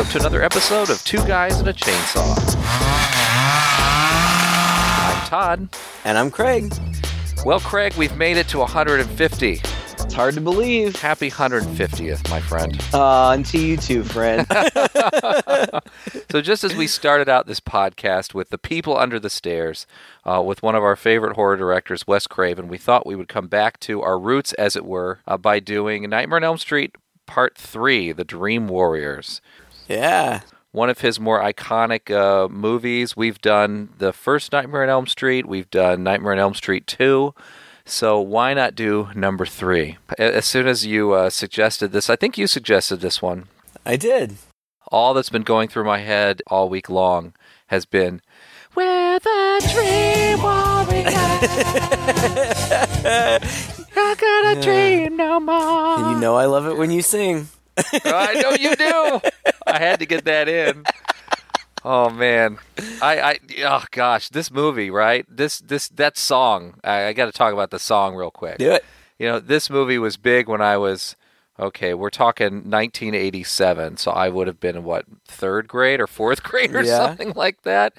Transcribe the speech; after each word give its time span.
Welcome 0.00 0.12
to 0.12 0.18
another 0.20 0.42
episode 0.42 0.88
of 0.88 1.04
Two 1.04 1.22
Guys 1.26 1.58
and 1.58 1.68
a 1.68 1.74
Chainsaw. 1.74 2.34
I'm 4.98 5.26
Todd. 5.26 5.68
And 6.06 6.16
I'm 6.16 6.30
Craig. 6.30 6.72
Well, 7.44 7.60
Craig, 7.60 7.92
we've 7.98 8.16
made 8.16 8.38
it 8.38 8.48
to 8.48 8.60
150. 8.60 9.50
It's 9.50 10.14
hard 10.14 10.32
to 10.36 10.40
believe. 10.40 10.96
Happy 10.96 11.30
150th, 11.30 12.30
my 12.30 12.40
friend. 12.40 12.82
Uh, 12.94 13.32
and 13.32 13.44
to 13.44 13.58
you 13.58 13.76
too, 13.76 14.02
friend. 14.02 14.46
So, 16.30 16.40
just 16.40 16.64
as 16.64 16.74
we 16.74 16.86
started 16.86 17.28
out 17.28 17.46
this 17.46 17.60
podcast 17.60 18.32
with 18.32 18.48
The 18.48 18.56
People 18.56 18.96
Under 18.96 19.18
the 19.20 19.28
Stairs, 19.28 19.86
uh, 20.24 20.40
with 20.42 20.62
one 20.62 20.76
of 20.76 20.82
our 20.82 20.96
favorite 20.96 21.34
horror 21.34 21.56
directors, 21.56 22.06
Wes 22.06 22.26
Craven, 22.26 22.68
we 22.68 22.78
thought 22.78 23.04
we 23.04 23.16
would 23.16 23.28
come 23.28 23.48
back 23.48 23.78
to 23.80 24.00
our 24.00 24.18
roots, 24.18 24.54
as 24.54 24.76
it 24.76 24.86
were, 24.86 25.18
uh, 25.26 25.36
by 25.36 25.58
doing 25.60 26.08
Nightmare 26.08 26.36
on 26.36 26.44
Elm 26.44 26.56
Street 26.56 26.94
Part 27.26 27.58
3 27.58 28.12
The 28.12 28.24
Dream 28.24 28.66
Warriors. 28.66 29.40
Yeah. 29.90 30.40
one 30.72 30.90
of 30.90 31.00
his 31.00 31.18
more 31.18 31.40
iconic 31.40 32.10
uh, 32.10 32.48
movies. 32.48 33.16
We've 33.16 33.40
done 33.40 33.90
the 33.98 34.12
first 34.12 34.52
Nightmare 34.52 34.84
on 34.84 34.88
Elm 34.88 35.06
Street. 35.06 35.46
We've 35.46 35.70
done 35.70 36.02
Nightmare 36.02 36.32
on 36.32 36.38
Elm 36.38 36.54
Street 36.54 36.86
2. 36.86 37.34
So 37.84 38.20
why 38.20 38.54
not 38.54 38.74
do 38.76 39.08
number 39.14 39.44
three? 39.44 39.98
As 40.16 40.46
soon 40.46 40.68
as 40.68 40.86
you 40.86 41.12
uh, 41.12 41.28
suggested 41.28 41.90
this, 41.92 42.08
I 42.08 42.14
think 42.14 42.38
you 42.38 42.46
suggested 42.46 43.00
this 43.00 43.20
one. 43.20 43.48
I 43.84 43.96
did. 43.96 44.36
All 44.92 45.12
that's 45.12 45.30
been 45.30 45.42
going 45.42 45.68
through 45.68 45.84
my 45.84 45.98
head 45.98 46.40
all 46.46 46.68
week 46.68 46.88
long 46.88 47.34
has 47.66 47.86
been, 47.86 48.20
"We're 48.74 49.18
the 49.18 49.68
Dream 49.72 50.42
Warriors. 50.42 51.14
Not 53.96 54.18
gonna 54.18 54.62
dream 54.62 55.16
no 55.16 55.40
more." 55.40 55.98
And 55.98 56.10
you 56.12 56.20
know 56.20 56.36
I 56.36 56.46
love 56.46 56.66
it 56.66 56.76
when 56.76 56.90
you 56.90 57.02
sing. 57.02 57.48
I 58.04 58.34
know 58.42 58.50
you 58.52 58.76
do. 58.76 59.20
I 59.66 59.78
had 59.78 60.00
to 60.00 60.06
get 60.06 60.24
that 60.24 60.48
in. 60.48 60.84
Oh 61.84 62.10
man, 62.10 62.58
I, 63.00 63.20
I, 63.20 63.38
oh 63.64 63.84
gosh, 63.90 64.28
this 64.28 64.50
movie, 64.50 64.90
right? 64.90 65.24
This, 65.28 65.60
this, 65.60 65.88
that 65.90 66.18
song. 66.18 66.74
I, 66.84 67.06
I 67.06 67.12
got 67.14 67.26
to 67.26 67.32
talk 67.32 67.54
about 67.54 67.70
the 67.70 67.78
song 67.78 68.14
real 68.14 68.30
quick. 68.30 68.58
Do 68.58 68.72
it. 68.72 68.84
You 69.18 69.28
know, 69.28 69.40
this 69.40 69.70
movie 69.70 69.98
was 69.98 70.16
big 70.16 70.48
when 70.48 70.60
I 70.60 70.76
was. 70.76 71.16
Okay, 71.58 71.92
we're 71.92 72.08
talking 72.10 72.70
1987, 72.70 73.98
so 73.98 74.10
I 74.12 74.30
would 74.30 74.46
have 74.46 74.60
been 74.60 74.76
in 74.76 74.84
what 74.84 75.04
third 75.26 75.68
grade 75.68 76.00
or 76.00 76.06
fourth 76.06 76.42
grade 76.44 76.74
or 76.74 76.82
Yeah. 76.82 76.96
something 77.06 77.32
like 77.34 77.62
that. 77.62 77.92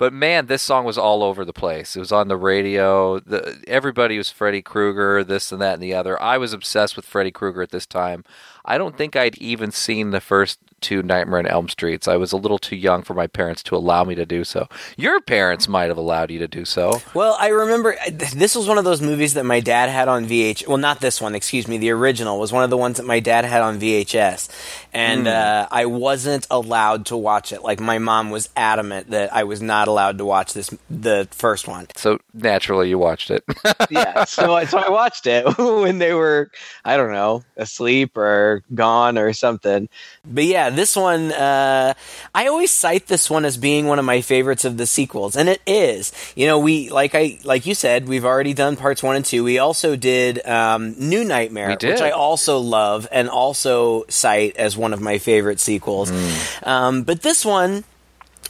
But 0.00 0.14
man, 0.14 0.46
this 0.46 0.62
song 0.62 0.86
was 0.86 0.96
all 0.96 1.22
over 1.22 1.44
the 1.44 1.52
place. 1.52 1.94
It 1.94 1.98
was 1.98 2.10
on 2.10 2.28
the 2.28 2.36
radio. 2.38 3.20
The, 3.20 3.62
everybody 3.68 4.16
was 4.16 4.30
Freddy 4.30 4.62
Krueger, 4.62 5.22
this 5.22 5.52
and 5.52 5.60
that 5.60 5.74
and 5.74 5.82
the 5.82 5.92
other. 5.92 6.20
I 6.22 6.38
was 6.38 6.54
obsessed 6.54 6.96
with 6.96 7.04
Freddy 7.04 7.30
Krueger 7.30 7.60
at 7.60 7.70
this 7.70 7.84
time. 7.84 8.24
I 8.64 8.78
don't 8.78 8.96
think 8.96 9.14
I'd 9.14 9.36
even 9.36 9.70
seen 9.70 10.08
the 10.08 10.22
first 10.22 10.58
two 10.80 11.02
Nightmare 11.02 11.38
on 11.40 11.46
Elm 11.46 11.68
Streets. 11.68 12.08
I 12.08 12.16
was 12.16 12.32
a 12.32 12.36
little 12.36 12.58
too 12.58 12.76
young 12.76 13.02
for 13.02 13.14
my 13.14 13.26
parents 13.26 13.62
to 13.64 13.76
allow 13.76 14.04
me 14.04 14.14
to 14.14 14.26
do 14.26 14.44
so. 14.44 14.68
Your 14.96 15.20
parents 15.20 15.68
might 15.68 15.88
have 15.88 15.96
allowed 15.96 16.30
you 16.30 16.38
to 16.38 16.48
do 16.48 16.64
so. 16.64 17.00
Well, 17.14 17.36
I 17.38 17.48
remember 17.48 17.96
this 18.10 18.54
was 18.54 18.66
one 18.66 18.78
of 18.78 18.84
those 18.84 19.00
movies 19.00 19.34
that 19.34 19.44
my 19.44 19.60
dad 19.60 19.88
had 19.88 20.08
on 20.08 20.26
VH. 20.26 20.66
Well, 20.66 20.78
not 20.78 21.00
this 21.00 21.20
one, 21.20 21.34
excuse 21.34 21.68
me. 21.68 21.78
The 21.78 21.90
original 21.90 22.38
was 22.38 22.52
one 22.52 22.64
of 22.64 22.70
the 22.70 22.76
ones 22.76 22.96
that 22.96 23.06
my 23.06 23.20
dad 23.20 23.44
had 23.44 23.62
on 23.62 23.78
VHS, 23.80 24.48
and 24.92 25.26
uh, 25.26 25.68
I 25.70 25.86
wasn't 25.86 26.46
allowed 26.50 27.06
to 27.06 27.16
watch 27.16 27.52
it. 27.52 27.62
Like 27.62 27.80
my 27.80 27.98
mom 27.98 28.30
was 28.30 28.48
adamant 28.56 29.10
that 29.10 29.32
I 29.32 29.44
was 29.44 29.60
not 29.62 29.88
allowed 29.88 30.18
to 30.18 30.24
watch 30.24 30.54
this, 30.54 30.70
the 30.88 31.28
first 31.30 31.68
one. 31.68 31.86
So 31.96 32.18
naturally, 32.32 32.88
you 32.88 32.98
watched 32.98 33.30
it. 33.30 33.44
yeah, 33.90 34.24
so 34.24 34.64
so 34.64 34.78
I 34.78 34.88
watched 34.90 35.26
it 35.26 35.46
when 35.58 35.98
they 35.98 36.14
were 36.14 36.50
I 36.84 36.96
don't 36.96 37.12
know 37.12 37.44
asleep 37.56 38.16
or 38.16 38.62
gone 38.74 39.18
or 39.18 39.32
something. 39.32 39.88
But 40.24 40.44
yeah, 40.44 40.69
this 40.70 40.96
one 40.96 41.32
uh, 41.32 41.94
I 42.34 42.46
always 42.46 42.70
cite 42.70 43.06
this 43.06 43.28
one 43.28 43.44
as 43.44 43.56
being 43.56 43.86
one 43.86 43.98
of 43.98 44.04
my 44.04 44.20
favorites 44.20 44.64
of 44.64 44.76
the 44.76 44.86
sequels, 44.86 45.36
and 45.36 45.48
it 45.48 45.60
is. 45.66 46.12
You 46.34 46.46
know, 46.46 46.58
we 46.58 46.90
like 46.90 47.14
I 47.14 47.38
like 47.44 47.66
you 47.66 47.74
said, 47.74 48.08
we've 48.08 48.24
already 48.24 48.54
done 48.54 48.76
parts 48.76 49.02
one 49.02 49.16
and 49.16 49.24
two. 49.24 49.44
We 49.44 49.58
also 49.58 49.96
did 49.96 50.44
um, 50.46 50.94
New 50.98 51.24
Nightmare, 51.24 51.76
did. 51.76 51.90
which 51.90 52.00
I 52.00 52.10
also 52.10 52.58
love 52.58 53.06
and 53.10 53.28
also 53.28 54.04
cite 54.08 54.56
as 54.56 54.76
one 54.76 54.92
of 54.92 55.00
my 55.00 55.18
favorite 55.18 55.60
sequels. 55.60 56.10
Um, 56.62 57.02
but 57.02 57.22
this 57.22 57.44
one 57.44 57.84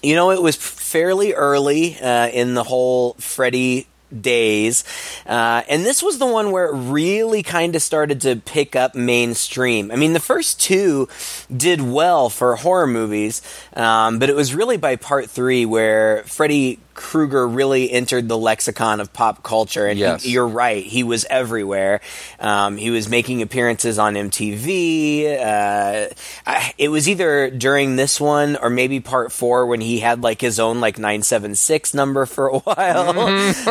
you 0.03 0.15
know, 0.15 0.31
it 0.31 0.41
was 0.41 0.57
fairly 0.57 1.35
early 1.35 1.99
uh, 2.01 2.29
in 2.29 2.55
the 2.55 2.65
whole 2.65 3.15
Freddy 3.15 3.87
days. 4.19 4.85
Uh, 5.27 5.63
and 5.69 5.85
this 5.85 6.03
was 6.03 6.19
the 6.19 6.27
one 6.27 6.51
where 6.51 6.67
it 6.67 6.77
really 6.77 7.43
kind 7.43 7.77
of 7.77 7.83
started 7.83 8.21
to 8.23 8.37
pick 8.37 8.77
up 8.77 8.95
mainstream. 8.95 9.91
I 9.91 9.97
mean, 9.97 10.13
the 10.13 10.21
first 10.21 10.61
two 10.61 11.09
did 11.55 11.81
well 11.81 12.31
for 12.31 12.57
horror 12.57 12.87
movies, 12.87 13.43
um, 13.75 14.19
but 14.19 14.31
it 14.31 14.37
was 14.37 14.55
really 14.55 14.77
by 14.77 14.97
part 14.97 15.31
three 15.31 15.65
where 15.67 16.23
Freddy 16.25 16.79
Krueger 17.01 17.49
really 17.49 17.91
entered 17.91 18.29
the 18.29 18.37
lexicon 18.37 19.01
of 19.01 19.11
pop 19.13 19.43
culture. 19.43 19.87
And 19.87 19.99
he- 19.99 20.33
you're 20.33 20.47
right, 20.47 20.85
he 20.85 21.03
was 21.03 21.25
everywhere. 21.31 22.03
Um, 22.39 22.77
he 22.77 22.91
was 22.91 23.09
making 23.09 23.41
appearances 23.41 23.99
on 23.99 24.15
MTV. 24.15 25.39
Uh, 25.41 26.09
I, 26.47 26.75
it 26.77 26.89
was 26.91 27.09
either 27.09 27.49
during 27.51 27.97
this 27.97 28.21
one 28.21 28.57
or 28.57 28.69
maybe 28.69 29.01
part 29.01 29.33
four 29.33 29.65
when 29.67 29.81
he 29.81 30.01
had 30.01 30.23
like 30.23 30.41
his 30.43 30.61
own 30.61 30.81
like 30.81 30.99
976 30.99 31.95
number 31.95 32.27
for 32.27 32.49
a 32.49 32.59
while. 32.59 33.19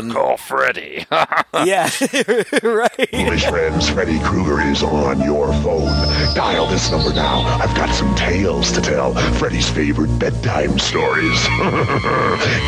um, 0.00 0.10
Call 0.10 0.38
Freddy. 0.38 1.04
yeah, 1.10 1.90
right. 2.62 3.08
Foolish 3.10 3.44
friends, 3.46 3.90
Freddy 3.90 4.18
Krueger 4.20 4.62
is 4.62 4.82
on 4.82 5.20
your 5.22 5.48
phone. 5.62 5.92
Dial 6.34 6.66
this 6.68 6.90
number 6.90 7.12
now. 7.12 7.40
I've 7.60 7.74
got 7.76 7.94
some 7.94 8.14
tales 8.14 8.72
to 8.72 8.80
tell. 8.80 9.12
Freddy's 9.34 9.68
favorite 9.68 10.18
bedtime 10.18 10.78
stories. 10.78 11.38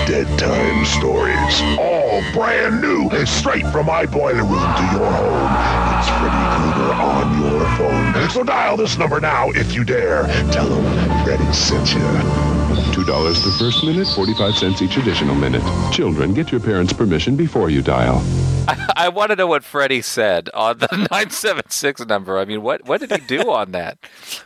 Dead 0.07 0.39
time 0.39 0.85
stories. 0.85 1.61
All 1.79 2.23
brand 2.33 2.81
new. 2.81 3.11
Straight 3.25 3.67
from 3.69 3.87
my 3.87 4.05
boiler 4.05 4.45
room 4.45 4.51
to 4.51 4.83
your 4.93 5.11
home. 5.11 5.55
It's 5.99 6.09
Freddy 6.21 6.45
Krueger 6.57 6.93
on 6.93 7.41
your 7.41 7.65
phone. 7.77 8.31
So 8.31 8.43
dial 8.43 8.77
this 8.77 8.99
number 8.99 9.21
now 9.21 9.51
if 9.51 9.75
you 9.75 9.85
dare. 9.85 10.25
Tell 10.53 10.69
him 10.69 11.25
Freddy 11.25 11.53
sent 11.53 11.95
you. 11.95 12.64
$2 12.93 13.45
the 13.45 13.51
first 13.59 13.85
minute, 13.85 14.07
45 14.15 14.55
cents 14.57 14.83
each 14.83 14.97
additional 14.97 15.35
minute. 15.35 15.63
Children, 15.93 16.35
get 16.35 16.51
your 16.53 16.61
parents' 16.61 16.93
permission 16.93 17.37
before 17.37 17.71
you 17.71 17.83
dial. 17.83 18.23
I 18.97 19.11
want 19.11 19.31
to 19.31 19.37
know 19.37 19.47
what 19.47 19.63
Freddy 19.63 20.01
said 20.01 20.49
on 20.55 20.79
the 20.79 20.89
976 20.93 22.07
number. 22.07 22.39
I 22.39 22.45
mean, 22.47 22.63
what 22.63 22.87
what 22.87 23.01
did 23.01 23.11
he 23.13 23.19
do 23.27 23.51
on 23.51 23.73
that? 23.73 23.99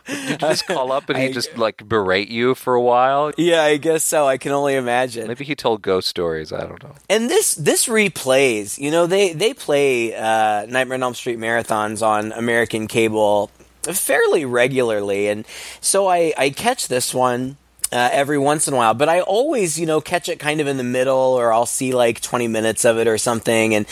Did 0.05 0.29
you 0.31 0.37
just 0.37 0.67
call 0.67 0.91
up 0.91 1.07
and 1.09 1.17
he 1.17 1.25
I- 1.29 1.31
just 1.31 1.57
like 1.57 1.87
berate 1.87 2.27
you 2.27 2.53
for 2.55 2.73
a 2.75 2.81
while? 2.81 3.31
Yeah, 3.37 3.63
I 3.63 3.77
guess 3.77 4.03
so. 4.03 4.27
I 4.27 4.37
can 4.37 4.51
only 4.51 4.75
imagine. 4.75 5.27
Maybe 5.27 5.45
he 5.45 5.55
told 5.55 5.81
ghost 5.81 6.09
stories. 6.09 6.51
I 6.51 6.61
don't 6.65 6.83
know. 6.83 6.95
And 7.09 7.29
this 7.29 7.55
this 7.55 7.87
replays. 7.87 8.77
You 8.77 8.91
know, 8.91 9.07
they 9.07 9.31
they 9.31 9.53
play 9.53 10.13
uh, 10.13 10.65
Nightmare 10.65 10.95
on 10.95 11.03
Elm 11.03 11.13
Street 11.13 11.39
marathons 11.39 12.05
on 12.05 12.33
American 12.33 12.87
cable 12.87 13.51
fairly 13.83 14.43
regularly, 14.43 15.29
and 15.29 15.45
so 15.79 16.07
I 16.09 16.33
I 16.37 16.49
catch 16.49 16.89
this 16.89 17.13
one. 17.13 17.55
Uh, 17.91 18.07
every 18.11 18.37
once 18.37 18.67
in 18.67 18.75
a 18.75 18.77
while, 18.77 18.93
but 18.93 19.09
I 19.09 19.21
always, 19.21 19.79
you 19.79 19.87
know, 19.87 19.99
catch 19.99 20.29
it 20.29 20.37
kind 20.37 20.61
of 20.61 20.67
in 20.67 20.77
the 20.77 20.83
middle, 20.83 21.15
or 21.17 21.51
I'll 21.51 21.65
see 21.65 21.91
like 21.91 22.21
20 22.21 22.47
minutes 22.47 22.85
of 22.85 22.99
it 22.99 23.07
or 23.07 23.17
something. 23.17 23.73
And 23.73 23.87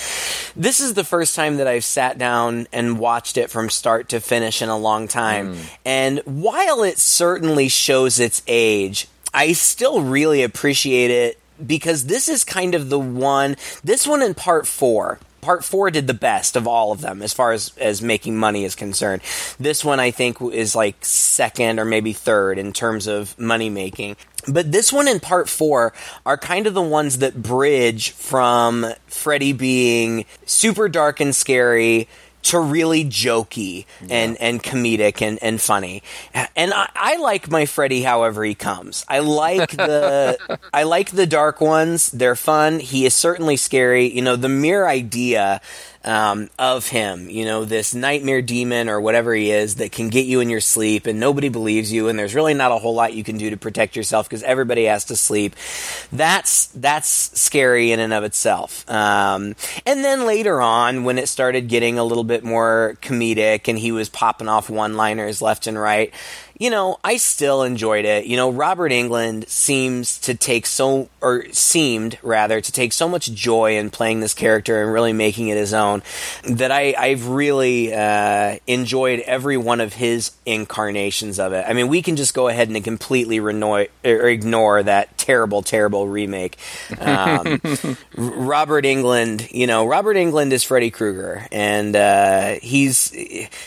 this 0.56 0.80
is 0.80 0.94
the 0.94 1.03
first 1.03 1.35
time 1.35 1.58
that 1.58 1.68
I've 1.68 1.84
sat 1.84 2.19
down 2.19 2.68
and 2.72 3.00
watched 3.00 3.38
it 3.38 3.50
from 3.50 3.72
start 3.72 4.09
to 4.09 4.20
finish 4.20 4.61
in 4.61 4.70
a 4.70 4.78
long 4.78 5.08
time. 5.08 5.55
And 5.84 6.20
while 6.26 6.84
it 6.84 6.99
certainly 6.99 7.70
shows 7.70 8.20
its 8.20 8.44
age, 8.46 9.08
I 9.34 9.53
still 9.53 10.02
really 10.02 10.43
appreciate 10.43 11.09
it 11.09 11.40
because 11.66 12.05
this 12.05 12.29
is 12.29 12.43
kind 12.43 12.76
of 12.76 12.90
the 12.90 13.00
one 13.00 13.55
this 13.84 14.05
one 14.05 14.22
in 14.22 14.35
part 14.35 14.67
4 14.67 15.17
part 15.41 15.63
4 15.63 15.91
did 15.91 16.07
the 16.07 16.13
best 16.13 16.55
of 16.55 16.67
all 16.67 16.91
of 16.91 17.01
them 17.01 17.22
as 17.22 17.34
far 17.34 17.51
as 17.51 17.75
as 17.78 18.01
making 18.01 18.37
money 18.37 18.63
is 18.63 18.75
concerned. 18.75 19.22
This 19.59 19.84
one 19.84 19.99
i 19.99 20.11
think 20.11 20.41
is 20.41 20.75
like 20.75 21.03
second 21.03 21.79
or 21.79 21.85
maybe 21.85 22.13
third 22.13 22.57
in 22.57 22.73
terms 22.73 23.07
of 23.07 23.37
money 23.39 23.69
making. 23.69 24.17
But 24.47 24.72
this 24.72 24.93
one 24.93 25.07
and 25.07 25.22
part 25.22 25.49
4 25.49 25.93
are 26.25 26.37
kind 26.37 26.67
of 26.67 26.73
the 26.73 26.81
ones 26.81 27.17
that 27.17 27.41
bridge 27.41 28.11
from 28.11 28.85
Freddy 29.07 29.51
being 29.51 30.25
super 30.45 30.87
dark 30.87 31.19
and 31.19 31.35
scary 31.35 32.07
to 32.47 32.59
really 32.59 33.03
jokey 33.03 33.85
and, 34.09 34.38
and 34.38 34.64
comedic 34.64 35.22
and, 35.22 35.38
and 35.41 35.61
funny. 35.61 36.02
And 36.55 36.73
I, 36.73 36.90
I 36.96 37.17
like 37.17 37.49
my 37.49 37.66
Freddy 37.66 38.02
however 38.02 38.44
he 38.44 38.55
comes. 38.55 39.05
I 39.08 39.20
like 39.20 39.72
the 39.72 40.59
I 40.73 40.84
like 40.84 41.11
the 41.11 41.26
dark 41.28 41.61
ones. 41.61 42.09
They're 42.11 42.35
fun. 42.35 42.79
He 42.79 43.05
is 43.05 43.14
certainly 43.14 43.58
scary. 43.58 44.08
You 44.08 44.22
know, 44.22 44.35
the 44.35 44.49
mere 44.49 44.88
idea 44.88 45.61
um, 46.07 46.49
of 46.57 46.87
him, 46.87 47.29
you 47.29 47.43
know, 47.43 47.65
this 47.65 47.93
nightmare 47.93 48.41
demon 48.41 48.87
or 48.87 49.01
whatever 49.01 49.35
he 49.35 49.51
is 49.51 49.75
that 49.75 49.91
can 49.91 50.07
get 50.07 50.25
you 50.25 50.39
in 50.39 50.49
your 50.49 50.61
sleep 50.61 51.05
and 51.05 51.19
nobody 51.19 51.49
believes 51.49 51.91
you 51.91 52.07
and 52.07 52.17
there's 52.17 52.33
really 52.33 52.53
not 52.53 52.71
a 52.71 52.77
whole 52.77 52.95
lot 52.95 53.13
you 53.13 53.25
can 53.25 53.37
do 53.37 53.49
to 53.49 53.57
protect 53.57 53.97
yourself 53.97 54.27
because 54.27 54.41
everybody 54.43 54.85
has 54.85 55.03
to 55.05 55.17
sleep. 55.17 55.53
That's 56.13 56.67
that's 56.67 57.09
scary 57.37 57.91
in 57.91 57.99
and 57.99 58.13
of 58.13 58.23
itself. 58.23 58.89
Um, 58.89 59.55
and 59.85 60.01
then 60.01 60.25
later 60.25 60.61
on, 60.61 61.03
when 61.03 61.17
it 61.17 61.27
started 61.27 61.67
getting 61.67 61.99
a 61.99 62.05
little 62.05 62.23
bit 62.23 62.41
more 62.41 62.97
comedic 63.01 63.67
and 63.67 63.77
he 63.77 63.91
was 63.91 64.07
popping 64.07 64.47
off 64.47 64.69
one-liners 64.69 65.41
left 65.41 65.67
and 65.67 65.77
right, 65.77 66.13
you 66.59 66.69
know, 66.71 66.97
I 67.03 67.17
still 67.17 67.63
enjoyed 67.63 68.05
it. 68.05 68.25
You 68.25 68.35
know, 68.35 68.51
Robert 68.51 68.91
Englund 68.91 69.47
seems 69.47 70.19
to 70.21 70.33
take 70.33 70.65
so, 70.65 71.09
or 71.21 71.45
seemed 71.51 72.17
rather, 72.23 72.61
to 72.61 72.71
take 72.71 72.93
so 72.93 73.07
much 73.07 73.31
joy 73.31 73.77
in 73.77 73.91
playing 73.91 74.21
this 74.21 74.33
character 74.33 74.81
and 74.81 74.91
really 74.91 75.13
making 75.13 75.49
it 75.49 75.57
his 75.57 75.73
own 75.73 76.01
that 76.45 76.71
I, 76.71 76.95
I've 76.97 77.27
really 77.27 77.93
uh, 77.93 78.57
enjoyed 78.65 79.19
every 79.21 79.57
one 79.57 79.81
of 79.81 79.93
his 79.93 80.31
incarnations 80.45 81.39
of 81.39 81.53
it. 81.53 81.63
I 81.67 81.73
mean, 81.73 81.89
we 81.89 82.01
can 82.01 82.15
just 82.15 82.33
go 82.33 82.47
ahead 82.47 82.69
and 82.69 82.83
completely 82.83 83.39
reno- 83.39 83.85
or 84.03 84.29
ignore 84.29 84.81
that 84.81 85.17
terrible, 85.17 85.61
terrible 85.61 86.07
remake. 86.07 86.57
Um, 86.99 87.61
Robert 88.15 88.85
Englund, 88.85 89.51
you 89.51 89.67
know, 89.67 89.85
Robert 89.85 90.15
Englund 90.15 90.51
is 90.51 90.63
Freddy 90.63 90.89
Krueger, 90.89 91.45
and 91.51 91.95
uh, 91.95 92.53
he's 92.61 93.11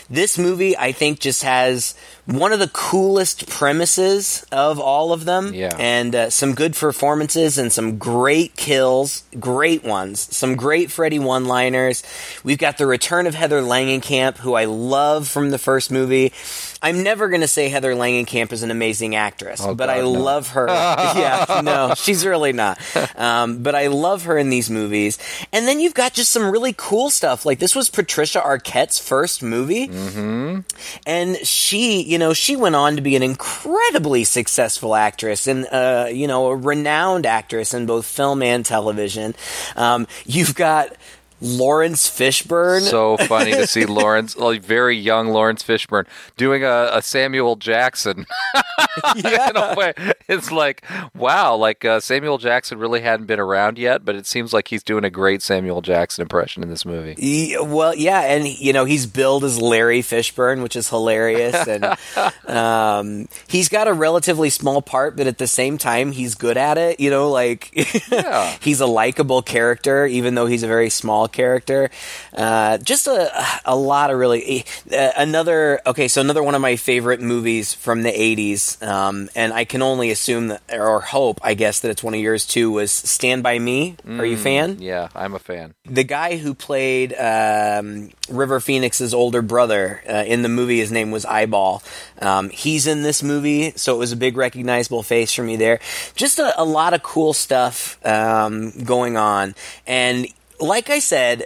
this 0.09 0.37
movie. 0.37 0.75
I 0.75 0.91
think 0.91 1.19
just 1.19 1.43
has 1.43 1.95
one 2.31 2.53
of 2.53 2.59
the 2.59 2.69
coolest 2.69 3.49
premises 3.49 4.45
of 4.51 4.79
all 4.79 5.13
of 5.13 5.25
them. 5.25 5.53
Yeah. 5.53 5.75
And 5.77 6.15
uh, 6.15 6.29
some 6.29 6.55
good 6.55 6.75
performances 6.75 7.57
and 7.57 7.71
some 7.71 7.97
great 7.97 8.55
kills, 8.55 9.23
great 9.39 9.83
ones, 9.83 10.19
some 10.35 10.55
great 10.55 10.91
Freddy 10.91 11.19
one 11.19 11.45
liners. 11.45 12.03
We've 12.43 12.57
got 12.57 12.77
the 12.77 12.85
return 12.85 13.27
of 13.27 13.35
Heather 13.35 13.61
Langenkamp, 13.61 14.37
who 14.37 14.53
I 14.53 14.65
love 14.65 15.27
from 15.27 15.51
the 15.51 15.57
first 15.57 15.91
movie. 15.91 16.33
I'm 16.81 17.03
never 17.03 17.29
going 17.29 17.41
to 17.41 17.47
say 17.47 17.69
Heather 17.69 17.93
Langenkamp 17.93 18.51
is 18.51 18.63
an 18.63 18.71
amazing 18.71 19.15
actress, 19.15 19.61
Oh, 19.63 19.75
but 19.75 19.87
God, 19.87 19.97
I 19.97 20.01
no. 20.01 20.11
love 20.11 20.49
her. 20.49 20.67
yeah, 20.69 21.61
no, 21.63 21.93
she's 21.95 22.25
really 22.25 22.53
not. 22.53 22.79
Um, 23.15 23.61
but 23.61 23.75
I 23.75 23.87
love 23.87 24.23
her 24.25 24.37
in 24.37 24.49
these 24.49 24.69
movies. 24.69 25.17
And 25.53 25.67
then 25.67 25.79
you've 25.79 25.93
got 25.93 26.13
just 26.13 26.31
some 26.31 26.49
really 26.49 26.73
cool 26.75 27.09
stuff. 27.09 27.45
Like 27.45 27.59
this 27.59 27.75
was 27.75 27.89
Patricia 27.89 28.39
Arquette's 28.41 28.97
first 28.99 29.43
movie. 29.43 29.87
Mm-hmm. 29.89 30.59
And 31.05 31.37
she, 31.45 32.01
you 32.03 32.17
know, 32.17 32.33
she 32.33 32.55
went 32.55 32.75
on 32.75 32.95
to 32.95 33.01
be 33.01 33.15
an 33.15 33.23
incredibly 33.23 34.23
successful 34.23 34.95
actress 34.95 35.47
and, 35.47 35.67
uh, 35.71 36.07
you 36.11 36.27
know, 36.27 36.47
a 36.47 36.55
renowned 36.55 37.25
actress 37.25 37.73
in 37.73 37.85
both 37.85 38.05
film 38.05 38.41
and 38.41 38.65
television. 38.65 39.35
Um, 39.75 40.07
you've 40.25 40.55
got 40.55 40.95
Laurence 41.41 42.09
Fishburne. 42.09 42.81
So 42.81 43.17
funny 43.27 43.51
to 43.51 43.67
see 43.67 43.85
Laurence, 43.85 44.37
like 44.37 44.63
very 44.63 44.95
young 44.97 45.29
Laurence 45.29 45.63
Fishburne, 45.63 46.05
doing 46.37 46.63
a, 46.63 46.89
a 46.93 47.01
Samuel 47.01 47.55
Jackson. 47.55 48.25
in 49.15 49.25
a 49.55 49.73
way, 49.77 49.93
it's 50.27 50.51
like 50.51 50.83
wow, 51.15 51.55
like 51.55 51.83
uh, 51.85 51.99
Samuel 51.99 52.37
Jackson 52.37 52.77
really 52.77 53.01
hadn't 53.01 53.25
been 53.25 53.39
around 53.39 53.77
yet, 53.77 54.05
but 54.05 54.15
it 54.15 54.25
seems 54.25 54.53
like 54.53 54.67
he's 54.67 54.83
doing 54.83 55.03
a 55.03 55.09
great 55.09 55.41
Samuel 55.41 55.81
Jackson 55.81 56.21
impression 56.21 56.61
in 56.63 56.69
this 56.69 56.85
movie. 56.85 57.15
He- 57.17 57.57
well, 57.61 57.95
yeah, 57.95 58.21
and 58.21 58.47
you 58.47 58.73
know 58.73 58.85
he's 58.85 59.05
billed 59.05 59.43
as 59.43 59.59
Larry 59.61 60.01
Fishburne, 60.01 60.61
which 60.61 60.75
is 60.75 60.89
hilarious, 60.89 61.67
and 61.67 61.85
um, 62.47 63.27
he's 63.47 63.69
got 63.69 63.87
a 63.87 63.93
relatively 63.93 64.49
small 64.49 64.81
part, 64.81 65.15
but 65.15 65.27
at 65.27 65.37
the 65.37 65.47
same 65.47 65.77
time 65.77 66.11
he's 66.11 66.35
good 66.35 66.57
at 66.57 66.77
it. 66.77 66.99
You 66.99 67.09
know, 67.09 67.29
like 67.31 67.71
Yeah. 68.11 68.55
he's 68.61 68.79
a 68.81 68.85
likable 68.85 69.41
character, 69.41 70.05
even 70.05 70.35
though 70.35 70.45
he's 70.45 70.63
a 70.63 70.67
very 70.67 70.89
small 70.89 71.27
character. 71.31 71.89
Uh, 72.35 72.77
just 72.77 73.07
a 73.07 73.31
a 73.65 73.75
lot 73.75 74.09
of 74.11 74.17
really 74.17 74.65
uh, 74.91 75.11
another 75.17 75.81
okay. 75.85 76.07
So 76.07 76.21
another 76.21 76.43
one 76.43 76.55
of 76.55 76.61
my 76.61 76.75
favorite 76.75 77.21
movies 77.21 77.73
from 77.73 78.03
the 78.03 78.11
'80s, 78.11 78.81
um, 78.85 79.29
and 79.35 79.53
I 79.53 79.65
can 79.65 79.81
only 79.81 80.11
assume 80.11 80.47
that 80.47 80.61
or 80.71 81.01
hope, 81.01 81.39
I 81.43 81.53
guess, 81.53 81.79
that 81.81 81.89
it's 81.91 82.03
one 82.03 82.13
of 82.13 82.19
yours 82.19 82.45
too. 82.45 82.71
Was 82.71 82.91
Stand 82.91 83.43
by 83.43 83.59
Me? 83.59 83.95
Are 84.07 84.25
you 84.25 84.35
a 84.35 84.39
fan? 84.39 84.77
Yeah, 84.79 85.09
I'm 85.15 85.33
a 85.33 85.39
fan. 85.39 85.73
the 85.85 86.03
guy 86.03 86.37
who 86.37 86.53
played 86.53 87.13
um, 87.13 88.09
River 88.29 88.59
Phoenix's 88.59 89.13
older 89.13 89.41
brother 89.41 90.01
uh, 90.09 90.23
in 90.25 90.41
the 90.41 90.49
movie, 90.49 90.79
his 90.79 90.91
name 90.91 91.11
was 91.11 91.25
Eyeball. 91.25 91.83
Um, 92.21 92.49
he's 92.49 92.87
in 92.87 93.03
this 93.03 93.21
movie, 93.23 93.71
so 93.75 93.95
it 93.95 93.97
was 93.97 94.11
a 94.11 94.15
big 94.17 94.37
recognizable 94.37 95.03
face 95.03 95.33
for 95.33 95.43
me 95.43 95.55
there. 95.55 95.79
Just 96.15 96.39
a, 96.39 96.59
a 96.59 96.63
lot 96.63 96.93
of 96.93 97.03
cool 97.03 97.33
stuff 97.33 98.03
um, 98.05 98.71
going 98.83 99.17
on, 99.17 99.55
and 99.87 100.27
like 100.61 100.89
I 100.89 100.99
said. 100.99 101.45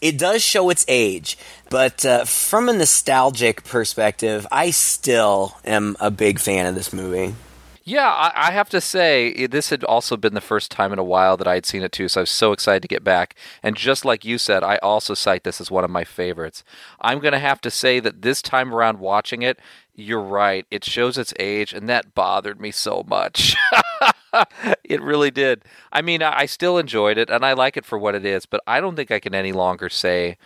It 0.00 0.18
does 0.18 0.42
show 0.42 0.68
its 0.68 0.84
age, 0.86 1.38
but 1.70 2.04
uh, 2.04 2.26
from 2.26 2.68
a 2.68 2.74
nostalgic 2.74 3.64
perspective, 3.64 4.46
I 4.52 4.70
still 4.70 5.56
am 5.64 5.96
a 5.98 6.10
big 6.10 6.38
fan 6.40 6.66
of 6.66 6.74
this 6.74 6.92
movie. 6.92 7.34
Yeah, 7.86 8.08
I, 8.08 8.48
I 8.48 8.50
have 8.52 8.70
to 8.70 8.80
say, 8.80 9.46
this 9.46 9.68
had 9.68 9.84
also 9.84 10.16
been 10.16 10.34
the 10.34 10.40
first 10.40 10.70
time 10.70 10.92
in 10.92 10.98
a 10.98 11.04
while 11.04 11.36
that 11.36 11.46
I 11.46 11.54
had 11.54 11.66
seen 11.66 11.82
it 11.82 11.92
too, 11.92 12.08
so 12.08 12.20
I 12.20 12.22
was 12.22 12.30
so 12.30 12.52
excited 12.52 12.80
to 12.82 12.88
get 12.88 13.04
back. 13.04 13.34
And 13.62 13.76
just 13.76 14.06
like 14.06 14.24
you 14.24 14.36
said, 14.36 14.62
I 14.62 14.76
also 14.78 15.14
cite 15.14 15.44
this 15.44 15.60
as 15.60 15.70
one 15.70 15.84
of 15.84 15.90
my 15.90 16.04
favorites. 16.04 16.64
I'm 17.00 17.18
going 17.18 17.32
to 17.32 17.38
have 17.38 17.60
to 17.62 17.70
say 17.70 18.00
that 18.00 18.22
this 18.22 18.40
time 18.40 18.74
around 18.74 19.00
watching 19.00 19.42
it, 19.42 19.58
you're 19.94 20.20
right. 20.20 20.66
It 20.70 20.84
shows 20.84 21.18
its 21.18 21.32
age, 21.38 21.72
and 21.72 21.88
that 21.88 22.14
bothered 22.14 22.60
me 22.60 22.70
so 22.70 23.04
much. 23.06 23.56
it 24.84 25.00
really 25.00 25.30
did. 25.30 25.64
I 25.92 26.02
mean, 26.02 26.22
I, 26.22 26.46
still 26.46 26.78
enjoyed 26.78 27.18
it, 27.18 27.30
and 27.30 27.44
I 27.44 27.52
like 27.52 27.76
it 27.76 27.84
for 27.84 27.98
what 27.98 28.14
it 28.14 28.24
is, 28.24 28.46
but 28.46 28.60
I 28.66 28.80
don't 28.80 28.96
think 28.96 29.10
I 29.10 29.20
can 29.20 29.34
any 29.34 29.52
longer 29.52 29.88
say. 29.88 30.36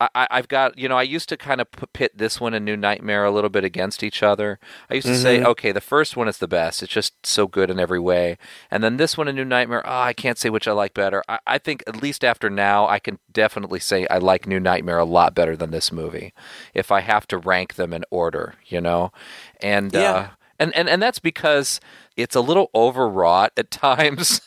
I, 0.00 0.26
I've 0.30 0.48
got, 0.48 0.76
you 0.76 0.88
know, 0.88 0.96
I 0.96 1.02
used 1.02 1.28
to 1.28 1.36
kind 1.36 1.60
of 1.60 1.68
pit 1.92 2.12
this 2.16 2.40
one 2.40 2.52
and 2.52 2.64
New 2.64 2.76
Nightmare 2.76 3.24
a 3.24 3.30
little 3.30 3.50
bit 3.50 3.64
against 3.64 4.02
each 4.02 4.22
other. 4.22 4.58
I 4.90 4.94
used 4.94 5.06
to 5.06 5.16
say, 5.16 5.42
okay, 5.42 5.70
the 5.72 5.80
first 5.80 6.16
one 6.16 6.26
is 6.26 6.38
the 6.38 6.48
best. 6.48 6.82
It's 6.82 6.92
just 6.92 7.24
so 7.24 7.46
good 7.46 7.70
in 7.70 7.78
every 7.78 8.00
way. 8.00 8.36
And 8.70 8.82
then 8.82 8.96
this 8.96 9.16
one 9.16 9.28
and 9.28 9.36
New 9.36 9.44
Nightmare, 9.44 9.82
oh, 9.86 10.00
I 10.00 10.12
can't 10.12 10.38
say 10.38 10.50
which 10.50 10.66
I 10.66 10.72
like 10.72 10.94
better. 10.94 11.22
I, 11.28 11.38
I 11.46 11.58
think, 11.58 11.84
at 11.86 12.02
least 12.02 12.24
after 12.24 12.50
now, 12.50 12.88
I 12.88 12.98
can 12.98 13.18
definitely 13.32 13.80
say 13.80 14.06
I 14.08 14.18
like 14.18 14.46
New 14.46 14.60
Nightmare 14.60 14.98
a 14.98 15.04
lot 15.04 15.34
better 15.34 15.56
than 15.56 15.70
this 15.70 15.92
movie 15.92 16.32
if 16.74 16.90
I 16.90 17.00
have 17.00 17.26
to 17.28 17.38
rank 17.38 17.74
them 17.74 17.92
in 17.92 18.04
order, 18.10 18.54
you 18.66 18.80
know? 18.80 19.12
And, 19.60 19.94
uh, 19.94 20.28
and, 20.58 20.74
and, 20.74 20.88
and 20.88 21.02
that's 21.02 21.18
because 21.18 21.80
it's 22.16 22.36
a 22.36 22.40
little 22.40 22.70
overwrought 22.74 23.52
at 23.56 23.70
times. 23.70 24.40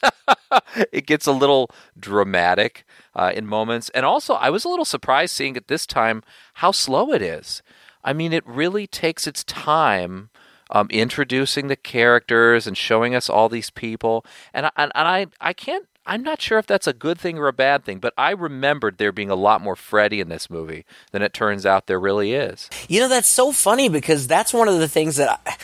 it 0.91 1.05
gets 1.05 1.25
a 1.25 1.31
little 1.31 1.69
dramatic 1.99 2.85
uh, 3.17 3.31
in 3.35 3.47
moments. 3.47 3.89
And 3.89 4.05
also, 4.05 4.35
I 4.35 4.49
was 4.49 4.63
a 4.63 4.69
little 4.69 4.85
surprised 4.85 5.35
seeing 5.35 5.57
at 5.57 5.67
this 5.67 5.85
time 5.85 6.23
how 6.55 6.71
slow 6.71 7.11
it 7.11 7.21
is. 7.21 7.63
I 8.03 8.13
mean, 8.13 8.31
it 8.31 8.47
really 8.47 8.87
takes 8.87 9.27
its 9.27 9.43
time 9.43 10.29
um, 10.69 10.87
introducing 10.89 11.67
the 11.67 11.75
characters 11.75 12.67
and 12.67 12.77
showing 12.77 13.15
us 13.15 13.29
all 13.29 13.49
these 13.49 13.71
people. 13.71 14.25
And, 14.53 14.67
and, 14.77 14.91
and 14.95 15.07
I, 15.07 15.27
I 15.41 15.53
can't. 15.53 15.87
I'm 16.09 16.23
not 16.23 16.41
sure 16.41 16.57
if 16.57 16.65
that's 16.65 16.87
a 16.87 16.93
good 16.93 17.19
thing 17.19 17.37
or 17.37 17.49
a 17.49 17.53
bad 17.53 17.83
thing, 17.83 17.99
but 17.99 18.13
I 18.17 18.31
remembered 18.31 18.97
there 18.97 19.11
being 19.11 19.29
a 19.29 19.35
lot 19.35 19.59
more 19.59 19.75
Freddy 19.75 20.21
in 20.21 20.29
this 20.29 20.49
movie 20.49 20.85
than 21.11 21.21
it 21.21 21.33
turns 21.33 21.65
out 21.65 21.87
there 21.87 21.99
really 21.99 22.33
is. 22.33 22.69
You 22.87 23.01
know, 23.01 23.09
that's 23.09 23.27
so 23.27 23.51
funny 23.51 23.89
because 23.89 24.25
that's 24.25 24.53
one 24.53 24.69
of 24.69 24.79
the 24.79 24.87
things 24.87 25.17
that 25.17 25.41
I, 25.45 25.57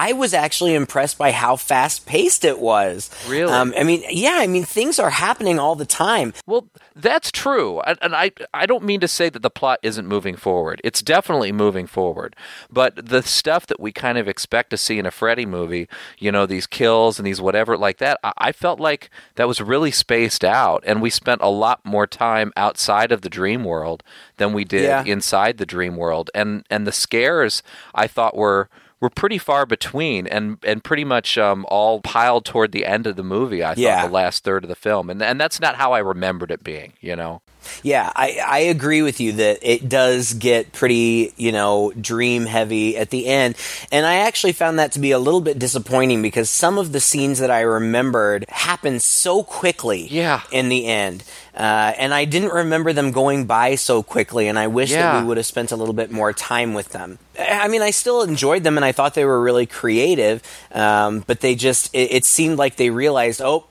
I 0.00 0.12
was 0.12 0.32
actually 0.32 0.74
impressed 0.74 1.18
by 1.18 1.32
how 1.32 1.56
fast 1.56 2.06
paced 2.06 2.44
it 2.44 2.60
was. 2.60 3.10
Really? 3.28 3.52
Um, 3.52 3.74
I 3.76 3.82
mean, 3.82 4.04
yeah, 4.08 4.36
I 4.38 4.46
mean, 4.46 4.64
things 4.64 5.00
are 5.00 5.10
happening 5.10 5.58
all 5.58 5.74
the 5.74 5.84
time. 5.84 6.32
Well, 6.46 6.68
that's 6.94 7.32
true, 7.32 7.80
and, 7.80 7.98
and 8.00 8.14
I 8.14 8.30
I 8.54 8.64
don't 8.66 8.84
mean 8.84 9.00
to 9.00 9.08
say 9.08 9.28
that 9.28 9.42
the 9.42 9.50
plot 9.50 9.80
isn't 9.82 10.06
moving 10.06 10.36
forward. 10.36 10.80
It's 10.84 11.02
definitely 11.02 11.50
moving 11.50 11.86
forward, 11.88 12.36
but 12.70 13.08
the 13.08 13.22
stuff 13.22 13.66
that 13.66 13.80
we 13.80 13.90
kind 13.92 14.18
of 14.18 14.28
expect 14.28 14.70
to 14.70 14.76
see 14.76 14.98
in 15.00 15.06
a 15.06 15.10
Freddy 15.10 15.46
movie, 15.46 15.88
you 16.18 16.30
know, 16.30 16.46
these 16.46 16.66
kills 16.68 17.18
and 17.18 17.26
these 17.26 17.40
whatever 17.40 17.76
like 17.76 17.98
that, 17.98 18.18
I, 18.22 18.32
I 18.38 18.52
felt 18.52 18.78
like 18.80 19.10
that 19.34 19.48
was 19.48 19.60
really 19.60 19.90
spaced 19.90 20.44
out, 20.44 20.84
and 20.86 21.02
we 21.02 21.10
spent 21.10 21.40
a 21.42 21.50
lot 21.50 21.84
more 21.84 22.06
time 22.06 22.52
outside 22.56 23.10
of 23.10 23.22
the 23.22 23.28
dream 23.30 23.64
world 23.64 24.04
than 24.36 24.52
we 24.52 24.64
did 24.64 24.82
Yeah. 24.84 25.02
inside 25.04 25.58
the 25.58 25.66
dream 25.66 25.96
world, 25.96 26.30
and 26.36 26.64
and 26.70 26.86
the 26.86 26.92
scares 26.92 27.62
I 27.94 28.06
thought 28.06 28.36
were 28.36 28.68
were 29.00 29.10
pretty 29.10 29.38
far 29.38 29.64
between 29.66 30.26
and 30.26 30.58
and 30.64 30.82
pretty 30.82 31.04
much 31.04 31.38
um, 31.38 31.64
all 31.68 32.00
piled 32.00 32.44
toward 32.44 32.72
the 32.72 32.84
end 32.86 33.06
of 33.06 33.16
the 33.16 33.22
movie. 33.24 33.62
I 33.62 33.68
thought 33.68 33.78
Yeah. 33.78 34.06
the 34.06 34.12
last 34.12 34.44
third 34.44 34.64
of 34.64 34.68
the 34.68 34.74
film, 34.76 35.08
and 35.10 35.22
and 35.22 35.40
that's 35.40 35.60
not 35.60 35.76
how 35.76 35.92
I 35.92 35.98
remembered 36.00 36.50
it 36.50 36.64
being. 36.64 36.94
You 37.00 37.14
know, 37.16 37.42
Yeah, 37.82 38.10
I, 38.14 38.38
I 38.46 38.58
agree 38.60 39.02
with 39.02 39.20
you 39.20 39.32
that 39.32 39.58
it 39.62 39.88
does 39.88 40.34
get 40.34 40.72
pretty, 40.72 41.32
you 41.36 41.52
know, 41.52 41.92
dream 42.00 42.46
heavy 42.46 42.96
at 42.96 43.10
the 43.10 43.26
end. 43.26 43.56
And 43.92 44.04
I 44.06 44.16
actually 44.26 44.52
found 44.52 44.78
that 44.78 44.92
to 44.92 44.98
be 44.98 45.10
a 45.12 45.18
little 45.18 45.40
bit 45.40 45.58
disappointing 45.58 46.22
because 46.22 46.50
some 46.50 46.78
of 46.78 46.92
the 46.92 47.00
scenes 47.00 47.38
that 47.38 47.50
I 47.50 47.60
remembered 47.60 48.44
happened 48.48 49.02
so 49.02 49.42
quickly 49.42 50.06
Yeah. 50.08 50.42
in 50.50 50.68
the 50.68 50.86
end. 50.86 51.24
Uh, 51.56 51.92
and 51.98 52.14
I 52.14 52.24
didn't 52.24 52.52
remember 52.52 52.92
them 52.92 53.10
going 53.10 53.46
by 53.46 53.74
so 53.74 54.00
quickly, 54.04 54.46
and 54.46 54.56
I 54.56 54.68
wish 54.68 54.92
that 54.92 55.20
we 55.20 55.26
would 55.26 55.38
have 55.38 55.46
spent 55.46 55.72
a 55.72 55.76
little 55.76 55.92
bit 55.94 56.08
more 56.12 56.32
time 56.32 56.72
with 56.72 56.90
them. 56.90 57.18
I 57.36 57.62
I 57.64 57.68
mean, 57.68 57.82
I 57.82 57.90
still 57.90 58.22
enjoyed 58.22 58.62
them, 58.62 58.78
and 58.78 58.84
I 58.84 58.92
thought 58.92 59.14
they 59.14 59.24
were 59.24 59.40
really 59.42 59.66
creative, 59.66 60.40
um, 60.72 61.24
but 61.26 61.40
they 61.40 61.56
just, 61.56 61.92
it, 61.92 62.12
it 62.12 62.24
seemed 62.24 62.58
like 62.58 62.76
they 62.76 62.90
realized, 62.90 63.40
oh, 63.42 63.64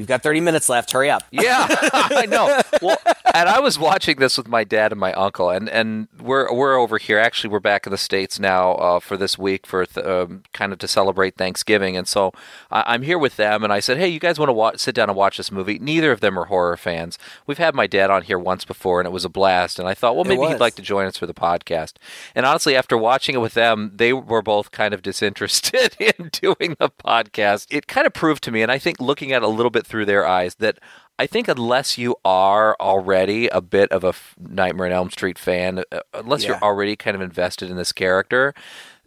we've 0.00 0.06
got 0.08 0.22
30 0.22 0.40
minutes 0.40 0.68
left, 0.68 0.90
hurry 0.92 1.10
up. 1.10 1.22
yeah, 1.30 1.66
I 1.92 2.26
know. 2.26 2.60
Well, 2.82 2.96
and 3.34 3.46
I 3.48 3.60
was 3.60 3.78
watching 3.78 4.16
this 4.16 4.38
with 4.38 4.48
my 4.48 4.64
dad 4.64 4.90
and 4.90 4.98
my 5.00 5.12
uncle, 5.12 5.50
and, 5.50 5.68
and 5.68 6.08
we're 6.18 6.50
we're 6.52 6.78
over 6.78 6.96
here. 6.96 7.18
Actually, 7.18 7.50
we're 7.50 7.60
back 7.60 7.86
in 7.86 7.90
the 7.90 7.98
states 7.98 8.40
now 8.40 8.72
uh, 8.72 9.00
for 9.00 9.18
this 9.18 9.36
week 9.36 9.66
for 9.66 9.84
th- 9.84 10.04
um, 10.06 10.44
kind 10.54 10.72
of 10.72 10.78
to 10.78 10.88
celebrate 10.88 11.34
Thanksgiving, 11.36 11.94
and 11.96 12.08
so 12.08 12.32
I- 12.70 12.94
am 12.94 13.02
here 13.02 13.18
with 13.18 13.36
them. 13.36 13.62
And 13.62 13.70
I 13.72 13.80
said, 13.80 13.98
"Hey, 13.98 14.08
you 14.08 14.18
guys 14.18 14.38
want 14.38 14.48
to 14.48 14.54
wa- 14.54 14.72
sit 14.76 14.94
down 14.94 15.10
and 15.10 15.16
watch 15.16 15.36
this 15.36 15.52
movie?" 15.52 15.78
Neither 15.78 16.10
of 16.10 16.20
them 16.20 16.38
are 16.38 16.46
horror 16.46 16.76
fans. 16.78 17.18
We've 17.46 17.58
had 17.58 17.74
my 17.74 17.86
dad 17.86 18.10
on 18.10 18.22
here 18.22 18.38
once 18.38 18.64
before, 18.64 18.98
and 18.98 19.06
it 19.06 19.12
was 19.12 19.26
a 19.26 19.28
blast. 19.28 19.78
And 19.78 19.86
I 19.86 19.92
thought, 19.94 20.16
well, 20.16 20.24
maybe 20.24 20.46
he'd 20.46 20.58
like 20.60 20.76
to 20.76 20.82
join 20.82 21.04
us 21.06 21.18
for 21.18 21.26
the 21.26 21.34
podcast. 21.34 21.94
And 22.34 22.46
honestly, 22.46 22.74
after 22.74 22.96
watching 22.96 23.34
it 23.34 23.38
with 23.40 23.54
them, 23.54 23.92
they 23.94 24.12
were 24.14 24.42
both 24.42 24.70
kind 24.70 24.94
of 24.94 25.02
disinterested 25.02 25.96
in 26.00 26.30
doing 26.32 26.76
the 26.78 26.88
podcast. 27.04 27.66
It 27.70 27.86
kind 27.88 28.06
of 28.06 28.14
proved 28.14 28.42
to 28.44 28.50
me, 28.50 28.62
and 28.62 28.72
I 28.72 28.78
think 28.78 29.00
looking 29.00 29.32
at 29.32 29.42
it 29.42 29.46
a 29.46 29.48
little 29.48 29.70
bit 29.70 29.86
through 29.90 30.06
their 30.06 30.26
eyes, 30.26 30.54
that 30.54 30.78
I 31.18 31.26
think 31.26 31.48
unless 31.48 31.98
you 31.98 32.16
are 32.24 32.74
already 32.80 33.48
a 33.48 33.60
bit 33.60 33.92
of 33.92 34.04
a 34.04 34.14
Nightmare 34.38 34.86
on 34.86 34.92
Elm 34.92 35.10
Street 35.10 35.38
fan, 35.38 35.84
uh, 35.92 36.00
unless 36.14 36.42
yeah. 36.42 36.48
you're 36.48 36.62
already 36.62 36.96
kind 36.96 37.14
of 37.14 37.20
invested 37.20 37.70
in 37.70 37.76
this 37.76 37.92
character, 37.92 38.54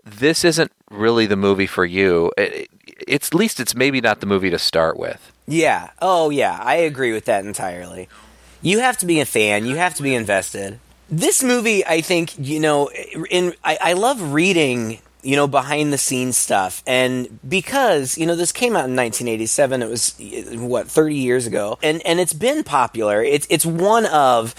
this 0.03 0.45
isn't 0.45 0.71
really 0.91 1.25
the 1.25 1.35
movie 1.35 1.65
for 1.65 1.85
you. 1.85 2.31
It, 2.37 2.69
it's 3.07 3.29
at 3.29 3.33
least 3.33 3.59
it's 3.59 3.73
maybe 3.73 3.99
not 3.99 4.19
the 4.19 4.27
movie 4.27 4.51
to 4.51 4.59
start 4.59 4.99
with. 4.99 5.31
Yeah. 5.47 5.89
Oh, 6.01 6.29
yeah. 6.29 6.59
I 6.61 6.75
agree 6.75 7.13
with 7.13 7.25
that 7.25 7.45
entirely. 7.45 8.07
You 8.61 8.79
have 8.79 8.97
to 8.99 9.05
be 9.05 9.19
a 9.19 9.25
fan. 9.25 9.65
You 9.65 9.77
have 9.77 9.95
to 9.95 10.03
be 10.03 10.13
invested. 10.13 10.79
This 11.09 11.43
movie, 11.43 11.85
I 11.85 12.01
think, 12.01 12.37
you 12.37 12.59
know, 12.59 12.89
in 13.29 13.53
I, 13.63 13.77
I 13.81 13.93
love 13.93 14.33
reading 14.33 14.99
you 15.23 15.35
know, 15.35 15.47
behind 15.47 15.91
the 15.93 15.97
scenes 15.97 16.37
stuff. 16.37 16.83
And 16.85 17.39
because, 17.47 18.17
you 18.17 18.25
know, 18.25 18.35
this 18.35 18.51
came 18.51 18.73
out 18.73 18.85
in 18.85 18.95
1987, 18.95 19.81
it 19.81 19.89
was 19.89 20.15
what 20.59 20.87
30 20.87 21.15
years 21.15 21.47
ago. 21.47 21.79
And 21.81 22.05
and 22.05 22.19
it's 22.19 22.33
been 22.33 22.63
popular. 22.63 23.23
It's 23.23 23.47
it's 23.49 23.65
one 23.65 24.05
of 24.05 24.53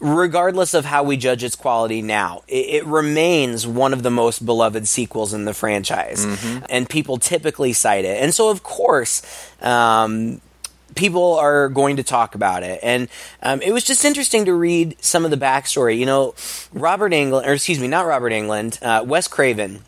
regardless 0.00 0.74
of 0.74 0.84
how 0.84 1.02
we 1.02 1.16
judge 1.16 1.42
its 1.42 1.56
quality 1.56 2.02
now, 2.02 2.42
it, 2.46 2.66
it 2.66 2.86
remains 2.86 3.66
one 3.66 3.92
of 3.92 4.02
the 4.02 4.10
most 4.10 4.44
beloved 4.44 4.86
sequels 4.86 5.32
in 5.32 5.44
the 5.44 5.54
franchise. 5.54 6.24
Mm-hmm. 6.24 6.64
And 6.68 6.88
people 6.88 7.18
typically 7.18 7.72
cite 7.72 8.04
it. 8.04 8.22
And 8.22 8.34
so 8.34 8.50
of 8.50 8.62
course, 8.62 9.22
um, 9.60 10.40
people 10.94 11.34
are 11.34 11.68
going 11.68 11.96
to 11.96 12.02
talk 12.02 12.34
about 12.34 12.62
it. 12.62 12.80
And 12.82 13.08
um, 13.42 13.62
it 13.62 13.72
was 13.72 13.84
just 13.84 14.04
interesting 14.04 14.44
to 14.46 14.54
read 14.54 14.96
some 15.00 15.24
of 15.24 15.30
the 15.30 15.36
backstory. 15.36 15.98
You 15.98 16.06
know, 16.06 16.34
Robert 16.72 17.12
Englund, 17.12 17.46
or 17.46 17.52
excuse 17.52 17.78
me, 17.78 17.88
not 17.88 18.06
Robert 18.06 18.32
Englund, 18.32 18.82
uh, 18.82 19.04
Wes 19.04 19.28
Craven 19.28 19.84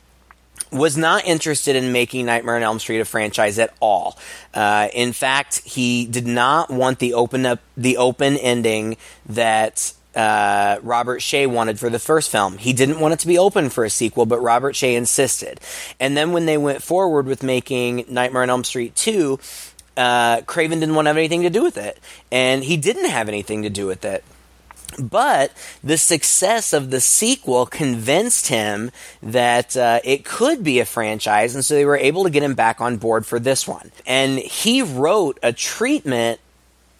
was 0.72 0.96
not 0.96 1.24
interested 1.24 1.76
in 1.76 1.92
making 1.92 2.26
Nightmare 2.26 2.56
on 2.56 2.62
Elm 2.62 2.78
Street 2.78 3.00
a 3.00 3.04
franchise 3.04 3.58
at 3.58 3.74
all. 3.80 4.18
Uh, 4.54 4.88
in 4.92 5.12
fact, 5.12 5.62
he 5.64 6.06
did 6.06 6.26
not 6.26 6.70
want 6.70 6.98
the 6.98 7.14
open 7.14 7.46
up 7.46 7.60
the 7.76 7.96
open 7.96 8.36
ending 8.36 8.96
that 9.26 9.92
uh, 10.14 10.78
Robert 10.82 11.20
Shaye 11.20 11.46
wanted 11.46 11.78
for 11.78 11.90
the 11.90 11.98
first 11.98 12.30
film. 12.30 12.58
He 12.58 12.72
didn't 12.72 13.00
want 13.00 13.14
it 13.14 13.20
to 13.20 13.26
be 13.26 13.38
open 13.38 13.70
for 13.70 13.84
a 13.84 13.90
sequel, 13.90 14.26
but 14.26 14.40
Robert 14.40 14.74
Shaye 14.74 14.96
insisted. 14.96 15.60
And 15.98 16.16
then 16.16 16.32
when 16.32 16.46
they 16.46 16.58
went 16.58 16.82
forward 16.82 17.26
with 17.26 17.42
making 17.42 18.04
Nightmare 18.08 18.42
on 18.42 18.50
Elm 18.50 18.64
Street 18.64 18.94
2, 18.96 19.38
uh, 19.96 20.40
Craven 20.42 20.80
didn't 20.80 20.94
want 20.94 21.06
to 21.06 21.10
have 21.10 21.16
anything 21.16 21.42
to 21.42 21.50
do 21.50 21.62
with 21.62 21.76
it. 21.76 21.98
And 22.32 22.64
he 22.64 22.76
didn't 22.76 23.10
have 23.10 23.28
anything 23.28 23.62
to 23.62 23.70
do 23.70 23.86
with 23.86 24.04
it. 24.04 24.24
But 24.98 25.52
the 25.82 25.96
success 25.96 26.72
of 26.72 26.90
the 26.90 27.00
sequel 27.00 27.66
convinced 27.66 28.48
him 28.48 28.90
that 29.22 29.76
uh, 29.76 30.00
it 30.04 30.24
could 30.24 30.64
be 30.64 30.80
a 30.80 30.84
franchise, 30.84 31.54
and 31.54 31.64
so 31.64 31.74
they 31.74 31.84
were 31.84 31.96
able 31.96 32.24
to 32.24 32.30
get 32.30 32.42
him 32.42 32.54
back 32.54 32.80
on 32.80 32.96
board 32.96 33.26
for 33.26 33.38
this 33.38 33.66
one. 33.68 33.92
And 34.06 34.38
he 34.38 34.82
wrote 34.82 35.38
a 35.42 35.52
treatment 35.52 36.40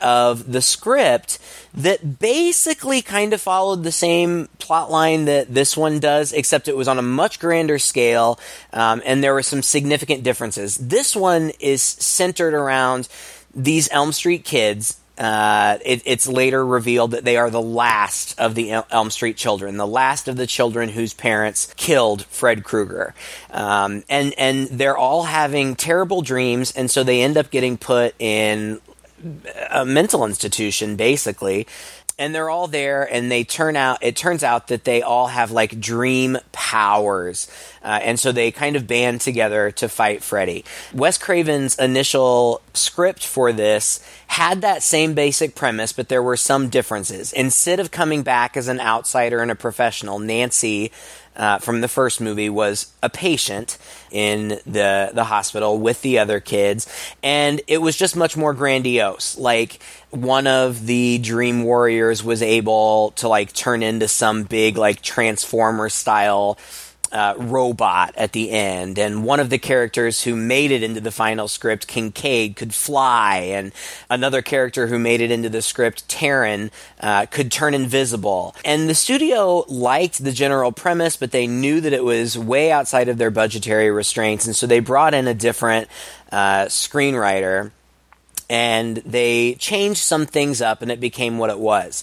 of 0.01 0.51
the 0.51 0.63
script 0.63 1.39
that 1.75 2.19
basically 2.19 3.03
kind 3.03 3.33
of 3.33 3.41
followed 3.41 3.83
the 3.83 3.93
same 3.93 4.49
plot 4.59 4.91
line 4.91 5.27
that 5.27 5.53
this 5.53 5.77
one 5.77 6.01
does, 6.01 6.33
except 6.33 6.69
it 6.69 6.77
was 6.77 6.89
on 6.89 6.99
a 6.99 7.03
much 7.03 7.39
grander 7.39 7.79
scale, 7.79 8.39
um, 8.73 9.03
and 9.05 9.23
there 9.23 9.35
were 9.35 9.43
some 9.43 9.63
significant 9.63 10.23
differences. 10.23 10.77
This 10.77 11.15
one 11.15 11.53
is 11.61 11.83
centered 11.83 12.55
around 12.55 13.09
these 13.55 13.89
Elm 13.91 14.13
Street 14.13 14.45
kids 14.45 15.00
uh, 15.21 15.79
it, 15.85 16.01
it's 16.07 16.27
later 16.27 16.65
revealed 16.65 17.11
that 17.11 17.25
they 17.25 17.37
are 17.37 17.51
the 17.51 17.61
last 17.61 18.39
of 18.41 18.55
the 18.55 18.73
Elm 18.91 19.11
Street 19.11 19.37
children, 19.37 19.77
the 19.77 19.87
last 19.87 20.29
of 20.29 20.37
the 20.37 20.47
children 20.47 20.89
whose 20.89 21.13
parents 21.13 21.73
killed 21.77 22.25
Fred 22.25 22.65
Krueger, 22.65 23.15
um, 23.51 24.03
and 24.09 24.33
and 24.39 24.67
they're 24.69 24.97
all 24.97 25.25
having 25.25 25.77
terrible 25.77 26.23
dreams, 26.23 26.73
and 26.73 26.91
so 26.91 27.05
they 27.05 27.21
end 27.21 27.37
up 27.37 27.51
getting 27.51 27.77
put 27.77 28.15
in 28.19 28.81
a 29.71 29.85
mental 29.85 30.25
institution, 30.25 30.97
basically 30.97 31.67
and 32.21 32.35
they're 32.35 32.51
all 32.51 32.69
there 32.69 33.03
and 33.03 33.33
they 33.33 33.43
turn 33.43 33.75
out 33.75 33.99
it 34.03 34.15
turns 34.15 34.45
out 34.45 34.69
that 34.69 34.85
they 34.85 35.03
all 35.03 35.27
have 35.27 35.51
like 35.51 35.81
dream 35.81 36.37
powers. 36.53 37.49
Uh, 37.83 37.99
and 38.03 38.21
so 38.21 38.31
they 38.31 38.51
kind 38.51 38.77
of 38.77 38.87
band 38.87 39.23
together 39.23 39.71
to 39.71 39.89
fight 39.89 40.23
freddy. 40.23 40.65
Wes 40.93 41.17
craven's 41.17 41.79
initial 41.79 42.61
script 42.75 43.27
for 43.27 43.53
this 43.53 44.07
had 44.27 44.61
that 44.61 44.83
same 44.83 45.15
basic 45.15 45.55
premise 45.55 45.93
but 45.93 46.09
there 46.09 46.23
were 46.23 46.37
some 46.37 46.69
differences. 46.69 47.33
Instead 47.33 47.81
of 47.81 47.91
coming 47.91 48.23
back 48.23 48.57
as 48.57 48.69
an 48.69 48.81
outsider 48.81 49.41
and 49.41 49.51
a 49.51 49.57
professional 49.57 50.19
nancy 50.19 50.93
uh, 51.37 51.59
from 51.59 51.81
the 51.81 51.89
first 51.89 52.21
movie 52.21 52.49
was 52.49 52.93
a 53.03 53.09
patient 53.09 53.79
in 54.11 54.59
the 54.67 55.11
the 55.15 55.25
hospital 55.25 55.79
with 55.79 56.03
the 56.03 56.19
other 56.19 56.41
kids, 56.41 56.87
and 57.23 57.61
it 57.67 57.79
was 57.79 57.97
just 57.97 58.17
much 58.17 58.37
more 58.37 58.53
grandiose. 58.53 59.39
Like 59.39 59.83
one 60.11 60.47
of 60.47 60.87
the 60.87 61.19
Dream 61.19 61.63
Warriors 61.63 62.25
was 62.25 62.43
able 62.43 63.13
to 63.13 63.29
like 63.29 63.53
turn 63.53 63.83
into 63.83 64.09
some 64.09 64.43
big 64.43 64.77
like 64.77 65.03
Transformer 65.03 65.89
style 65.89 66.59
uh, 67.13 67.35
robot 67.37 68.13
at 68.17 68.33
the 68.33 68.51
end, 68.51 68.99
and 68.99 69.25
one 69.25 69.41
of 69.41 69.51
the 69.51 69.59
characters 69.59 70.23
who 70.23 70.37
made 70.37 70.71
it 70.71 70.83
into 70.83 71.01
the 71.01 71.11
final 71.11 71.49
script, 71.49 71.87
Kincaid, 71.87 72.57
could 72.57 72.75
fly, 72.75 73.37
and 73.37 73.73
another 74.09 74.43
character 74.43 74.87
who 74.87 74.99
made 74.99 75.21
it 75.21 75.31
into 75.31 75.49
the 75.49 75.63
script, 75.63 76.09
Taryn, 76.09 76.71
uh, 77.01 77.27
could 77.27 77.51
turn 77.51 77.75
invisible. 77.75 78.55
And 78.65 78.89
the 78.89 78.95
studio 78.95 79.65
liked 79.69 80.23
the 80.23 80.33
general 80.33 80.73
premise, 80.73 81.17
but 81.17 81.33
they 81.33 81.47
knew 81.47 81.81
that 81.81 81.93
it 81.93 82.05
was 82.05 82.39
way 82.39 82.71
outside 82.71 83.09
of 83.09 83.19
their 83.19 83.31
budgetary 83.31 83.91
restraints, 83.91 84.47
and 84.47 84.55
so 84.55 84.67
they 84.67 84.81
brought 84.81 85.15
in 85.15 85.27
a 85.27 85.35
different 85.35 85.89
uh, 86.33 86.67
screenwriter 86.67 87.73
and 88.51 88.97
they 89.07 89.55
changed 89.55 90.01
some 90.01 90.27
things 90.27 90.61
up, 90.61 90.83
and 90.83 90.91
it 90.91 90.99
became 90.99 91.39
what 91.39 91.51
it 91.51 91.59
was. 91.61 92.03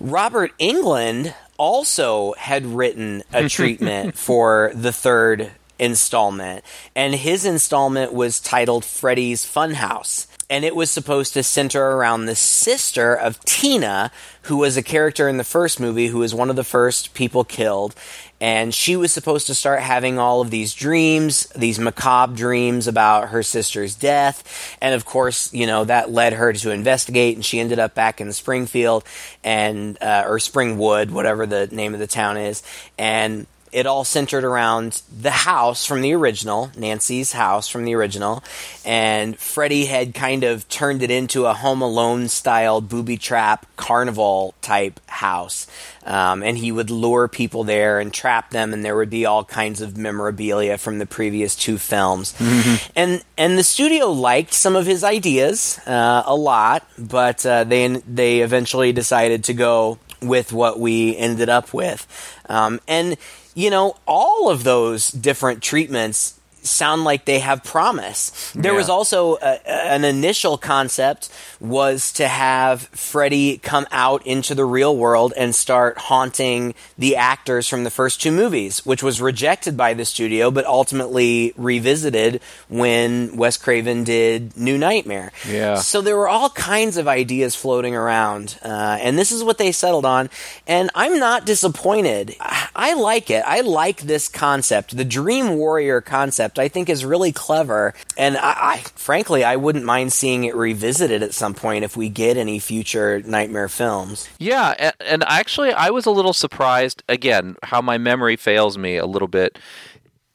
Robert 0.00 0.52
Englund 0.58 1.34
also 1.58 2.34
had 2.34 2.66
written 2.66 3.22
a 3.32 3.48
treatment 3.48 4.16
for 4.16 4.70
the 4.74 4.92
third 4.92 5.50
installment, 5.78 6.64
and 6.94 7.14
his 7.14 7.44
installment 7.44 8.12
was 8.12 8.40
titled 8.40 8.84
Freddy's 8.84 9.44
Funhouse. 9.44 10.26
And 10.48 10.64
it 10.64 10.76
was 10.76 10.90
supposed 10.90 11.32
to 11.34 11.42
center 11.42 11.82
around 11.82 12.26
the 12.26 12.36
sister 12.36 13.14
of 13.14 13.40
Tina, 13.40 14.12
who 14.42 14.58
was 14.58 14.76
a 14.76 14.82
character 14.82 15.28
in 15.28 15.38
the 15.38 15.44
first 15.44 15.80
movie, 15.80 16.06
who 16.06 16.18
was 16.18 16.34
one 16.34 16.50
of 16.50 16.56
the 16.56 16.62
first 16.62 17.14
people 17.14 17.42
killed 17.42 17.96
and 18.40 18.74
she 18.74 18.96
was 18.96 19.12
supposed 19.12 19.46
to 19.46 19.54
start 19.54 19.80
having 19.80 20.18
all 20.18 20.42
of 20.42 20.50
these 20.50 20.74
dreams, 20.74 21.46
these 21.56 21.78
macabre 21.78 22.34
dreams 22.34 22.86
about 22.86 23.30
her 23.30 23.42
sister's 23.42 23.94
death. 23.94 24.76
And 24.82 24.94
of 24.94 25.06
course, 25.06 25.52
you 25.54 25.66
know, 25.66 25.84
that 25.84 26.10
led 26.10 26.34
her 26.34 26.52
to 26.52 26.70
investigate, 26.70 27.36
and 27.36 27.44
she 27.44 27.60
ended 27.60 27.78
up 27.78 27.94
back 27.94 28.20
in 28.20 28.32
Springfield 28.32 29.04
and, 29.42 29.96
uh, 30.02 30.24
or 30.26 30.38
Springwood, 30.38 31.10
whatever 31.10 31.46
the 31.46 31.66
name 31.68 31.94
of 31.94 32.00
the 32.00 32.06
town 32.06 32.36
is. 32.36 32.62
And 32.98 33.46
it 33.72 33.86
all 33.86 34.04
centered 34.04 34.44
around 34.44 35.02
the 35.20 35.30
house 35.30 35.84
from 35.84 36.00
the 36.00 36.14
original, 36.14 36.70
Nancy's 36.76 37.32
house 37.32 37.68
from 37.68 37.84
the 37.84 37.94
original, 37.94 38.42
and 38.84 39.38
Freddy 39.38 39.86
had 39.86 40.14
kind 40.14 40.44
of 40.44 40.68
turned 40.68 41.02
it 41.02 41.10
into 41.10 41.46
a 41.46 41.54
Home 41.54 41.82
Alone 41.82 42.28
style 42.28 42.80
booby 42.80 43.16
trap 43.16 43.66
carnival 43.76 44.54
type 44.62 45.00
house. 45.08 45.66
Um, 46.04 46.44
and 46.44 46.56
he 46.56 46.70
would 46.70 46.88
lure 46.88 47.26
people 47.26 47.64
there 47.64 47.98
and 47.98 48.14
trap 48.14 48.50
them, 48.50 48.72
and 48.72 48.84
there 48.84 48.94
would 48.94 49.10
be 49.10 49.26
all 49.26 49.42
kinds 49.44 49.80
of 49.80 49.96
memorabilia 49.96 50.78
from 50.78 51.00
the 51.00 51.06
previous 51.06 51.56
two 51.56 51.78
films. 51.78 52.32
Mm-hmm. 52.34 52.92
And 52.94 53.24
and 53.36 53.58
the 53.58 53.64
studio 53.64 54.12
liked 54.12 54.52
some 54.52 54.76
of 54.76 54.86
his 54.86 55.02
ideas 55.02 55.80
uh, 55.84 56.22
a 56.24 56.36
lot, 56.36 56.88
but 56.96 57.44
uh, 57.44 57.64
they 57.64 57.88
they 58.06 58.40
eventually 58.40 58.92
decided 58.92 59.42
to 59.44 59.54
go 59.54 59.98
with 60.22 60.52
what 60.52 60.78
we 60.78 61.16
ended 61.16 61.48
up 61.48 61.72
with. 61.72 62.06
Um, 62.48 62.80
and 62.86 63.16
you 63.54 63.70
know, 63.70 63.96
all 64.06 64.50
of 64.50 64.64
those 64.64 65.10
different 65.10 65.62
treatments 65.62 66.35
sound 66.66 67.04
like 67.04 67.24
they 67.24 67.38
have 67.40 67.64
promise. 67.64 68.52
There 68.54 68.72
Yeah. 68.72 68.78
was 68.78 68.88
also 68.88 69.36
a, 69.36 69.60
an 69.68 70.04
initial 70.04 70.58
concept 70.58 71.28
was 71.60 72.12
to 72.14 72.28
have 72.28 72.82
Freddy 72.92 73.58
come 73.58 73.86
out 73.90 74.26
into 74.26 74.54
the 74.54 74.64
real 74.64 74.96
world 74.96 75.32
and 75.36 75.54
start 75.54 75.96
haunting 75.98 76.74
the 76.98 77.16
actors 77.16 77.66
from 77.68 77.84
the 77.84 77.90
first 77.90 78.20
two 78.20 78.30
movies, 78.30 78.84
which 78.84 79.02
was 79.02 79.20
rejected 79.20 79.76
by 79.76 79.94
the 79.94 80.04
studio, 80.04 80.50
but 80.50 80.66
ultimately 80.66 81.52
revisited 81.56 82.40
when 82.68 83.36
Wes 83.36 83.56
Craven 83.56 84.04
did 84.04 84.56
New 84.56 84.76
Nightmare. 84.76 85.32
Yeah. 85.48 85.76
So 85.76 86.00
there 86.00 86.16
were 86.16 86.28
all 86.28 86.50
kinds 86.50 86.96
of 86.96 87.08
ideas 87.08 87.54
floating 87.54 87.94
around, 87.94 88.58
uh, 88.62 88.98
and 89.00 89.18
this 89.18 89.32
is 89.32 89.42
what 89.42 89.58
they 89.58 89.72
settled 89.72 90.04
on. 90.04 90.28
And 90.66 90.90
I'm 90.94 91.18
not 91.18 91.46
disappointed. 91.46 92.36
I, 92.40 92.68
I 92.74 92.94
like 92.94 93.30
it. 93.30 93.42
I 93.46 93.60
like 93.60 94.02
this 94.02 94.28
concept. 94.28 94.96
The 94.96 95.04
Dream 95.04 95.56
Warrior 95.56 96.00
concept, 96.00 96.55
I 96.58 96.68
think, 96.68 96.88
is 96.88 97.04
really 97.04 97.32
clever. 97.32 97.94
And 98.16 98.36
I, 98.36 98.54
I 98.56 98.76
frankly, 98.94 99.44
I 99.44 99.56
wouldn't 99.56 99.84
mind 99.84 100.12
seeing 100.12 100.44
it 100.44 100.54
revisited 100.54 101.22
at 101.22 101.34
some 101.34 101.54
point 101.54 101.84
if 101.84 101.96
we 101.96 102.08
get 102.08 102.36
any 102.36 102.58
future 102.58 103.22
Nightmare 103.22 103.68
films. 103.68 104.28
Yeah, 104.38 104.74
and, 104.78 104.94
and 105.00 105.24
actually, 105.24 105.72
I 105.72 105.90
was 105.90 106.06
a 106.06 106.10
little 106.10 106.32
surprised 106.32 107.02
again 107.08 107.56
how 107.62 107.80
my 107.80 107.98
memory 107.98 108.36
fails 108.36 108.76
me 108.78 108.96
a 108.96 109.06
little 109.06 109.28
bit 109.28 109.58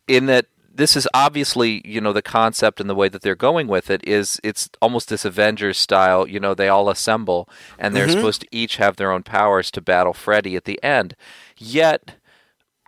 in 0.08 0.26
that 0.28 0.46
this 0.74 0.96
is 0.96 1.08
obviously 1.14 1.82
you 1.86 2.02
know 2.02 2.14
the 2.14 2.22
concept 2.22 2.80
and 2.80 2.90
the 2.90 2.96
way 2.96 3.10
that 3.10 3.22
they're 3.22 3.36
going 3.36 3.68
with 3.68 3.90
it 3.90 4.06
is 4.08 4.40
it's 4.44 4.70
almost 4.82 5.10
this 5.10 5.26
Avengers 5.26 5.78
style. 5.78 6.28
You 6.28 6.40
know, 6.40 6.54
they 6.54 6.70
all 6.70 6.90
assemble 6.90 7.50
and 7.78 7.96
they're 7.96 8.08
mm-hmm. 8.08 8.18
supposed 8.18 8.42
to 8.42 8.48
each 8.52 8.78
have 8.78 8.96
their 8.96 9.12
own 9.12 9.24
powers 9.24 9.72
to 9.72 9.82
battle 9.82 10.14
Freddy 10.14 10.56
at 10.56 10.66
the 10.66 10.82
end. 10.84 11.16
Yet, 11.58 12.16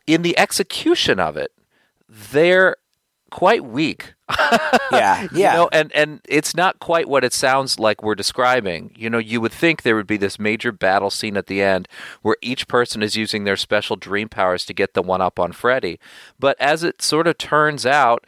in 0.07 0.21
the 0.21 0.37
execution 0.37 1.19
of 1.19 1.37
it, 1.37 1.51
they're 2.07 2.77
quite 3.33 3.65
weak. 3.65 4.13
Yeah, 4.91 5.27
yeah. 5.33 5.51
You 5.53 5.57
know, 5.57 5.69
and 5.73 5.91
and 5.93 6.21
it's 6.29 6.55
not 6.55 6.79
quite 6.79 7.09
what 7.09 7.23
it 7.23 7.33
sounds 7.33 7.79
like 7.79 8.03
we're 8.03 8.15
describing. 8.15 8.93
You 8.95 9.09
know, 9.09 9.17
you 9.17 9.41
would 9.41 9.51
think 9.51 9.81
there 9.81 9.95
would 9.95 10.07
be 10.07 10.17
this 10.17 10.37
major 10.37 10.71
battle 10.71 11.09
scene 11.09 11.35
at 11.35 11.47
the 11.47 11.61
end 11.61 11.87
where 12.21 12.37
each 12.41 12.67
person 12.67 13.01
is 13.01 13.15
using 13.17 13.43
their 13.43 13.57
special 13.57 13.95
dream 13.95 14.29
powers 14.29 14.65
to 14.65 14.73
get 14.73 14.93
the 14.93 15.01
one 15.01 15.19
up 15.19 15.39
on 15.39 15.51
Freddy. 15.51 15.99
But 16.39 16.55
as 16.61 16.83
it 16.83 17.01
sort 17.01 17.25
of 17.27 17.39
turns 17.39 17.87
out, 17.87 18.23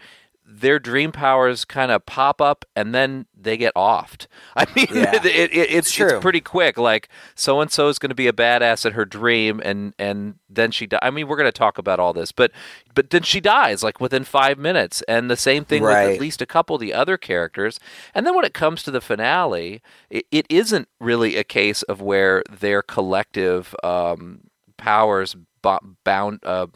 their 0.47 0.77
dream 0.79 1.11
powers 1.11 1.65
kind 1.65 1.91
of 1.91 2.05
pop 2.05 2.39
up 2.39 2.65
and 2.75 2.93
then 2.93 3.25
they 3.35 3.57
get 3.57 3.73
offed. 3.75 4.27
I 4.55 4.65
mean, 4.75 4.87
Yeah. 4.91 5.15
it, 5.15 5.25
it, 5.25 5.51
it's, 5.53 5.73
it's 5.73 5.91
true. 5.91 6.19
pretty 6.19 6.39
quick. 6.39 6.77
Like 6.77 7.09
so 7.33 7.61
and 7.61 7.71
so 7.71 7.87
is 7.89 7.99
going 7.99 8.09
to 8.09 8.15
be 8.15 8.27
a 8.27 8.33
badass 8.33 8.85
at 8.85 8.93
her 8.93 9.05
dream, 9.05 9.59
and 9.65 9.93
and 9.99 10.35
then 10.49 10.71
she. 10.71 10.85
Di- 10.87 10.99
I 11.01 11.09
mean, 11.09 11.27
we're 11.27 11.35
going 11.35 11.47
to 11.47 11.51
talk 11.57 11.77
about 11.77 11.99
all 11.99 12.13
this, 12.13 12.31
but 12.31 12.51
but 12.93 13.09
then 13.09 13.23
she 13.23 13.41
dies 13.41 13.83
like 13.83 13.99
within 13.99 14.23
five 14.23 14.57
minutes, 14.57 15.01
and 15.07 15.29
the 15.29 15.35
same 15.37 15.65
thing 15.65 15.81
with 15.83 15.91
at 15.91 16.19
least 16.19 16.41
a 16.41 16.45
couple 16.45 16.75
of 16.75 16.79
the 16.79 16.93
other 16.93 17.17
characters. 17.17 17.79
And 18.13 18.25
then 18.25 18.35
when 18.35 18.45
it 18.45 18.53
comes 18.53 18.83
to 18.83 18.91
the 18.91 19.01
finale, 19.01 19.81
it, 20.09 20.25
it 20.31 20.45
isn't 20.49 20.87
really 20.99 21.37
a 21.37 21.43
case 21.43 21.81
of 21.83 22.01
where 22.01 22.43
their 22.49 22.81
collective 22.81 23.75
um, 23.83 24.41
powers 24.77 25.35
bo- 25.61 25.79
bound. 26.03 26.39
Uh, 26.43 26.67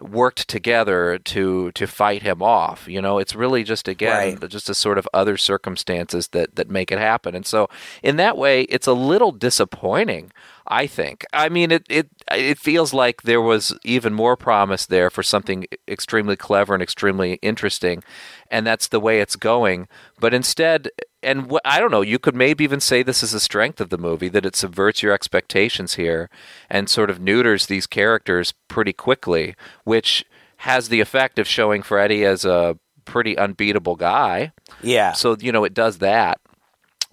worked 0.00 0.48
together 0.48 1.18
to 1.18 1.70
to 1.72 1.86
fight 1.86 2.22
him 2.22 2.42
off 2.42 2.86
you 2.88 3.00
know 3.00 3.18
it's 3.18 3.34
really 3.34 3.62
just 3.64 3.88
again 3.88 4.38
Right. 4.38 4.50
just 4.50 4.68
a 4.68 4.74
sort 4.74 4.98
of 4.98 5.08
other 5.14 5.36
circumstances 5.36 6.28
that 6.28 6.56
that 6.56 6.68
make 6.70 6.90
it 6.92 6.98
happen 6.98 7.34
and 7.34 7.46
so 7.46 7.68
in 8.02 8.16
that 8.16 8.36
way 8.36 8.62
it's 8.62 8.86
a 8.86 8.92
little 8.92 9.32
disappointing 9.32 10.32
i 10.66 10.86
think 10.86 11.24
i 11.32 11.48
mean 11.48 11.70
it 11.70 11.84
it 11.88 12.08
it 12.32 12.58
feels 12.58 12.92
like 12.92 13.22
there 13.22 13.40
was 13.40 13.76
even 13.84 14.14
more 14.14 14.36
promise 14.36 14.86
there 14.86 15.10
for 15.10 15.22
something 15.22 15.66
extremely 15.88 16.36
clever 16.36 16.74
and 16.74 16.82
extremely 16.82 17.34
interesting 17.42 18.02
and 18.50 18.66
that's 18.66 18.88
the 18.88 19.00
way 19.00 19.20
it's 19.20 19.36
going 19.36 19.88
but 20.18 20.32
instead 20.34 20.88
and 21.24 21.50
wh- 21.50 21.64
I 21.64 21.80
don't 21.80 21.90
know, 21.90 22.02
you 22.02 22.18
could 22.18 22.36
maybe 22.36 22.64
even 22.64 22.80
say 22.80 23.02
this 23.02 23.22
is 23.22 23.32
a 23.34 23.40
strength 23.40 23.80
of 23.80 23.88
the 23.88 23.98
movie 23.98 24.28
that 24.28 24.44
it 24.46 24.54
subverts 24.54 25.02
your 25.02 25.12
expectations 25.12 25.94
here 25.94 26.28
and 26.68 26.88
sort 26.88 27.10
of 27.10 27.18
neuters 27.18 27.66
these 27.66 27.86
characters 27.86 28.52
pretty 28.68 28.92
quickly, 28.92 29.54
which 29.84 30.24
has 30.58 30.88
the 30.88 31.00
effect 31.00 31.38
of 31.38 31.48
showing 31.48 31.82
Freddy 31.82 32.24
as 32.24 32.44
a 32.44 32.78
pretty 33.04 33.36
unbeatable 33.36 33.96
guy. 33.96 34.52
yeah. 34.82 35.12
So, 35.12 35.36
you 35.40 35.52
know, 35.52 35.64
it 35.64 35.74
does 35.74 35.98
that. 35.98 36.40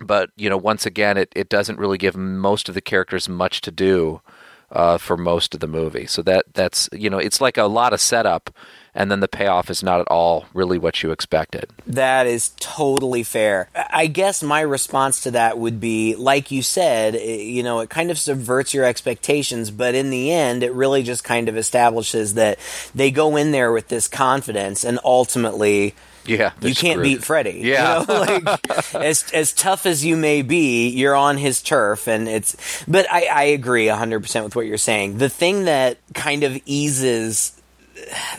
But, 0.01 0.31
you 0.35 0.49
know, 0.49 0.57
once 0.57 0.85
again, 0.85 1.17
it, 1.17 1.31
it 1.35 1.49
doesn't 1.49 1.79
really 1.79 1.97
give 1.97 2.15
most 2.15 2.67
of 2.69 2.75
the 2.75 2.81
characters 2.81 3.29
much 3.29 3.61
to 3.61 3.71
do 3.71 4.21
uh, 4.71 4.97
for 4.97 5.17
most 5.17 5.53
of 5.53 5.59
the 5.59 5.67
movie. 5.67 6.05
So 6.07 6.21
that 6.23 6.45
that's, 6.53 6.89
you 6.93 7.09
know, 7.09 7.17
it's 7.17 7.41
like 7.41 7.57
a 7.57 7.63
lot 7.65 7.93
of 7.93 8.01
setup 8.01 8.49
and 8.93 9.09
then 9.09 9.21
the 9.21 9.27
payoff 9.27 9.69
is 9.69 9.81
not 9.83 10.01
at 10.01 10.07
all 10.07 10.45
really 10.53 10.77
what 10.77 11.01
you 11.01 11.11
expected. 11.11 11.69
That 11.87 12.27
is 12.27 12.51
totally 12.59 13.23
fair. 13.23 13.69
I 13.75 14.07
guess 14.07 14.43
my 14.43 14.59
response 14.61 15.21
to 15.23 15.31
that 15.31 15.57
would 15.57 15.79
be, 15.79 16.15
like 16.15 16.51
you 16.51 16.61
said, 16.61 17.15
i- 17.15 17.19
you 17.19 17.63
know, 17.63 17.79
it 17.79 17.89
kind 17.89 18.11
of 18.11 18.17
subverts 18.19 18.73
your 18.73 18.83
expectations, 18.83 19.71
but 19.71 19.95
in 19.95 20.09
the 20.09 20.31
end, 20.31 20.61
it 20.63 20.73
really 20.73 21.03
just 21.03 21.23
kind 21.23 21.47
of 21.47 21.55
establishes 21.55 22.33
that 22.33 22.59
they 22.93 23.11
go 23.11 23.37
in 23.37 23.51
there 23.51 23.71
with 23.71 23.87
this 23.87 24.09
confidence, 24.09 24.83
and 24.83 24.99
ultimately, 25.05 25.95
Yeah. 26.25 26.51
you 26.61 26.75
can't 26.75 27.01
beat 27.01 27.23
Freddy. 27.23 27.61
Yeah. 27.63 28.01
You 28.01 28.07
know, 28.07 28.19
like 28.45 28.95
as 28.95 29.31
as 29.33 29.53
tough 29.53 29.85
as 29.85 30.05
you 30.05 30.15
may 30.15 30.41
be, 30.41 30.89
you're 30.89 31.15
on 31.15 31.37
his 31.37 31.61
turf, 31.61 32.07
and 32.07 32.27
it's. 32.27 32.83
But 32.87 33.07
I, 33.11 33.25
I 33.25 33.43
agree 33.43 33.87
hundred 33.87 34.21
percent 34.21 34.45
with 34.45 34.55
what 34.55 34.65
you're 34.65 34.77
saying. 34.77 35.17
The 35.17 35.29
thing 35.29 35.65
that 35.65 35.97
kind 36.13 36.43
of 36.43 36.59
eases 36.65 37.59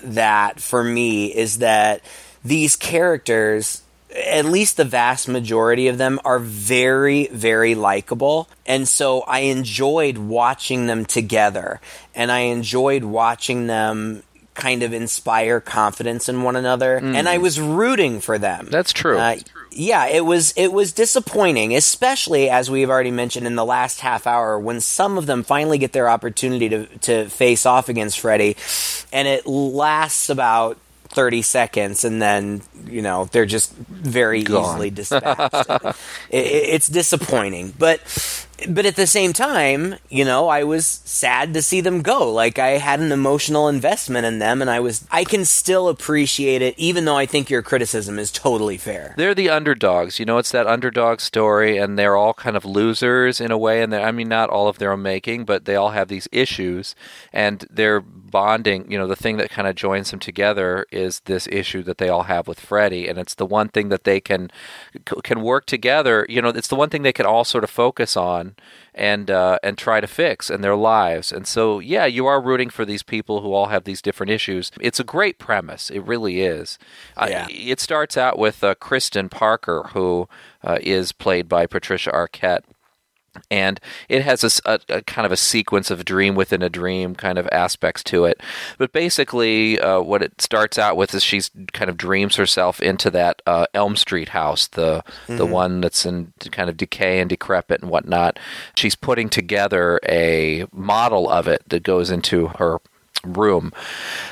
that 0.02 0.60
for 0.60 0.82
me 0.82 1.26
is 1.34 1.58
that 1.58 2.02
these 2.44 2.76
characters. 2.76 3.82
At 4.26 4.44
least 4.44 4.76
the 4.76 4.84
vast 4.84 5.26
majority 5.26 5.88
of 5.88 5.96
them 5.96 6.20
are 6.22 6.38
very, 6.38 7.28
very 7.28 7.74
likable. 7.74 8.46
And 8.66 8.86
so 8.86 9.22
I 9.22 9.38
enjoyed 9.38 10.18
watching 10.18 10.84
them 10.84 11.06
together. 11.06 11.80
And 12.14 12.30
I 12.30 12.40
enjoyed 12.40 13.04
watching 13.04 13.68
them 13.68 14.22
kind 14.54 14.82
of 14.82 14.92
inspire 14.92 15.60
confidence 15.60 16.28
in 16.28 16.42
one 16.42 16.56
another. 16.56 16.96
And 16.96 17.28
I 17.28 17.38
was 17.38 17.60
rooting 17.60 18.20
for 18.20 18.38
them. 18.38 18.68
That's 18.70 18.92
true. 18.92 19.18
Uh, 19.18 19.36
yeah, 19.74 20.06
it 20.06 20.24
was 20.24 20.52
it 20.56 20.72
was 20.72 20.92
disappointing, 20.92 21.74
especially 21.74 22.50
as 22.50 22.70
we've 22.70 22.90
already 22.90 23.10
mentioned 23.10 23.46
in 23.46 23.56
the 23.56 23.64
last 23.64 24.00
half 24.00 24.26
hour 24.26 24.58
when 24.58 24.80
some 24.80 25.16
of 25.18 25.26
them 25.26 25.42
finally 25.42 25.78
get 25.78 25.92
their 25.92 26.08
opportunity 26.08 26.68
to 26.68 26.86
to 26.98 27.28
face 27.28 27.64
off 27.66 27.88
against 27.88 28.20
Freddy, 28.20 28.56
and 29.12 29.28
it 29.28 29.46
lasts 29.46 30.28
about. 30.28 30.78
30 31.14 31.42
seconds 31.42 32.04
and 32.06 32.22
then 32.22 32.62
you 32.86 33.02
know 33.02 33.26
they're 33.32 33.44
just 33.44 33.74
very 33.74 34.42
Gone. 34.42 34.64
easily 34.64 34.88
dispatched 34.88 35.68
it, 36.30 36.46
it's 36.46 36.88
disappointing 36.88 37.74
but 37.78 38.00
but 38.68 38.86
at 38.86 38.96
the 38.96 39.06
same 39.06 39.32
time 39.32 39.94
you 40.08 40.24
know 40.24 40.48
i 40.48 40.62
was 40.62 40.86
sad 41.04 41.54
to 41.54 41.62
see 41.62 41.80
them 41.80 42.02
go 42.02 42.30
like 42.30 42.58
i 42.58 42.70
had 42.70 43.00
an 43.00 43.12
emotional 43.12 43.68
investment 43.68 44.26
in 44.26 44.38
them 44.38 44.60
and 44.60 44.70
i 44.70 44.80
was 44.80 45.06
i 45.10 45.24
can 45.24 45.44
still 45.44 45.88
appreciate 45.88 46.62
it 46.62 46.74
even 46.78 47.04
though 47.04 47.16
i 47.16 47.26
think 47.26 47.50
your 47.50 47.62
criticism 47.62 48.18
is 48.18 48.30
totally 48.30 48.76
fair 48.76 49.14
they're 49.16 49.34
the 49.34 49.50
underdogs. 49.50 50.18
You 50.18 50.24
know, 50.24 50.38
it's 50.38 50.50
that 50.50 50.66
underdog 50.66 51.20
story, 51.20 51.76
and 51.78 51.98
they're 51.98 52.16
all 52.16 52.34
kind 52.34 52.56
of 52.56 52.64
losers 52.64 53.40
in 53.40 53.50
a 53.50 53.58
way. 53.58 53.82
And 53.82 53.94
I 53.94 54.10
mean, 54.10 54.28
not 54.28 54.50
all 54.50 54.68
of 54.68 54.78
their 54.78 54.92
own 54.92 55.02
making, 55.02 55.44
but 55.44 55.64
they 55.64 55.76
all 55.76 55.90
have 55.90 56.08
these 56.08 56.28
issues, 56.32 56.94
and 57.32 57.64
they're 57.70 58.00
bonding. 58.00 58.90
You 58.90 58.98
know, 58.98 59.06
the 59.06 59.16
thing 59.16 59.36
that 59.36 59.50
kind 59.50 59.68
of 59.68 59.74
joins 59.74 60.10
them 60.10 60.20
together 60.20 60.86
is 60.90 61.20
this 61.20 61.46
issue 61.48 61.82
that 61.84 61.98
they 61.98 62.08
all 62.08 62.24
have 62.24 62.48
with 62.48 62.60
Freddy, 62.60 63.08
and 63.08 63.18
it's 63.18 63.34
the 63.34 63.46
one 63.46 63.68
thing 63.68 63.88
that 63.90 64.04
they 64.04 64.20
can 64.20 64.50
can 65.22 65.42
work 65.42 65.66
together. 65.66 66.26
You 66.28 66.42
know, 66.42 66.48
it's 66.48 66.68
the 66.68 66.76
one 66.76 66.90
thing 66.90 67.02
they 67.02 67.12
can 67.12 67.26
all 67.26 67.44
sort 67.44 67.64
of 67.64 67.70
focus 67.70 68.16
on 68.16 68.51
and 68.94 69.30
uh, 69.30 69.58
and 69.62 69.78
try 69.78 70.00
to 70.00 70.06
fix 70.06 70.50
in 70.50 70.60
their 70.60 70.76
lives. 70.76 71.32
And 71.32 71.46
so, 71.46 71.78
yeah, 71.78 72.06
you 72.06 72.26
are 72.26 72.40
rooting 72.40 72.70
for 72.70 72.84
these 72.84 73.02
people 73.02 73.40
who 73.40 73.52
all 73.52 73.66
have 73.66 73.84
these 73.84 74.02
different 74.02 74.30
issues. 74.30 74.70
It's 74.80 75.00
a 75.00 75.04
great 75.04 75.38
premise. 75.38 75.90
It 75.90 76.00
really 76.00 76.42
is. 76.42 76.78
Uh, 77.16 77.46
it 77.48 77.80
starts 77.80 78.16
out 78.16 78.38
with 78.38 78.62
uh, 78.62 78.74
Kristen 78.74 79.28
Parker, 79.28 79.90
who 79.92 80.28
uh, 80.62 80.78
is 80.80 81.12
played 81.12 81.48
by 81.48 81.66
Patricia 81.66 82.10
Arquette. 82.10 82.64
And 83.50 83.80
it 84.08 84.22
has 84.22 84.60
a 84.64 85.02
kind 85.02 85.26
of 85.26 85.32
a 85.32 85.36
sequence 85.36 85.90
of 85.90 86.04
dream 86.04 86.34
within 86.34 86.62
a 86.62 86.68
dream 86.68 87.14
kind 87.14 87.38
of 87.38 87.48
aspects 87.50 88.02
to 88.04 88.24
it. 88.24 88.40
But 88.78 88.92
basically, 88.92 89.80
uh, 89.80 90.00
what 90.00 90.22
it 90.22 90.40
starts 90.40 90.78
out 90.78 90.96
with 90.96 91.14
is 91.14 91.22
she's 91.22 91.50
kind 91.72 91.88
of 91.88 91.96
dreams 91.96 92.36
herself 92.36 92.80
into 92.80 93.10
that 93.10 93.42
uh, 93.46 93.66
Elm 93.74 93.96
Street 93.96 94.30
house, 94.30 94.66
the 94.68 95.02
the 95.36 95.46
one 95.46 95.80
that's 95.80 96.04
in 96.04 96.32
kind 96.50 96.68
of 96.68 96.76
decay 96.76 97.20
and 97.20 97.30
decrepit 97.30 97.80
and 97.80 97.90
whatnot. 97.90 98.38
She's 98.74 98.94
putting 98.94 99.28
together 99.28 99.98
a 100.08 100.66
model 100.72 101.28
of 101.28 101.48
it 101.48 101.62
that 101.68 101.82
goes 101.82 102.10
into 102.10 102.48
her 102.58 102.80
room, 103.24 103.72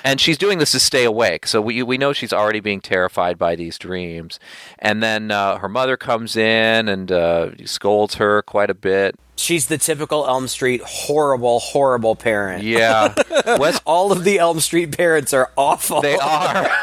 and 0.05 0.21
she's 0.21 0.39
doing 0.39 0.59
this 0.59 0.73
to 0.73 0.81
stay 0.81 1.05
awake. 1.05 1.47
So 1.47 1.61
we 1.61 1.83
we 1.83 1.99
know 1.99 2.13
she's 2.13 2.33
already 2.33 2.61
being 2.61 2.81
terrified 2.81 3.39
by 3.39 3.57
these 3.57 3.79
dreams, 3.79 4.39
and 4.79 5.03
then 5.03 5.31
uh, 5.31 5.59
her 5.59 5.69
mother 5.69 5.97
comes 5.97 6.37
in 6.37 6.89
and 6.89 7.11
uh, 7.13 7.51
scolds 7.65 8.15
her 8.17 8.43
quite 8.43 8.71
a 8.71 8.75
bit. 8.75 9.17
She's 9.37 9.69
the 9.69 9.79
typical 9.79 10.27
Elm 10.27 10.49
Street 10.49 10.83
horrible, 10.85 11.61
horrible 11.61 12.15
parent. 12.15 12.63
Yeah, 12.63 13.15
Wes, 13.59 13.81
All 13.87 14.13
of 14.13 14.25
the 14.25 14.39
Elm 14.39 14.61
Street 14.61 14.95
parents 14.97 15.33
are 15.33 15.51
awful. 15.57 16.03
they 16.03 16.17
are. 16.17 16.69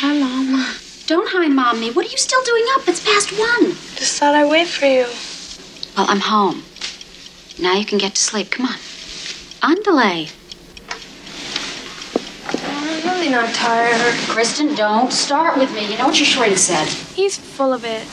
Hello. 0.00 0.26
Mom. 0.26 0.74
Don't 1.06 1.28
hide, 1.30 1.52
Mommy. 1.52 1.90
What 1.92 2.04
are 2.06 2.10
you 2.10 2.18
still 2.18 2.42
doing 2.42 2.64
up? 2.74 2.88
It's 2.88 3.02
past 3.02 3.30
one. 3.38 3.70
Just 3.96 4.18
thought 4.18 4.34
I'd 4.34 4.50
wait 4.50 4.66
for 4.68 4.86
you. 4.86 5.06
Well, 5.96 6.06
I'm 6.10 6.20
home. 6.20 6.64
Now 7.58 7.74
you 7.74 7.86
can 7.86 7.98
get 7.98 8.14
to 8.14 8.20
sleep. 8.22 8.50
Come 8.50 8.66
on. 8.66 8.74
On 9.62 9.82
delay. 9.82 10.28
I'm 13.18 13.24
really 13.24 13.34
not 13.34 13.52
tired. 13.52 14.14
Kristen, 14.28 14.76
don't 14.76 15.12
start 15.12 15.58
with 15.58 15.74
me. 15.74 15.90
You 15.90 15.98
know 15.98 16.06
what 16.06 16.20
your 16.20 16.24
shrink 16.24 16.56
said. 16.56 16.86
He's 17.16 17.36
full 17.36 17.72
of 17.72 17.84
it. 17.84 18.06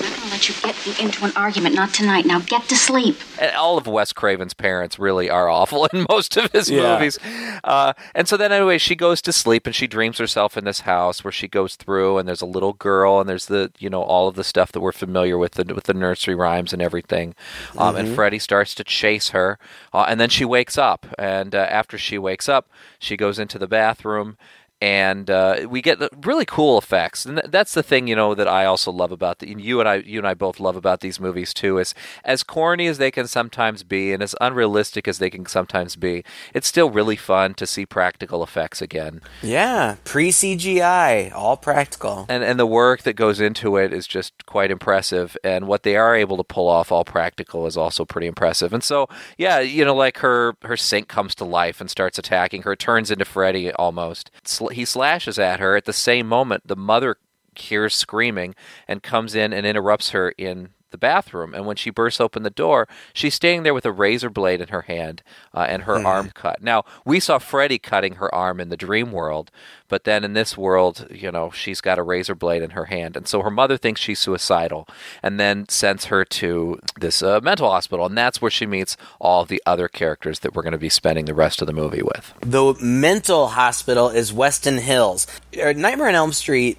I'm 0.00 0.10
not 0.10 0.16
going 0.18 0.28
to 0.28 0.30
let 0.30 0.48
you 0.48 0.54
get 0.62 0.86
me 0.98 1.04
into 1.04 1.24
an 1.24 1.32
argument. 1.36 1.74
Not 1.74 1.92
tonight. 1.94 2.24
Now 2.26 2.40
get 2.40 2.64
to 2.68 2.76
sleep. 2.76 3.16
And 3.40 3.54
all 3.56 3.76
of 3.78 3.86
Wes 3.86 4.12
Craven's 4.12 4.54
parents 4.54 4.98
really 4.98 5.28
are 5.30 5.48
awful 5.58 5.86
in 5.86 6.06
most 6.08 6.36
of 6.36 6.50
his 6.52 6.70
Yeah. 6.70 6.94
movies. 6.94 7.18
Uh, 7.64 7.92
and 8.14 8.28
so 8.28 8.36
then, 8.36 8.52
anyway, 8.52 8.78
she 8.78 8.94
goes 8.94 9.20
to 9.22 9.32
sleep 9.32 9.66
and 9.66 9.74
she 9.74 9.86
dreams 9.86 10.18
herself 10.18 10.56
in 10.56 10.64
this 10.64 10.80
house 10.80 11.24
where 11.24 11.32
she 11.32 11.48
goes 11.48 11.76
through, 11.76 12.18
and 12.18 12.28
there's 12.28 12.40
a 12.42 12.46
little 12.46 12.72
girl, 12.72 13.20
and 13.20 13.28
there's 13.28 13.46
the 13.46 13.72
you 13.78 13.90
know 13.90 14.02
all 14.02 14.28
of 14.28 14.34
the 14.36 14.44
stuff 14.44 14.72
that 14.72 14.80
we're 14.80 14.92
familiar 14.92 15.36
with 15.38 15.52
the, 15.52 15.74
with 15.74 15.84
the 15.84 15.94
nursery 15.94 16.34
rhymes 16.34 16.72
and 16.72 16.80
everything. 16.82 17.34
Um, 17.76 17.96
And 17.96 18.14
Freddy 18.14 18.38
starts 18.38 18.74
to 18.76 18.84
chase 18.84 19.30
her, 19.30 19.58
uh, 19.92 20.06
and 20.08 20.20
then 20.20 20.28
she 20.30 20.44
wakes 20.44 20.78
up, 20.78 21.06
and 21.18 21.54
uh, 21.54 21.58
after 21.58 21.98
she 21.98 22.18
wakes 22.18 22.48
up, 22.48 22.68
she 22.98 23.16
goes 23.16 23.38
into 23.38 23.58
the 23.58 23.68
bathroom. 23.68 24.36
And 24.80 25.28
uh, 25.28 25.66
we 25.68 25.82
get 25.82 25.98
the 25.98 26.08
really 26.22 26.44
cool 26.44 26.78
effects, 26.78 27.26
and 27.26 27.38
th- 27.38 27.50
that's 27.50 27.74
the 27.74 27.82
thing 27.82 28.06
you 28.06 28.14
know 28.14 28.34
that 28.36 28.46
I 28.46 28.64
also 28.64 28.92
love 28.92 29.10
about 29.10 29.40
the 29.40 29.48
you 29.48 29.80
and 29.80 29.88
I 29.88 29.96
you 29.96 30.20
and 30.20 30.26
I 30.26 30.34
both 30.34 30.60
love 30.60 30.76
about 30.76 31.00
these 31.00 31.18
movies 31.18 31.52
too. 31.52 31.78
Is 31.78 31.94
as 32.24 32.44
corny 32.44 32.86
as 32.86 32.98
they 32.98 33.10
can 33.10 33.26
sometimes 33.26 33.82
be, 33.82 34.12
and 34.12 34.22
as 34.22 34.36
unrealistic 34.40 35.08
as 35.08 35.18
they 35.18 35.30
can 35.30 35.46
sometimes 35.46 35.96
be, 35.96 36.22
it's 36.54 36.68
still 36.68 36.90
really 36.90 37.16
fun 37.16 37.54
to 37.54 37.66
see 37.66 37.86
practical 37.86 38.44
effects 38.44 38.80
again. 38.80 39.20
yeah, 39.42 39.96
pre 40.04 40.30
CGI, 40.30 41.32
all 41.34 41.56
practical. 41.56 42.26
And 42.28 42.44
and 42.44 42.60
the 42.60 42.66
work 42.66 43.02
that 43.02 43.14
goes 43.14 43.40
into 43.40 43.76
it 43.76 43.92
is 43.92 44.06
just 44.06 44.46
quite 44.46 44.70
impressive, 44.70 45.36
and 45.42 45.66
what 45.66 45.82
they 45.82 45.96
are 45.96 46.14
able 46.14 46.36
to 46.36 46.44
pull 46.44 46.68
off 46.68 46.92
all 46.92 47.04
practical 47.04 47.66
is 47.66 47.76
also 47.76 48.04
pretty 48.04 48.28
impressive. 48.28 48.72
And 48.72 48.84
so 48.84 49.08
yeah, 49.36 49.58
you 49.58 49.84
know, 49.84 49.94
like 49.94 50.18
her 50.18 50.54
her 50.62 50.76
sink 50.76 51.08
comes 51.08 51.34
to 51.34 51.44
life 51.44 51.80
and 51.80 51.90
starts 51.90 52.16
attacking 52.16 52.62
her, 52.62 52.76
turns 52.76 53.10
into 53.10 53.24
Freddy 53.24 53.72
almost. 53.72 54.30
He 54.72 54.84
slashes 54.84 55.38
at 55.38 55.60
her 55.60 55.76
at 55.76 55.84
the 55.84 55.92
same 55.92 56.28
moment. 56.28 56.66
The 56.66 56.76
mother 56.76 57.16
hears 57.54 57.94
screaming 57.94 58.54
and 58.86 59.02
comes 59.02 59.34
in 59.34 59.52
and 59.52 59.66
interrupts 59.66 60.10
her 60.10 60.30
in 60.38 60.70
the 60.90 60.98
bathroom. 60.98 61.54
And 61.54 61.66
when 61.66 61.76
she 61.76 61.90
bursts 61.90 62.20
open 62.20 62.42
the 62.42 62.50
door, 62.50 62.88
she's 63.12 63.34
standing 63.34 63.62
there 63.62 63.74
with 63.74 63.86
a 63.86 63.92
razor 63.92 64.30
blade 64.30 64.60
in 64.60 64.68
her 64.68 64.82
hand 64.82 65.22
uh, 65.54 65.66
and 65.68 65.82
her 65.82 66.04
arm 66.06 66.30
cut. 66.34 66.62
Now, 66.62 66.84
we 67.04 67.20
saw 67.20 67.38
Freddy 67.38 67.78
cutting 67.78 68.14
her 68.14 68.34
arm 68.34 68.60
in 68.60 68.68
the 68.68 68.76
dream 68.76 69.12
world, 69.12 69.50
but 69.88 70.04
then 70.04 70.24
in 70.24 70.32
this 70.32 70.56
world, 70.56 71.06
you 71.10 71.30
know, 71.30 71.50
she's 71.50 71.80
got 71.80 71.98
a 71.98 72.02
razor 72.02 72.34
blade 72.34 72.62
in 72.62 72.70
her 72.70 72.86
hand. 72.86 73.16
And 73.16 73.26
so 73.26 73.42
her 73.42 73.50
mother 73.50 73.76
thinks 73.76 74.00
she's 74.00 74.18
suicidal 74.18 74.86
and 75.22 75.38
then 75.38 75.68
sends 75.68 76.06
her 76.06 76.24
to 76.24 76.78
this 76.98 77.22
uh, 77.22 77.40
mental 77.42 77.70
hospital. 77.70 78.06
And 78.06 78.16
that's 78.16 78.40
where 78.40 78.50
she 78.50 78.66
meets 78.66 78.96
all 79.20 79.44
the 79.44 79.62
other 79.66 79.88
characters 79.88 80.40
that 80.40 80.54
we're 80.54 80.62
going 80.62 80.72
to 80.72 80.78
be 80.78 80.88
spending 80.88 81.24
the 81.24 81.34
rest 81.34 81.60
of 81.60 81.66
the 81.66 81.72
movie 81.72 82.02
with. 82.02 82.34
The 82.40 82.74
mental 82.80 83.48
hospital 83.48 84.08
is 84.08 84.32
Weston 84.32 84.78
Hills. 84.78 85.26
Uh, 85.60 85.72
Nightmare 85.72 86.08
on 86.08 86.14
Elm 86.14 86.32
Street 86.32 86.78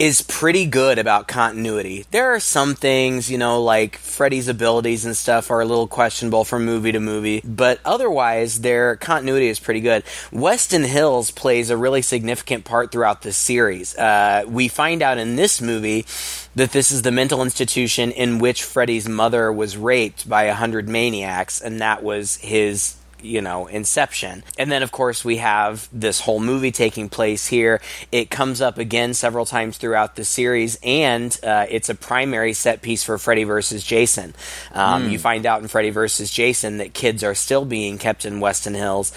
is 0.00 0.22
pretty 0.22 0.64
good 0.64 0.98
about 0.98 1.28
continuity. 1.28 2.06
There 2.10 2.32
are 2.34 2.40
some 2.40 2.74
things, 2.74 3.30
you 3.30 3.36
know, 3.36 3.62
like 3.62 3.98
Freddy's 3.98 4.48
abilities 4.48 5.04
and 5.04 5.14
stuff 5.14 5.50
are 5.50 5.60
a 5.60 5.66
little 5.66 5.86
questionable 5.86 6.46
from 6.46 6.64
movie 6.64 6.92
to 6.92 7.00
movie, 7.00 7.42
but 7.44 7.80
otherwise 7.84 8.62
their 8.62 8.96
continuity 8.96 9.48
is 9.48 9.60
pretty 9.60 9.82
good. 9.82 10.02
Weston 10.32 10.84
Hills 10.84 11.30
plays 11.30 11.68
a 11.68 11.76
really 11.76 12.00
significant 12.00 12.64
part 12.64 12.90
throughout 12.90 13.20
the 13.20 13.30
series. 13.30 13.94
Uh, 13.94 14.44
we 14.48 14.68
find 14.68 15.02
out 15.02 15.18
in 15.18 15.36
this 15.36 15.60
movie 15.60 16.06
that 16.54 16.72
this 16.72 16.90
is 16.90 17.02
the 17.02 17.12
mental 17.12 17.42
institution 17.42 18.10
in 18.10 18.38
which 18.38 18.64
Freddy's 18.64 19.06
mother 19.06 19.52
was 19.52 19.76
raped 19.76 20.26
by 20.26 20.44
a 20.44 20.54
hundred 20.54 20.88
maniacs, 20.88 21.60
and 21.60 21.78
that 21.82 22.02
was 22.02 22.36
his 22.36 22.94
you 23.22 23.40
know, 23.40 23.66
Inception. 23.66 24.42
And 24.58 24.70
then, 24.70 24.82
of 24.82 24.92
course, 24.92 25.24
we 25.24 25.38
have 25.38 25.88
this 25.92 26.20
whole 26.20 26.40
movie 26.40 26.72
taking 26.72 27.08
place 27.08 27.46
here. 27.46 27.80
It 28.12 28.30
comes 28.30 28.60
up 28.60 28.78
again 28.78 29.14
several 29.14 29.46
times 29.46 29.78
throughout 29.78 30.16
the 30.16 30.24
series, 30.24 30.78
and 30.82 31.38
uh, 31.42 31.66
it's 31.68 31.88
a 31.88 31.94
primary 31.94 32.52
set 32.52 32.82
piece 32.82 33.04
for 33.04 33.18
Freddy 33.18 33.44
versus 33.44 33.84
Jason. 33.84 34.34
Um, 34.72 35.10
You 35.10 35.18
find 35.18 35.46
out 35.46 35.62
in 35.62 35.68
Freddy 35.68 35.90
versus 35.90 36.30
Jason 36.30 36.78
that 36.78 36.94
kids 36.94 37.24
are 37.24 37.34
still 37.34 37.64
being 37.64 37.98
kept 37.98 38.24
in 38.24 38.40
Weston 38.40 38.74
Hills. 38.74 39.12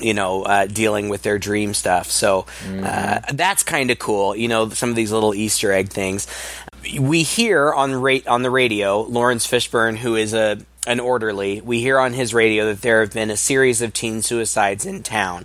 You 0.00 0.12
know, 0.12 0.42
uh, 0.42 0.66
dealing 0.66 1.08
with 1.08 1.22
their 1.22 1.38
dream 1.38 1.72
stuff. 1.72 2.10
So 2.10 2.46
uh, 2.82 3.20
that's 3.32 3.62
kind 3.62 3.92
of 3.92 3.98
cool. 4.00 4.34
You 4.34 4.48
know, 4.48 4.68
some 4.70 4.90
of 4.90 4.96
these 4.96 5.12
little 5.12 5.36
Easter 5.36 5.70
egg 5.70 5.90
things. 5.90 6.26
We 7.00 7.22
hear 7.22 7.72
on 7.72 7.94
rate 7.94 8.26
on 8.26 8.42
the 8.42 8.50
radio 8.50 9.02
Laurence 9.02 9.46
Fishburne, 9.46 9.96
who 9.98 10.16
is 10.16 10.34
a 10.34 10.58
an 10.86 11.00
orderly, 11.00 11.60
we 11.60 11.80
hear 11.80 11.98
on 11.98 12.12
his 12.12 12.34
radio 12.34 12.66
that 12.66 12.82
there 12.82 13.00
have 13.00 13.12
been 13.12 13.30
a 13.30 13.36
series 13.36 13.80
of 13.80 13.92
teen 13.92 14.22
suicides 14.22 14.84
in 14.84 15.02
town. 15.02 15.44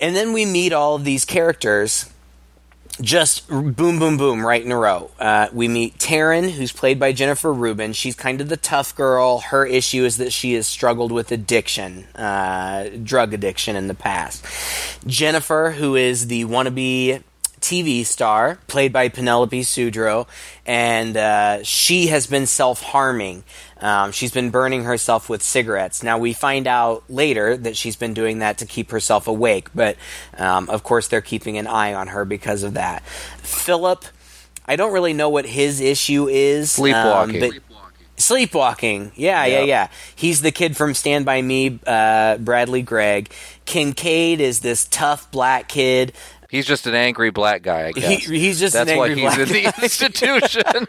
And 0.00 0.16
then 0.16 0.32
we 0.32 0.44
meet 0.46 0.72
all 0.72 0.94
of 0.94 1.04
these 1.04 1.24
characters 1.24 2.10
just 3.00 3.48
boom, 3.48 3.74
boom, 3.74 4.16
boom, 4.16 4.46
right 4.46 4.64
in 4.64 4.70
a 4.70 4.78
row. 4.78 5.10
Uh, 5.18 5.48
we 5.52 5.66
meet 5.66 5.98
Taryn, 5.98 6.52
who's 6.52 6.70
played 6.70 7.00
by 7.00 7.12
Jennifer 7.12 7.52
Rubin. 7.52 7.92
She's 7.92 8.14
kind 8.14 8.40
of 8.40 8.48
the 8.48 8.56
tough 8.56 8.94
girl. 8.94 9.40
Her 9.40 9.66
issue 9.66 10.04
is 10.04 10.18
that 10.18 10.32
she 10.32 10.54
has 10.54 10.68
struggled 10.68 11.10
with 11.10 11.32
addiction, 11.32 12.04
uh, 12.14 12.90
drug 13.02 13.34
addiction 13.34 13.74
in 13.74 13.88
the 13.88 13.94
past. 13.94 14.44
Jennifer, 15.08 15.74
who 15.76 15.96
is 15.96 16.28
the 16.28 16.44
wannabe 16.44 17.22
TV 17.64 18.04
star, 18.04 18.58
played 18.66 18.92
by 18.92 19.08
Penelope 19.08 19.62
Sudrow, 19.62 20.28
and 20.66 21.16
uh, 21.16 21.62
she 21.62 22.08
has 22.08 22.26
been 22.26 22.46
self 22.46 22.82
harming. 22.82 23.42
Um, 23.80 24.12
she's 24.12 24.30
been 24.30 24.50
burning 24.50 24.84
herself 24.84 25.30
with 25.30 25.42
cigarettes. 25.42 26.02
Now, 26.02 26.18
we 26.18 26.34
find 26.34 26.66
out 26.66 27.04
later 27.08 27.56
that 27.56 27.74
she's 27.76 27.96
been 27.96 28.12
doing 28.12 28.40
that 28.40 28.58
to 28.58 28.66
keep 28.66 28.90
herself 28.90 29.26
awake, 29.28 29.68
but 29.74 29.96
um, 30.36 30.68
of 30.68 30.82
course, 30.82 31.08
they're 31.08 31.22
keeping 31.22 31.56
an 31.56 31.66
eye 31.66 31.94
on 31.94 32.08
her 32.08 32.26
because 32.26 32.64
of 32.64 32.74
that. 32.74 33.02
Philip, 33.06 34.04
I 34.66 34.76
don't 34.76 34.92
really 34.92 35.14
know 35.14 35.30
what 35.30 35.46
his 35.46 35.80
issue 35.80 36.28
is. 36.28 36.72
Sleepwalking. 36.72 37.42
Um, 37.42 37.50
but 37.50 37.74
Sleepwalking. 38.16 39.10
Yeah, 39.16 39.44
yeah, 39.44 39.62
yeah. 39.62 39.88
He's 40.14 40.40
the 40.40 40.52
kid 40.52 40.76
from 40.76 40.94
Stand 40.94 41.24
By 41.24 41.42
Me, 41.42 41.80
uh, 41.84 42.38
Bradley 42.38 42.82
Gregg. 42.82 43.32
Kincaid 43.64 44.40
is 44.40 44.60
this 44.60 44.84
tough 44.84 45.30
black 45.32 45.68
kid. 45.68 46.12
He's 46.54 46.66
just 46.66 46.86
an 46.86 46.94
angry 46.94 47.30
black 47.30 47.62
guy, 47.62 47.86
I 47.88 47.92
guess. 47.92 48.26
He- 48.26 48.38
he's 48.38 48.60
just 48.60 48.74
That's 48.74 48.88
an 48.88 48.96
why 48.96 49.12
he's 49.12 49.36
in 49.38 49.48
the 49.48 49.64
institution. 49.82 50.62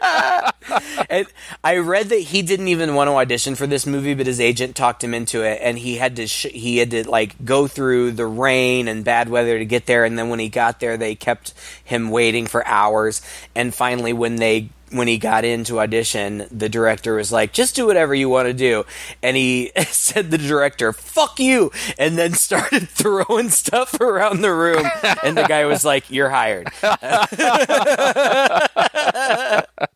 And 1.08 1.26
I 1.62 1.76
read 1.78 2.08
that 2.08 2.18
he 2.20 2.42
didn't 2.42 2.68
even 2.68 2.94
want 2.94 3.08
to 3.08 3.12
audition 3.14 3.54
for 3.54 3.66
this 3.66 3.86
movie, 3.86 4.14
but 4.14 4.26
his 4.26 4.40
agent 4.40 4.74
talked 4.74 5.02
him 5.04 5.14
into 5.14 5.42
it, 5.42 5.60
and 5.62 5.78
he 5.78 5.96
had 5.96 6.16
to 6.16 6.26
sh- 6.26 6.46
he 6.52 6.78
had 6.78 6.90
to 6.90 7.08
like 7.08 7.44
go 7.44 7.66
through 7.68 8.12
the 8.12 8.26
rain 8.26 8.88
and 8.88 9.04
bad 9.04 9.28
weather 9.28 9.58
to 9.58 9.64
get 9.64 9.86
there. 9.86 10.04
And 10.04 10.18
then 10.18 10.28
when 10.28 10.38
he 10.40 10.48
got 10.48 10.80
there, 10.80 10.96
they 10.96 11.14
kept 11.14 11.54
him 11.84 12.10
waiting 12.10 12.46
for 12.46 12.66
hours. 12.66 13.22
And 13.54 13.72
finally, 13.74 14.12
when 14.12 14.36
they 14.36 14.70
when 14.90 15.08
he 15.08 15.18
got 15.18 15.44
in 15.44 15.64
to 15.64 15.80
audition, 15.80 16.46
the 16.50 16.68
director 16.68 17.14
was 17.14 17.32
like, 17.32 17.52
"Just 17.52 17.74
do 17.74 17.86
whatever 17.86 18.14
you 18.14 18.28
want 18.28 18.46
to 18.46 18.54
do," 18.54 18.84
and 19.22 19.36
he 19.36 19.72
said, 19.88 20.30
"The 20.30 20.38
director, 20.38 20.92
fuck 20.92 21.38
you," 21.38 21.72
and 21.98 22.16
then 22.16 22.32
started 22.34 22.88
throwing 22.88 23.50
stuff 23.50 24.00
around 24.00 24.42
the 24.42 24.52
room. 24.52 24.86
And 25.22 25.36
the 25.36 25.44
guy 25.44 25.64
was 25.66 25.84
like, 25.84 26.10
"You're 26.10 26.30
hired." 26.30 26.68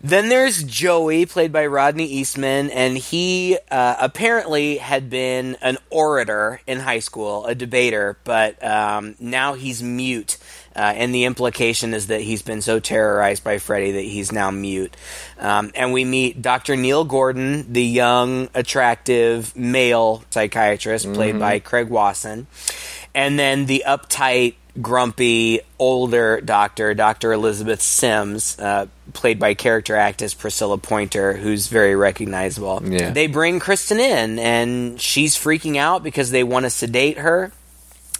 Then 0.00 0.28
there's 0.28 0.64
Joey, 0.64 1.26
played 1.26 1.52
by 1.52 1.66
Rodney 1.66 2.06
Eastman, 2.06 2.70
and 2.70 2.96
he 2.96 3.58
uh, 3.70 3.96
apparently 4.00 4.78
had 4.78 5.10
been 5.10 5.56
an 5.60 5.78
orator 5.90 6.60
in 6.66 6.80
high 6.80 6.98
school, 6.98 7.46
a 7.46 7.54
debater, 7.54 8.16
but 8.24 8.62
um, 8.64 9.14
now 9.20 9.54
he's 9.54 9.82
mute. 9.82 10.38
Uh, 10.74 10.80
and 10.96 11.14
the 11.14 11.24
implication 11.24 11.92
is 11.94 12.06
that 12.06 12.20
he's 12.22 12.42
been 12.42 12.62
so 12.62 12.80
terrorized 12.80 13.44
by 13.44 13.58
Freddy 13.58 13.92
that 13.92 14.00
he's 14.02 14.32
now 14.32 14.50
mute. 14.50 14.96
Um, 15.38 15.70
and 15.74 15.92
we 15.92 16.04
meet 16.04 16.40
Dr. 16.40 16.76
Neil 16.76 17.04
Gordon, 17.04 17.72
the 17.72 17.84
young, 17.84 18.48
attractive 18.54 19.54
male 19.56 20.24
psychiatrist, 20.30 21.12
played 21.12 21.38
by 21.38 21.58
Craig 21.58 21.88
Wasson. 21.88 22.46
and 23.14 23.38
then 23.38 23.66
the 23.66 23.84
uptight, 23.86 24.54
grumpy, 24.80 25.60
older 25.78 26.40
doctor, 26.40 26.94
Dr. 26.94 27.32
Elizabeth 27.32 27.82
Sims, 27.82 28.58
uh, 28.58 28.86
played 29.12 29.38
by 29.38 29.52
character 29.52 29.94
actress 29.96 30.32
Priscilla 30.32 30.78
Pointer, 30.78 31.34
who's 31.34 31.66
very 31.66 31.94
recognizable. 31.94 32.80
Yeah. 32.82 33.10
They 33.10 33.26
bring 33.26 33.60
Kristen 33.60 34.00
in, 34.00 34.38
and 34.38 34.98
she's 34.98 35.36
freaking 35.36 35.76
out 35.76 36.02
because 36.02 36.30
they 36.30 36.42
want 36.44 36.64
to 36.64 36.70
sedate 36.70 37.18
her. 37.18 37.52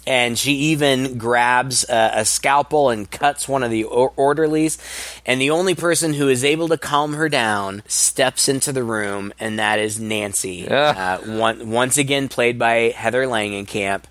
And 0.07 0.37
she 0.37 0.53
even 0.53 1.17
grabs 1.17 1.89
a, 1.89 2.11
a 2.17 2.25
scalpel 2.25 2.91
and 2.91 3.09
cuts 3.09 3.47
one 3.49 3.63
of 3.63 3.71
the 3.71 3.85
or- 3.85 4.13
orderlies. 4.17 4.79
And 5.25 5.41
the 5.41 5.51
only 5.51 5.75
person 5.77 6.15
who 6.15 6.29
is 6.29 6.45
able 6.45 6.69
to 6.69 6.77
calm 6.77 7.15
her 7.15 7.29
down 7.29 7.85
steps 7.87 8.49
into 8.49 8.73
the 8.73 8.83
room, 8.83 9.33
and 9.39 9.59
that 9.61 9.79
is 9.79 10.01
Nancy. 10.01 10.67
Yeah. 10.69 11.19
Uh, 11.25 11.37
one, 11.39 11.71
once 11.71 11.99
again, 11.99 12.29
played 12.29 12.59
by 12.59 12.93
Heather 12.97 13.27
Langenkamp 13.27 14.05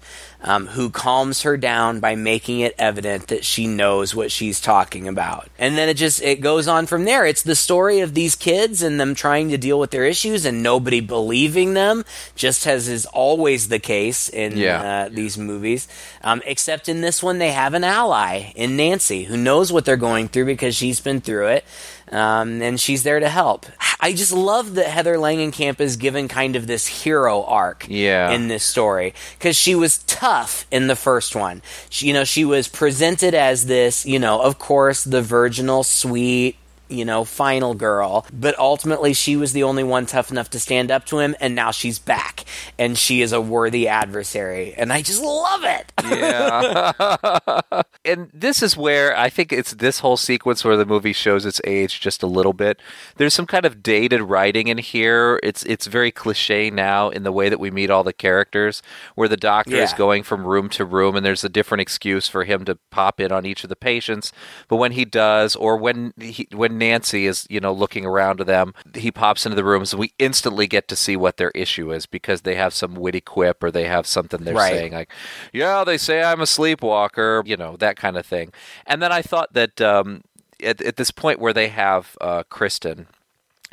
um, 0.44 0.68
who 0.68 0.90
calms 0.90 1.44
her 1.44 1.56
down 1.58 2.00
by 2.00 2.16
making 2.16 2.62
it 2.62 2.74
evident 2.80 3.28
that 3.28 3.46
she 3.46 3.68
knows 3.68 4.16
what 4.16 4.32
she's 4.32 4.60
talking 4.60 5.08
about. 5.08 5.48
And 5.60 5.78
then 5.78 5.88
it 5.88 5.96
just 5.96 6.22
it 6.22 6.42
goes 6.42 6.68
on 6.68 6.88
from 6.88 7.06
there. 7.06 7.26
It's 7.26 7.44
the 7.44 7.56
story 7.56 8.00
of 8.00 8.14
these 8.16 8.36
kids 8.36 8.82
and 8.82 9.00
them 9.00 9.14
trying 9.14 9.50
to 9.50 9.58
deal 9.58 9.80
with 9.80 9.92
their 9.92 10.06
issues 10.06 10.46
and 10.46 10.64
nobody 10.64 11.00
believing 11.00 11.74
them, 11.76 12.04
just 12.36 12.66
as 12.66 12.88
is 12.88 13.06
always 13.08 13.68
the 13.68 13.80
case 13.80 14.30
in 14.30 14.58
Yeah. 14.58 14.82
uh, 15.06 15.10
these 15.10 15.38
movies. 15.38 15.88
Um, 16.24 16.42
except 16.46 16.90
in 16.90 17.02
this 17.02 17.22
one, 17.22 17.38
they 17.38 17.52
have 17.52 17.74
an 17.76 17.84
ally 17.84 18.52
in 18.56 18.76
Nancy 18.76 19.24
who 19.26 19.38
knows 19.38 19.72
what 19.72 19.86
they're 19.86 19.96
going 19.98 20.28
through 20.28 20.46
because 20.46 20.76
she's 20.76 21.00
been 21.00 21.22
through 21.22 21.48
it. 21.48 21.66
Um, 22.12 22.62
and 22.62 22.78
she's 22.78 23.04
there 23.04 23.22
to 23.22 23.30
help. 23.30 23.66
I 24.02 24.12
just 24.12 24.34
love 24.34 24.76
that 24.76 24.88
Heather 24.88 25.16
Langenkamp 25.16 25.80
is 25.80 25.96
given 25.96 26.28
kind 26.28 26.58
of 26.58 26.68
this 26.68 26.86
hero 26.86 27.42
arc 27.44 27.86
Yeah. 27.88 28.32
in 28.32 28.50
this 28.50 28.66
story 28.66 29.14
because 29.40 29.56
she 29.56 29.76
was 29.76 30.00
tough 30.00 30.31
in 30.72 30.88
the 30.88 30.96
first 30.96 31.36
one. 31.36 31.62
She, 31.90 32.08
you 32.08 32.14
know, 32.14 32.24
she 32.24 32.46
was 32.46 32.68
presented 32.68 33.34
as 33.34 33.66
this, 33.66 34.06
you 34.06 34.20
know, 34.20 34.42
of 34.42 34.60
course, 34.60 35.04
the 35.04 35.22
virginal, 35.22 35.84
sweet, 35.84 36.56
you 36.92 37.06
know, 37.06 37.26
final 37.26 37.74
girl, 37.74 38.26
but 38.34 38.58
ultimately 38.60 39.14
she 39.14 39.36
was 39.36 39.54
the 39.54 39.64
only 39.64 39.84
one 39.84 40.06
tough 40.06 40.32
enough 40.32 40.50
to 40.52 40.60
stand 40.60 40.92
up 40.92 41.06
to 41.06 41.20
him, 41.20 41.36
and 41.40 41.56
now 41.56 41.72
she's 41.72 42.00
back, 42.00 42.46
and 42.78 42.98
she 42.98 43.22
is 43.22 43.32
a 43.32 43.42
worthy 43.42 43.88
adversary, 43.88 44.74
and 44.74 44.92
I 44.92 45.02
just 45.02 45.22
love 45.22 45.64
it. 45.64 45.92
Yeah. 46.04 47.82
and 48.06 48.30
this 48.34 48.62
is 48.62 48.76
where 48.76 49.18
I 49.18 49.30
think 49.30 49.52
it's 49.52 49.74
this 49.74 50.00
whole 50.00 50.18
sequence 50.18 50.64
where 50.64 50.78
the 50.78 50.86
movie 50.86 51.14
shows 51.14 51.46
its 51.46 51.62
age 51.64 52.00
just 52.00 52.24
a 52.24 52.28
little 52.28 52.54
bit. 52.54 52.80
There's 53.18 53.34
some 53.34 53.46
kind 53.46 53.66
of 53.66 53.84
dated 53.84 54.22
writing 54.22 54.68
in 54.68 54.78
here. 54.78 55.40
It's 55.44 55.64
it's 55.64 55.88
very 55.88 56.12
cliche 56.12 56.70
now 56.70 57.10
in 57.10 57.24
the 57.24 57.32
way 57.32 57.50
that 57.50 57.60
we 57.60 57.72
meet 57.72 57.90
all 57.90 58.04
the 58.04 58.14
characters, 58.14 58.82
where 59.16 59.28
the 59.28 59.38
doctor 59.38 59.78
is 59.78 59.94
going 59.94 60.24
from 60.24 60.46
room 60.46 60.70
to 60.70 60.86
room 60.86 61.16
and 61.16 61.26
there's 61.26 61.44
a 61.44 61.50
different 61.50 61.82
excuse 61.82 62.28
for 62.28 62.44
him 62.44 62.66
to 62.66 62.78
pop 62.90 63.20
in 63.20 63.32
on 63.32 63.46
each 63.46 63.64
of 63.64 63.70
the 63.70 63.76
patients. 63.76 64.32
But 64.68 64.78
when 64.78 64.94
he 64.94 65.06
does, 65.06 65.56
or 65.56 65.78
when 65.78 66.14
he, 66.20 66.48
when 66.52 66.78
Nancy 66.82 67.26
is, 67.28 67.48
you 67.50 67.60
know, 67.62 67.72
looking 67.72 68.06
around 68.06 68.38
to 68.38 68.44
them, 68.44 68.74
he 68.96 69.12
pops 69.12 69.46
into 69.46 69.56
the 69.56 69.64
rooms 69.64 69.94
and 69.94 70.00
we 70.00 70.14
instantly 70.20 70.68
get 70.68 70.88
to 70.90 70.96
see 70.96 71.16
what 71.16 71.38
their 71.38 71.52
issue 71.52 71.94
is 71.94 72.06
because 72.06 72.42
they 72.42 72.56
have 72.56 72.74
some 72.74 72.96
witty 72.96 73.22
quip 73.22 73.64
or 73.64 73.72
they 73.72 73.86
have 73.86 74.06
something 74.06 74.44
they're 74.44 74.56
Right. 74.56 74.74
saying 74.74 74.94
like, 74.94 75.12
yeah, 75.54 75.84
they 75.86 75.98
say 75.98 76.24
I'm 76.24 76.42
a 76.42 76.46
sleepwalker, 76.48 77.44
you 77.46 77.56
know, 77.58 77.78
that 77.78 77.96
kind 77.96 78.18
of 78.18 78.26
thing. 78.26 78.52
And 78.86 79.02
then 79.02 79.12
I 79.12 79.22
thought 79.22 79.54
that 79.54 79.80
um, 79.80 80.24
at, 80.64 80.82
at 80.82 80.96
this 80.98 81.12
point 81.12 81.40
where 81.40 81.54
they 81.54 81.70
have 81.70 82.18
uh, 82.20 82.44
Kristen 82.50 83.08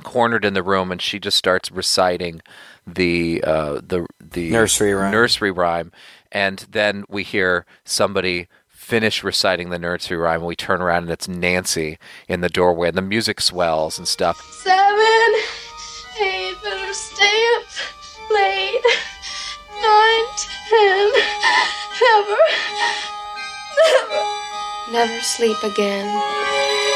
cornered 0.05 0.45
in 0.45 0.55
the 0.55 0.63
room 0.63 0.93
and 0.93 1.03
she 1.03 1.19
just 1.19 1.37
starts 1.37 1.73
reciting 1.73 2.41
the 2.87 3.43
uh, 3.45 3.81
the 3.87 4.07
the 4.21 4.51
Nursery 4.51 4.95
rhyme. 4.95 5.11
nursery 5.13 5.51
rhyme, 5.51 5.93
and 6.33 6.67
then 6.71 7.05
we 7.09 7.23
hear 7.23 7.67
somebody 7.85 8.47
finish 8.89 9.23
reciting 9.23 9.69
the 9.69 9.79
nursery 9.79 10.17
rhyme, 10.17 10.41
and 10.41 10.47
we 10.47 10.57
turn 10.57 10.81
around 10.81 11.03
and 11.03 11.13
it's 11.13 11.29
Nancy 11.29 11.99
in 12.27 12.41
the 12.41 12.49
doorway, 12.49 12.89
and 12.89 12.97
the 12.97 13.03
music 13.03 13.39
swells 13.39 13.99
and 13.99 14.09
stuff. 14.09 14.41
Seven, 14.51 15.35
eight, 16.23 16.55
better 16.65 16.95
stay 16.95 17.47
up 17.57 17.65
late. 18.31 18.81
Nine, 19.83 20.25
ten, 20.71 21.13
never, 22.01 22.41
never, 23.77 24.25
never 24.91 25.21
sleep 25.21 25.63
again. 25.63 26.88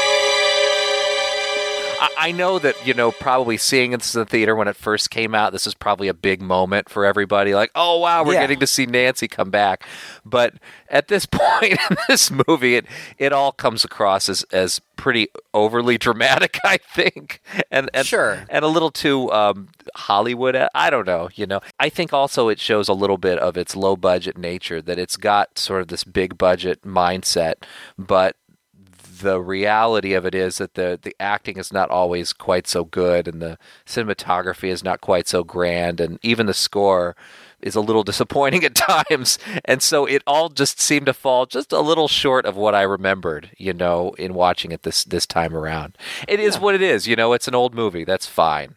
I, 2.17 2.31
know 2.31 2.59
that 2.59 2.75
you 2.85 2.93
know 2.93 3.11
probably 3.11 3.57
seeing 3.57 3.91
this 3.91 4.13
in 4.15 4.19
the 4.19 4.25
theater 4.25 4.55
when 4.55 4.67
it 4.67 4.75
first 4.75 5.09
came 5.09 5.33
out, 5.35 5.51
this 5.51 5.65
is 5.67 5.73
probably 5.73 6.07
a 6.07 6.13
big 6.13 6.41
moment 6.41 6.89
for 6.89 7.05
everybody. 7.05 7.53
Like, 7.55 7.71
oh 7.75 7.99
wow, 7.99 8.23
we're 8.23 8.33
Yeah. 8.33 8.41
getting 8.41 8.59
to 8.59 8.67
see 8.67 8.85
Nancy 8.85 9.27
come 9.27 9.49
back. 9.49 9.85
But 10.25 10.55
at 10.89 11.07
this 11.07 11.25
point 11.31 11.79
in 11.89 11.97
this 12.07 12.31
movie, 12.47 12.75
it 12.75 12.85
it 13.17 13.33
all 13.33 13.51
comes 13.51 13.83
across 13.85 14.29
as 14.29 14.43
as 14.51 14.81
pretty 14.95 15.27
overly 15.53 15.97
dramatic, 15.97 16.57
I 16.63 16.77
think, 16.77 17.41
and, 17.71 17.89
and 17.93 18.05
Sure. 18.07 18.45
and 18.49 18.63
a 18.63 18.67
little 18.67 18.91
too 18.91 19.31
um, 19.31 19.69
Hollywood. 19.95 20.55
I 20.73 20.89
don't 20.89 21.05
know. 21.07 21.29
You 21.35 21.45
know, 21.47 21.61
I 21.79 21.89
think 21.89 22.13
also 22.13 22.47
it 22.49 22.59
shows 22.59 22.87
a 22.87 22.93
little 22.93 23.17
bit 23.17 23.37
of 23.39 23.57
its 23.57 23.75
low 23.75 23.95
budget 23.95 24.37
nature 24.37 24.81
that 24.81 24.99
it's 24.99 25.17
got 25.17 25.57
sort 25.59 25.81
of 25.81 25.87
this 25.89 26.03
big 26.03 26.37
budget 26.37 26.83
mindset, 26.83 27.55
but 27.97 28.35
the 29.23 29.41
reality 29.41 30.13
of 30.13 30.25
it 30.25 30.35
is 30.35 30.59
that 30.59 30.75
the 30.75 30.99
the 31.01 31.15
acting 31.19 31.57
is 31.57 31.73
not 31.73 31.89
always 31.89 32.33
quite 32.33 32.67
so 32.67 32.83
good 32.83 33.27
and 33.27 33.41
the 33.41 33.57
cinematography 33.85 34.69
is 34.69 34.83
not 34.83 35.01
quite 35.01 35.27
so 35.27 35.43
grand 35.43 35.99
and 35.99 36.19
even 36.21 36.45
the 36.45 36.53
score 36.53 37.15
is 37.61 37.75
a 37.75 37.81
little 37.81 38.03
disappointing 38.11 38.63
at 38.63 38.75
times 38.75 39.39
and 39.65 39.81
so 39.81 40.05
it 40.05 40.21
all 40.27 40.49
just 40.49 40.79
seemed 40.79 41.07
to 41.07 41.13
fall 41.13 41.45
just 41.45 41.71
a 41.71 41.79
little 41.79 42.07
short 42.07 42.45
of 42.45 42.55
what 42.55 42.75
I 42.75 42.83
remembered 42.83 43.49
you 43.57 43.73
know 43.73 44.11
in 44.19 44.33
watching 44.33 44.71
it 44.71 44.83
this 44.83 45.03
this 45.03 45.25
time 45.25 45.55
around 45.55 45.97
it 46.27 46.39
is 46.39 46.59
what 46.59 46.75
it 46.75 46.81
is 46.81 47.07
you 47.07 47.15
know 47.15 47.33
it's 47.33 47.47
an 47.47 47.55
old 47.55 47.73
movie 47.73 48.03
that's 48.03 48.27
fine 48.27 48.75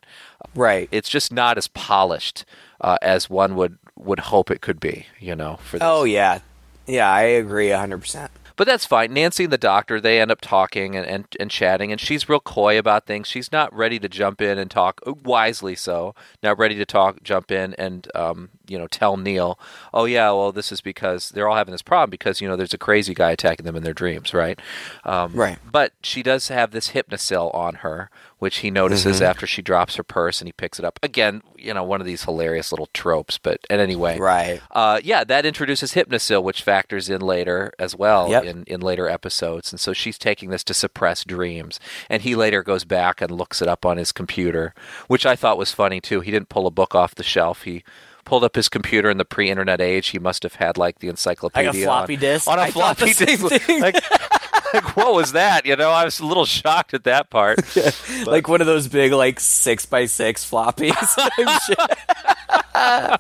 right. 0.55 0.89
it's 0.91 1.09
just 1.09 1.33
not 1.33 1.59
as 1.59 1.69
polished 1.69 2.45
uh, 2.81 2.97
as 3.03 3.29
one 3.29 3.57
would 3.57 3.79
would 3.97 4.21
hope 4.21 4.51
it 4.51 4.61
could 4.61 4.79
be 4.79 5.07
you 5.19 5.35
know 5.35 5.57
for 5.63 5.79
this. 5.79 5.87
Oh 5.87 6.05
yeah, 6.05 6.41
yeah, 6.87 7.11
I 7.11 7.23
agree 7.23 7.71
hundred 7.71 7.99
percent. 7.99 8.31
But 8.57 8.67
that's 8.67 8.87
fine. 8.87 9.13
Nancy 9.13 9.45
and 9.45 9.53
the 9.53 9.59
doctor, 9.59 10.01
they 10.01 10.21
end 10.21 10.31
up 10.31 10.41
talking 10.41 10.97
and, 10.97 11.07
and, 11.07 11.27
and 11.39 11.51
chatting, 11.51 11.93
and 11.93 12.01
she's 12.01 12.29
real 12.29 12.41
coy 12.41 12.79
about 12.79 13.07
things. 13.07 13.29
She's 13.29 13.53
not 13.53 13.73
ready 13.75 13.99
to 13.99 14.09
jump 14.09 14.41
in 14.41 14.59
and 14.59 14.71
talk, 14.71 15.01
uh, 15.07 15.13
wisely 15.23 15.75
so, 15.75 16.15
not 16.43 16.59
ready 16.59 16.75
to 16.77 16.87
talk, 16.87 17.23
jump 17.23 17.51
in 17.51 17.75
and, 17.75 18.11
um, 18.15 18.49
you 18.69 18.79
know, 18.79 18.87
tell 18.87 19.17
Neil, 19.17 19.59
oh, 19.95 20.05
yeah, 20.05 20.31
well, 20.31 20.53
this 20.53 20.71
is 20.73 20.81
because 20.81 21.31
they're 21.31 21.49
all 21.49 21.57
having 21.57 21.73
this 21.73 21.83
problem 21.83 22.11
because, 22.11 22.41
you 22.41 22.49
know, 22.49 22.57
there's 22.57 22.75
a 22.75 22.79
crazy 22.79 23.15
guy 23.15 23.31
attacking 23.33 23.65
them 23.67 23.77
in 23.77 23.83
their 23.83 23.95
dreams, 23.95 24.33
right? 24.35 24.59
Um, 25.05 25.33
Right. 25.35 25.59
But 25.71 25.93
she 26.03 26.23
does 26.23 26.49
have 26.49 26.71
this 26.71 26.91
Hypnocil 26.91 27.55
on 27.55 27.77
her, 27.77 28.11
which 28.39 28.59
he 28.59 28.71
notices 28.71 29.23
after 29.23 29.47
she 29.47 29.63
drops 29.63 29.97
her 29.97 30.03
purse 30.03 30.41
and 30.41 30.49
he 30.49 30.53
picks 30.53 30.79
it 30.79 30.85
up. 30.85 30.99
Again, 31.03 31.43
you 31.57 31.73
know, 31.73 31.85
one 31.85 32.01
of 32.01 32.07
these 32.07 32.25
hilarious 32.25 32.71
little 32.71 32.89
tropes, 32.93 33.39
but 33.39 33.61
and 33.71 33.81
anyway. 33.81 34.19
Right. 34.19 34.61
Uh, 34.71 35.01
yeah, 35.03 35.25
that 35.25 35.47
introduces 35.47 35.95
Hypnocil, 35.95 36.43
which 36.43 36.63
factors 36.63 37.09
in 37.09 37.21
later 37.23 37.73
as 37.79 37.97
well 37.97 38.31
Yep. 38.31 38.45
in, 38.45 38.65
in 38.65 38.81
later 38.81 39.09
episodes. 39.09 39.73
And 39.73 39.81
so 39.81 39.93
she's 39.93 40.19
taking 40.19 40.51
this 40.51 40.65
to 40.65 40.75
suppress 40.75 41.25
dreams. 41.25 41.81
And 42.11 42.23
he 42.23 42.35
later 42.35 42.63
goes 42.63 42.85
back 42.85 43.21
and 43.23 43.31
looks 43.31 43.63
it 43.63 43.69
up 43.69 43.87
on 43.87 43.97
his 43.97 44.13
computer, 44.13 44.75
which 45.09 45.25
I 45.25 45.35
thought 45.37 45.59
was 45.59 45.73
funny 45.73 46.01
too. 46.01 46.21
He 46.21 46.31
didn't 46.31 46.51
pull 46.51 46.67
a 46.67 46.71
book 46.71 46.95
off 46.95 47.15
the 47.15 47.23
shelf. 47.23 47.63
He 47.63 47.83
pulled 48.27 48.45
up 48.45 48.55
his 48.57 48.69
computer 48.69 49.09
in 49.09 49.17
the 49.17 49.25
pre-internet 49.25 49.81
age. 49.81 50.09
He 50.09 50.19
must 50.19 50.43
have 50.43 50.57
had 50.57 50.77
like 50.77 50.99
the 50.99 51.09
encyclopedia 51.09 51.71
Like 51.71 51.79
a 51.81 51.85
floppy 51.85 52.15
on, 52.17 52.21
disk? 52.21 52.49
on 52.49 52.59
a 52.59 52.63
I 52.63 52.71
floppy 52.71 53.15
disk. 53.15 53.43
Like, 53.69 53.95
like, 54.75 54.97
what 54.97 55.15
was 55.15 55.33
that? 55.33 55.65
You 55.65 55.77
know, 55.77 55.91
I 55.91 56.05
was 56.05 56.21
a 56.21 56.27
little 56.27 56.45
shocked 56.45 56.93
at 56.93 57.05
that 57.05 57.31
part. 57.31 57.59
like 58.27 58.49
one 58.49 58.61
of 58.61 58.67
those 58.67 58.89
big 58.89 59.13
like 59.13 59.41
six 59.41 59.87
by 59.87 60.05
six 60.05 60.49
floppies. 60.49 60.93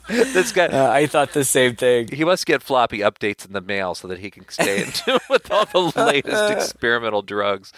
this 0.09 0.53
guy. 0.53 0.67
Uh, 0.67 0.91
I 0.91 1.07
thought 1.07 1.33
the 1.33 1.45
same 1.45 1.77
thing. 1.77 2.09
he 2.09 2.25
must 2.25 2.47
get 2.47 2.63
floppy 2.63 2.99
updates 2.99 3.47
in 3.47 3.53
the 3.53 3.61
mail 3.61 3.95
so 3.95 4.09
that 4.09 4.19
he 4.19 4.31
can 4.31 4.49
stay 4.49 4.83
in 4.83 4.93
tune 4.93 5.19
with 5.31 5.51
all 5.51 5.67
the 5.67 6.05
latest 6.05 6.51
experimental 6.51 7.23
drugs. 7.23 7.73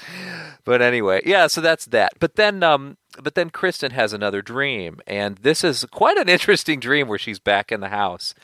But 0.65 0.83
anyway, 0.83 1.23
yeah, 1.25 1.47
so 1.47 1.61
that's 1.61 1.87
that. 1.87 2.13
But 2.19 2.37
then 2.37 2.63
um 2.63 2.97
but 3.23 3.35
then 3.35 3.51
Kristen 3.51 3.93
has 3.93 4.13
another 4.13 4.43
dream 4.43 5.01
and 5.07 5.39
this 5.39 5.65
is 5.65 5.85
quite 5.91 6.19
an 6.19 6.29
interesting 6.29 6.81
dream 6.81 7.09
where 7.09 7.19
she's 7.19 7.39
back 7.39 7.73
in 7.73 7.81
the 7.81 7.89
house. 7.89 8.35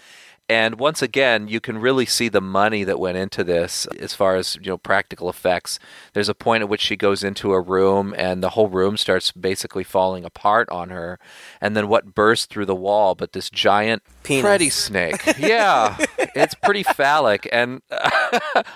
And 0.49 0.79
once 0.79 1.01
again, 1.01 1.49
you 1.49 1.59
can 1.59 1.79
really 1.79 2.05
see 2.05 2.29
the 2.29 2.43
money 2.43 2.85
that 2.85 3.01
went 3.01 3.17
into 3.17 3.43
this 3.45 3.87
as 3.99 4.15
far 4.15 4.37
as, 4.37 4.57
you 4.57 4.69
know, 4.69 4.77
practical 4.77 5.31
effects. 5.31 5.79
There's 6.13 6.29
a 6.29 6.35
point 6.35 6.63
at 6.63 6.69
which 6.69 6.83
she 6.83 6.97
goes 6.97 7.25
into 7.25 7.55
a 7.55 7.61
room 7.61 8.15
and 8.19 8.43
the 8.43 8.51
whole 8.51 8.69
room 8.69 8.99
starts 8.99 9.33
basically 9.33 9.85
falling 9.85 10.23
apart 10.23 10.69
on 10.69 10.91
her. 10.91 11.19
And 11.63 11.75
then 11.75 11.89
what 11.89 12.15
bursts 12.15 12.45
through 12.45 12.67
the 12.67 12.75
wall, 12.75 13.15
but 13.15 13.33
this 13.33 13.49
giant 13.49 14.03
penis. 14.25 14.43
Freddy 14.43 14.71
Snake. 14.71 15.23
Yeah, 15.39 15.97
it's 16.35 16.55
pretty 16.55 16.83
phallic, 16.83 17.49
and 17.53 17.81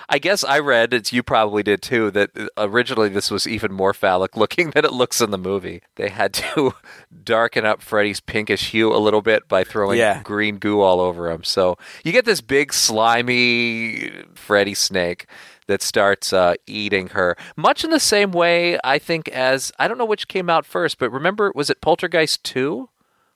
I 0.09 0.17
guess 0.19 0.43
I 0.43 0.59
read 0.59 0.93
it's 0.93 1.11
you 1.11 1.23
probably 1.23 1.63
did 1.63 1.81
too 1.81 2.11
that 2.11 2.29
originally 2.57 3.09
this 3.09 3.29
was 3.29 3.45
even 3.47 3.73
more 3.73 3.93
phallic 3.93 4.37
looking 4.37 4.69
than 4.71 4.85
it 4.85 4.93
looks 4.93 5.19
in 5.19 5.31
the 5.31 5.37
movie. 5.37 5.81
They 5.95 6.09
had 6.09 6.33
to 6.35 6.73
darken 7.23 7.65
up 7.65 7.81
Freddy's 7.81 8.19
pinkish 8.21 8.71
hue 8.71 8.93
a 8.93 8.97
little 8.97 9.21
bit 9.21 9.47
by 9.47 9.63
throwing 9.63 9.97
Yeah. 9.99 10.21
green 10.23 10.57
goo 10.57 10.79
all 10.81 10.99
over 11.01 11.29
him. 11.29 11.43
So 11.43 11.77
you 12.03 12.11
get 12.11 12.25
this 12.25 12.41
big 12.41 12.71
slimy 12.73 14.11
Freddy 14.35 14.73
Snake 14.73 15.25
that 15.67 15.81
starts 15.81 16.33
uh, 16.33 16.55
eating 16.65 17.07
her, 17.09 17.35
much 17.55 17.83
in 17.83 17.91
the 17.91 17.99
same 17.99 18.31
way 18.31 18.79
I 18.83 18.97
think 18.97 19.27
as 19.29 19.71
I 19.77 19.87
don't 19.87 19.97
know 19.97 20.05
which 20.05 20.27
came 20.27 20.49
out 20.49 20.65
first, 20.65 20.97
but 20.97 21.11
remember 21.11 21.51
was 21.53 21.69
it 21.69 21.81
Poltergeist 21.81 22.43
two? 22.43 22.89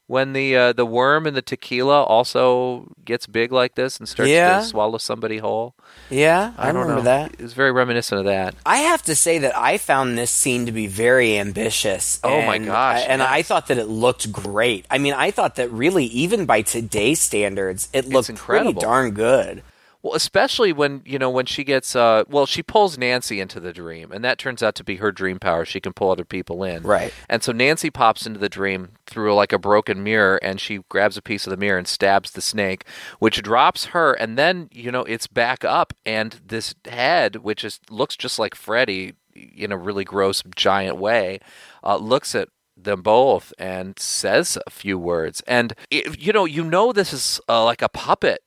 When 0.07 0.33
the 0.33 0.55
uh, 0.55 0.73
the 0.73 0.85
worm 0.85 1.25
in 1.25 1.33
the 1.33 1.41
tequila 1.41 2.03
also 2.03 2.87
gets 3.05 3.25
big 3.27 3.51
like 3.51 3.75
this 3.75 3.97
and 3.99 4.07
starts 4.07 4.29
Yeah. 4.31 4.59
to 4.59 4.65
swallow 4.65 4.97
somebody 4.97 5.37
whole. 5.37 5.75
Yeah, 6.09 6.53
I, 6.57 6.67
don't 6.71 6.81
remember 6.81 6.95
know. 6.97 7.01
that. 7.03 7.33
It 7.33 7.41
was 7.41 7.53
very 7.53 7.71
reminiscent 7.71 8.19
of 8.19 8.25
that. 8.25 8.55
I 8.65 8.77
have 8.77 9.01
to 9.03 9.15
say 9.15 9.37
that 9.39 9.57
I 9.57 9.77
found 9.77 10.17
this 10.17 10.31
scene 10.31 10.65
to 10.65 10.71
be 10.71 10.87
very 10.87 11.37
ambitious. 11.37 12.19
Oh 12.23 12.41
my 12.45 12.57
gosh, 12.57 12.99
I- 12.99 13.05
and 13.05 13.21
I 13.23 13.41
thought 13.41 13.67
that 13.67 13.77
it 13.77 13.87
looked 13.87 14.31
great. 14.31 14.85
I 14.91 14.97
mean, 14.97 15.13
I 15.13 15.31
thought 15.31 15.55
that 15.55 15.71
really, 15.71 16.05
even 16.05 16.45
by 16.45 16.61
today's 16.61 17.19
standards, 17.19 17.89
it 17.93 18.07
looked 18.07 18.33
pretty 18.35 18.73
darn 18.73 19.11
good. 19.11 19.63
Well, 20.03 20.15
especially 20.15 20.73
when 20.73 21.01
you 21.05 21.17
know 21.17 21.29
when 21.29 21.45
she 21.45 21.63
gets 21.63 21.95
uh 21.95 22.25
well, 22.27 22.45
she 22.45 22.61
pulls 22.61 22.97
Nancy 22.97 23.39
into 23.39 23.61
the 23.61 23.71
dream, 23.71 24.11
and 24.11 24.23
that 24.25 24.37
turns 24.37 24.61
out 24.61 24.75
to 24.75 24.83
be 24.83 24.97
her 24.97 25.13
dream 25.13 25.39
power. 25.39 25.63
She 25.63 25.79
can 25.79 25.93
pull 25.93 26.11
other 26.11 26.25
people 26.25 26.61
in, 26.63 26.83
Right. 26.83 27.13
And 27.29 27.41
so 27.41 27.53
Nancy 27.53 27.89
pops 27.89 28.25
into 28.25 28.39
the 28.39 28.49
dream 28.49 28.89
through 29.05 29.33
like 29.33 29.53
a 29.53 29.57
broken 29.57 30.03
mirror, 30.03 30.37
and 30.43 30.59
she 30.59 30.81
grabs 30.89 31.15
a 31.15 31.21
piece 31.21 31.47
of 31.47 31.51
the 31.51 31.57
mirror 31.57 31.77
and 31.77 31.87
stabs 31.87 32.31
the 32.31 32.41
snake, 32.41 32.85
which 33.19 33.41
drops 33.41 33.85
her, 33.85 34.11
and 34.11 34.37
then 34.37 34.67
you 34.73 34.91
know 34.91 35.03
it's 35.03 35.27
back 35.27 35.63
up, 35.63 35.93
and 36.05 36.41
this 36.45 36.75
head, 36.85 37.37
which 37.37 37.63
is 37.63 37.79
looks 37.89 38.17
just 38.17 38.37
like 38.37 38.55
Freddy 38.55 39.13
in 39.33 39.71
a 39.71 39.77
really 39.77 40.03
gross 40.03 40.43
giant 40.53 40.97
way, 40.97 41.39
uh, 41.81 41.95
looks 41.95 42.35
at 42.35 42.49
them 42.75 43.01
both 43.01 43.53
and 43.57 43.97
says 43.97 44.57
a 44.67 44.69
few 44.69 44.99
words, 44.99 45.41
and 45.47 45.73
it, 45.89 46.19
you 46.19 46.33
know 46.33 46.43
you 46.43 46.65
know 46.65 46.91
this 46.91 47.13
is 47.13 47.39
uh, 47.47 47.63
like 47.63 47.81
a 47.81 47.87
puppet 47.87 48.43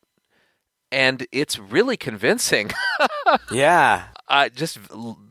and 0.96 1.26
it's 1.30 1.58
really 1.58 1.96
convincing. 1.96 2.70
Yeah. 3.50 4.04
uh, 4.28 4.48
just 4.48 4.78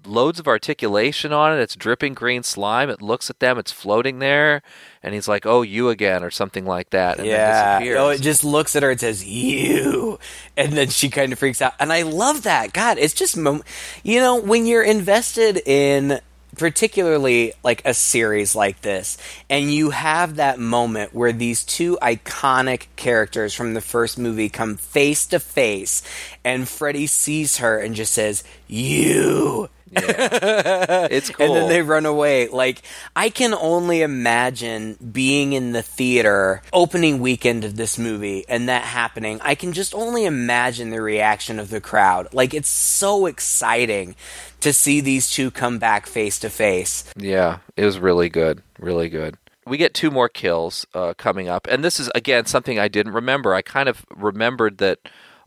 loads 0.06 0.39
of 0.39 0.47
articulation 0.47 1.32
on 1.32 1.54
it. 1.58 1.62
It's 1.62 1.75
dripping 1.75 2.13
green 2.13 2.43
slime. 2.43 2.89
It 2.89 3.01
looks 3.01 3.30
at 3.30 3.39
them. 3.39 3.58
It's 3.58 3.71
floating 3.71 4.19
there, 4.19 4.62
and 5.01 5.13
he's 5.13 5.30
like, 5.30 5.45
"Oh, 5.45 5.62
you 5.62 5.89
again," 5.89 6.21
or 6.23 6.30
something 6.30 6.65
like 6.65 6.89
that. 6.89 7.17
And 7.17 7.25
yeah. 7.25 7.80
then 7.80 7.80
disappears. 7.80 7.99
Oh, 7.99 8.10
it 8.10 8.21
just 8.21 8.43
looks 8.43 8.75
at 8.75 8.84
her 8.84 8.91
and 8.91 8.99
says, 8.99 9.25
You. 9.25 10.19
And 10.58 10.73
then 10.73 10.89
she 10.89 11.10
kind 11.10 11.32
of 11.34 11.39
freaks 11.39 11.62
out. 11.62 11.73
And 11.80 11.91
I 11.91 12.04
love 12.04 12.43
that. 12.43 12.73
God, 12.73 12.97
it's 12.97 13.13
just, 13.13 13.36
mom- 13.38 13.63
you 14.04 14.19
know, 14.19 14.39
when 14.39 14.65
you're 14.65 14.84
invested 14.84 15.62
in 15.65 16.19
particularly 16.57 17.53
like 17.63 17.81
a 17.85 17.93
series 17.93 18.55
like 18.55 18.81
this, 18.81 19.17
and 19.49 19.73
you 19.73 19.91
have 19.91 20.35
that 20.35 20.59
moment 20.59 21.13
where 21.13 21.33
these 21.33 21.63
two 21.63 21.97
iconic 22.01 22.87
characters 22.95 23.53
from 23.53 23.73
the 23.73 23.81
first 23.81 24.17
movie 24.17 24.49
come 24.49 24.77
face 24.77 25.25
to 25.27 25.39
face, 25.39 26.01
and 26.43 26.67
Freddy 26.67 27.07
sees 27.07 27.57
her 27.57 27.79
and 27.79 27.95
just 27.95 28.13
says, 28.13 28.43
You. 28.67 29.69
it's 31.12 31.29
cool. 31.29 31.45
And 31.45 31.55
then 31.55 31.69
they 31.69 31.81
run 31.81 32.05
away. 32.05 32.47
Like, 32.47 32.81
I 33.15 33.29
can 33.29 33.53
only 33.53 34.01
imagine 34.01 34.95
being 35.12 35.53
in 35.53 35.71
the 35.71 35.81
theater 35.81 36.62
opening 36.73 37.19
weekend 37.19 37.63
of 37.63 37.75
this 37.75 37.97
movie 37.97 38.45
and 38.49 38.69
that 38.69 38.84
happening. 38.84 39.39
I 39.41 39.55
can 39.55 39.73
just 39.73 39.93
only 39.95 40.25
imagine 40.25 40.89
the 40.89 41.01
reaction 41.01 41.60
of 41.60 41.69
the 41.69 41.81
crowd. 41.81 42.34
Like, 42.34 42.53
it's 42.53 42.69
so 42.69 43.25
exciting 43.25 44.15
to 44.62 44.73
see 44.73 44.99
these 44.99 45.29
two 45.29 45.51
come 45.51 45.77
back 45.77 46.08
face 46.08 46.39
to 46.39 46.49
face. 46.49 47.05
Yeah, 47.15 47.60
it 47.77 47.86
was 47.86 47.99
really 47.99 48.29
good. 48.29 48.63
Really 48.79 49.10
good. 49.10 49.38
We 49.67 49.77
get 49.77 49.93
two 49.93 50.12
more 50.12 50.29
kills 50.29 50.86
uh, 50.93 51.13
coming 51.15 51.47
up, 51.47 51.67
and 51.69 51.84
this 51.84 51.99
is 51.99 52.12
again 52.13 52.45
something 52.45 52.77
I 52.77 52.88
didn't 52.88 53.13
remember. 53.13 53.53
I 53.53 53.62
kind 53.62 53.89
of 53.89 54.05
remembered 54.15 54.77
that 54.77 54.99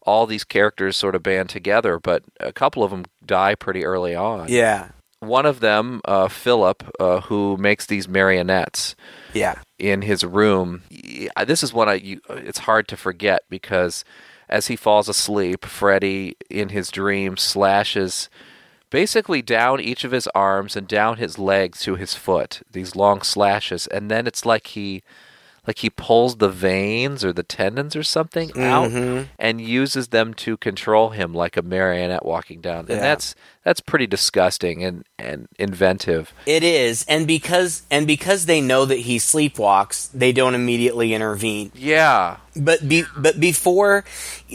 all 0.08 0.26
these 0.26 0.44
characters 0.44 0.96
sort 0.96 1.14
of 1.14 1.22
band 1.22 1.48
together, 1.50 1.98
but 1.98 2.22
a 2.40 2.52
couple 2.52 2.82
of 2.82 2.90
them 2.90 3.04
die 3.24 3.54
pretty 3.54 3.84
early 3.84 4.14
on. 4.14 4.46
Yeah. 4.48 4.88
One 5.20 5.46
of 5.46 5.60
them, 5.60 6.00
uh, 6.04 6.28
Philip, 6.28 6.82
uh, 7.00 7.20
who 7.22 7.56
makes 7.56 7.86
these 7.86 8.08
marionettes 8.08 8.94
Yeah. 9.34 9.56
in 9.78 10.02
his 10.02 10.22
room. 10.24 10.82
This 11.46 11.62
is 11.62 11.72
one 11.72 11.88
I. 11.88 11.94
You, 11.94 12.20
it's 12.30 12.60
hard 12.60 12.86
to 12.88 12.96
forget 12.96 13.40
because 13.50 14.04
as 14.48 14.68
he 14.68 14.76
falls 14.76 15.08
asleep, 15.08 15.64
Freddy 15.64 16.36
in 16.48 16.68
his 16.70 16.90
dream 16.90 17.36
slashes 17.36 18.30
basically 18.90 19.42
down 19.42 19.80
each 19.80 20.04
of 20.04 20.12
his 20.12 20.28
arms 20.34 20.76
and 20.76 20.86
down 20.88 21.16
his 21.18 21.36
legs 21.38 21.80
to 21.82 21.96
his 21.96 22.14
foot. 22.14 22.62
These 22.70 22.94
long 22.96 23.20
slashes, 23.22 23.86
and 23.88 24.10
then 24.10 24.26
it's 24.26 24.46
like 24.46 24.68
he. 24.68 25.02
Like 25.68 25.80
he 25.80 25.90
pulls 25.90 26.38
the 26.38 26.48
veins 26.48 27.22
or 27.22 27.30
the 27.30 27.42
tendons 27.42 27.94
or 27.94 28.02
something 28.02 28.48
out 28.58 28.90
mm-hmm. 28.90 29.24
and 29.38 29.60
uses 29.60 30.08
them 30.08 30.32
to 30.34 30.56
control 30.56 31.10
him 31.10 31.34
like 31.34 31.58
a 31.58 31.62
marionette 31.62 32.24
walking 32.24 32.62
down. 32.62 32.86
And 32.88 32.88
Yeah. 32.88 33.00
that's 33.00 33.34
that's 33.64 33.80
pretty 33.80 34.06
disgusting 34.06 34.82
and, 34.82 35.04
and 35.18 35.46
inventive. 35.58 36.32
It 36.46 36.62
is. 36.62 37.04
And 37.06 37.26
because 37.26 37.82
and 37.90 38.06
because 38.06 38.46
they 38.46 38.62
know 38.62 38.86
that 38.86 39.00
he 39.00 39.18
sleepwalks, 39.18 40.10
they 40.12 40.32
don't 40.32 40.54
immediately 40.54 41.12
intervene. 41.12 41.70
Yeah. 41.74 42.38
But 42.56 42.88
be, 42.88 43.04
but 43.14 43.38
before 43.38 44.04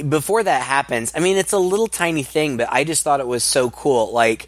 before 0.09 0.41
that 0.41 0.63
happens, 0.63 1.13
I 1.15 1.19
mean, 1.19 1.37
it's 1.37 1.53
a 1.53 1.59
little 1.59 1.87
tiny 1.87 2.23
thing, 2.23 2.57
but 2.57 2.69
I 2.71 2.83
just 2.85 3.03
thought 3.03 3.19
it 3.19 3.27
was 3.27 3.43
so 3.43 3.69
cool. 3.69 4.11
Like 4.11 4.47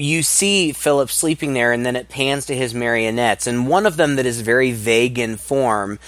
you 0.00 0.22
see 0.22 0.72
Philip 0.72 1.10
sleeping 1.10 1.54
there, 1.54 1.72
and 1.72 1.84
then 1.84 1.96
it 1.96 2.08
pans 2.08 2.46
to 2.46 2.56
his 2.56 2.74
marionettes, 2.74 3.46
and 3.46 3.68
one 3.68 3.86
of 3.86 3.96
them 3.96 4.16
that 4.16 4.26
is 4.26 4.40
very 4.40 4.72
vague 4.72 5.18
in 5.18 5.36
form 5.36 5.98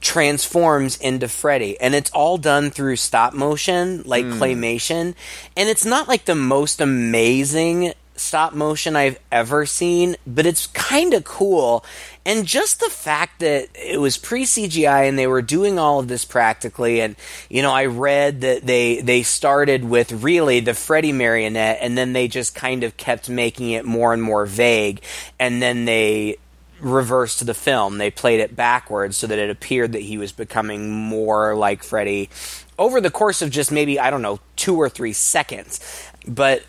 transforms 0.00 0.98
into 0.98 1.26
Freddy, 1.26 1.80
and 1.80 1.94
it's 1.94 2.10
all 2.10 2.36
done 2.36 2.70
through 2.70 2.96
stop 2.96 3.32
motion, 3.32 4.02
like 4.04 4.24
hmm. 4.24 4.32
claymation, 4.34 5.14
and 5.56 5.68
it's 5.68 5.86
not 5.86 6.08
like 6.08 6.26
the 6.26 6.34
most 6.34 6.80
amazing 6.80 7.94
stop 8.16 8.52
motion 8.54 8.96
I've 8.96 9.18
ever 9.32 9.66
seen, 9.66 10.16
but 10.26 10.46
it's 10.46 10.66
kind 10.68 11.14
of 11.14 11.24
cool. 11.24 11.84
And 12.24 12.46
just 12.46 12.80
the 12.80 12.90
fact 12.90 13.40
that 13.40 13.68
it 13.74 14.00
was 14.00 14.16
pre 14.16 14.44
CGI 14.44 15.08
and 15.08 15.18
they 15.18 15.26
were 15.26 15.42
doing 15.42 15.78
all 15.78 16.00
of 16.00 16.08
this 16.08 16.24
practically, 16.24 17.00
and 17.00 17.16
you 17.50 17.62
know, 17.62 17.72
I 17.72 17.86
read 17.86 18.42
that 18.42 18.66
they 18.66 19.00
they 19.00 19.22
started 19.22 19.84
with 19.84 20.12
really 20.12 20.60
the 20.60 20.74
Freddy 20.74 21.12
marionette, 21.12 21.78
and 21.80 21.98
then 21.98 22.12
they 22.12 22.28
just 22.28 22.54
kind 22.54 22.84
of 22.84 22.96
kept 22.96 23.28
making 23.28 23.70
it 23.70 23.84
more 23.84 24.12
and 24.12 24.22
more 24.22 24.46
vague, 24.46 25.02
and 25.38 25.60
then 25.60 25.84
they 25.84 26.38
reversed 26.80 27.44
the 27.44 27.54
film. 27.54 27.98
They 27.98 28.10
played 28.10 28.40
it 28.40 28.54
backwards 28.54 29.16
so 29.16 29.26
that 29.26 29.38
it 29.38 29.50
appeared 29.50 29.92
that 29.92 30.02
he 30.02 30.18
was 30.18 30.32
becoming 30.32 30.90
more 30.90 31.54
like 31.54 31.82
Freddy 31.82 32.30
over 32.78 33.00
the 33.00 33.10
course 33.10 33.42
of 33.42 33.50
just 33.50 33.70
maybe 33.70 33.98
I 33.98 34.10
don't 34.10 34.22
know 34.22 34.40
two 34.56 34.76
or 34.76 34.88
three 34.88 35.12
seconds. 35.12 35.80
But 36.26 36.62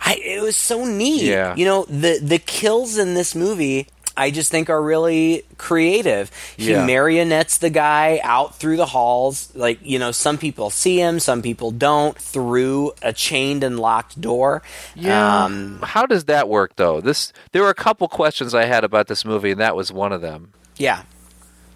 I, 0.00 0.14
it 0.22 0.42
was 0.42 0.56
so 0.56 0.84
neat. 0.84 1.22
Yeah. 1.22 1.54
You 1.56 1.64
know 1.64 1.84
the 1.84 2.18
the 2.22 2.38
kills 2.38 2.96
in 2.98 3.14
this 3.14 3.34
movie. 3.34 3.88
I 4.16 4.30
just 4.30 4.48
think 4.52 4.70
are 4.70 4.80
really 4.80 5.42
creative. 5.58 6.30
He 6.56 6.70
Yeah. 6.70 6.86
marionettes 6.86 7.58
the 7.58 7.68
guy 7.70 8.20
out 8.22 8.54
through 8.54 8.76
the 8.76 8.86
halls. 8.86 9.50
Like, 9.56 9.80
you 9.82 9.98
know, 9.98 10.12
some 10.12 10.38
people 10.38 10.70
see 10.70 10.98
him, 11.00 11.18
some 11.18 11.42
people 11.42 11.72
don't, 11.72 12.16
through 12.16 12.92
a 13.02 13.12
chained 13.12 13.64
and 13.64 13.80
locked 13.80 14.20
door. 14.20 14.62
Um, 15.04 15.80
How 15.82 16.06
does 16.06 16.26
that 16.26 16.48
work 16.48 16.76
though? 16.76 17.00
This 17.00 17.32
there 17.50 17.62
were 17.62 17.70
a 17.70 17.74
couple 17.74 18.06
questions 18.06 18.54
I 18.54 18.66
had 18.66 18.84
about 18.84 19.08
this 19.08 19.24
movie 19.24 19.50
and 19.50 19.60
that 19.60 19.74
was 19.74 19.90
one 19.92 20.12
of 20.12 20.20
them. 20.20 20.52
yeah. 20.76 21.02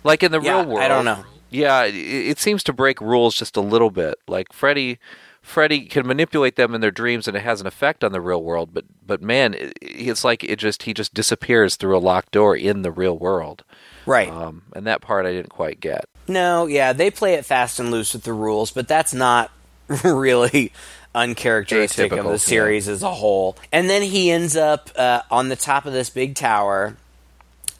Like 0.04 0.22
in 0.22 0.30
the 0.30 0.40
Yeah, 0.40 0.58
real 0.60 0.66
world. 0.66 0.80
I 0.80 0.86
don't 0.86 1.04
know. 1.04 1.24
Yeah, 1.50 1.82
it, 1.86 1.94
it 1.96 2.38
seems 2.38 2.62
to 2.64 2.72
break 2.72 3.00
rules 3.00 3.34
just 3.34 3.56
a 3.56 3.60
little 3.60 3.90
bit. 3.90 4.14
Like 4.28 4.52
Freddy 4.52 5.00
Freddy 5.48 5.86
can 5.86 6.06
manipulate 6.06 6.56
them 6.56 6.74
in 6.74 6.82
their 6.82 6.90
dreams 6.90 7.26
and 7.26 7.36
it 7.36 7.40
has 7.40 7.60
an 7.62 7.66
effect 7.66 8.04
on 8.04 8.12
the 8.12 8.20
real 8.20 8.42
world, 8.42 8.70
but 8.74 8.84
but 9.04 9.22
man, 9.22 9.72
it's 9.80 10.22
like 10.22 10.44
it 10.44 10.56
just 10.56 10.82
he 10.82 10.92
just 10.92 11.14
disappears 11.14 11.76
through 11.76 11.96
a 11.96 11.98
locked 11.98 12.32
door 12.32 12.54
in 12.54 12.82
the 12.82 12.92
real 12.92 13.16
world. 13.16 13.64
Right. 14.04 14.28
Um, 14.28 14.62
and 14.76 14.86
that 14.86 15.00
part 15.00 15.24
I 15.24 15.32
didn't 15.32 15.48
quite 15.48 15.80
get. 15.80 16.04
No, 16.28 16.66
yeah, 16.66 16.92
they 16.92 17.10
play 17.10 17.34
it 17.34 17.46
fast 17.46 17.80
and 17.80 17.90
loose 17.90 18.12
with 18.12 18.24
the 18.24 18.32
rules, 18.34 18.70
but 18.70 18.86
that's 18.88 19.14
not 19.14 19.50
really 20.04 20.70
uncharacteristic 21.14 22.12
of 22.12 22.18
Atypical, 22.18 22.24
the 22.24 22.30
yeah. 22.32 22.36
series 22.36 22.86
as 22.86 23.02
a 23.02 23.14
whole. 23.14 23.56
And 23.72 23.88
then 23.88 24.02
he 24.02 24.30
ends 24.30 24.54
up 24.54 24.90
uh, 24.96 25.22
on 25.30 25.48
the 25.48 25.56
top 25.56 25.86
of 25.86 25.94
this 25.94 26.10
big 26.10 26.34
tower, 26.34 26.98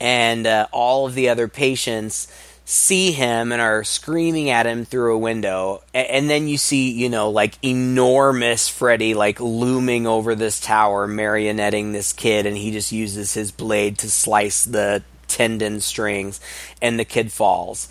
and 0.01 0.47
uh, 0.47 0.69
all 0.73 1.07
of 1.07 1.15
the 1.15 1.29
other 1.29 1.49
patients 1.49 2.33
see 2.69 3.13
him 3.13 3.51
and 3.51 3.63
are 3.63 3.83
screaming 3.83 4.51
at 4.51 4.67
him 4.67 4.85
through 4.85 5.15
a 5.15 5.19
window. 5.19 5.83
A- 5.95 6.15
and 6.15 6.29
then 6.29 6.47
you 6.47 6.59
see, 6.59 6.91
you 6.91 7.09
know, 7.09 7.31
like 7.31 7.55
enormous 7.65 8.69
Freddy, 8.69 9.15
like 9.15 9.41
looming 9.41 10.07
over 10.07 10.35
this 10.35 10.61
tower, 10.61 11.09
marionetting 11.09 11.93
this 11.93 12.13
kid, 12.13 12.45
and 12.45 12.59
he 12.59 12.71
just 12.71 12.93
uses 12.93 13.33
his 13.33 13.53
blade 13.53 13.97
to 13.99 14.11
slice 14.11 14.65
the 14.65 15.03
tendon 15.29 15.81
strings, 15.81 16.41
and 16.83 16.99
the 16.99 17.07
kid 17.07 17.33
falls. 17.33 17.89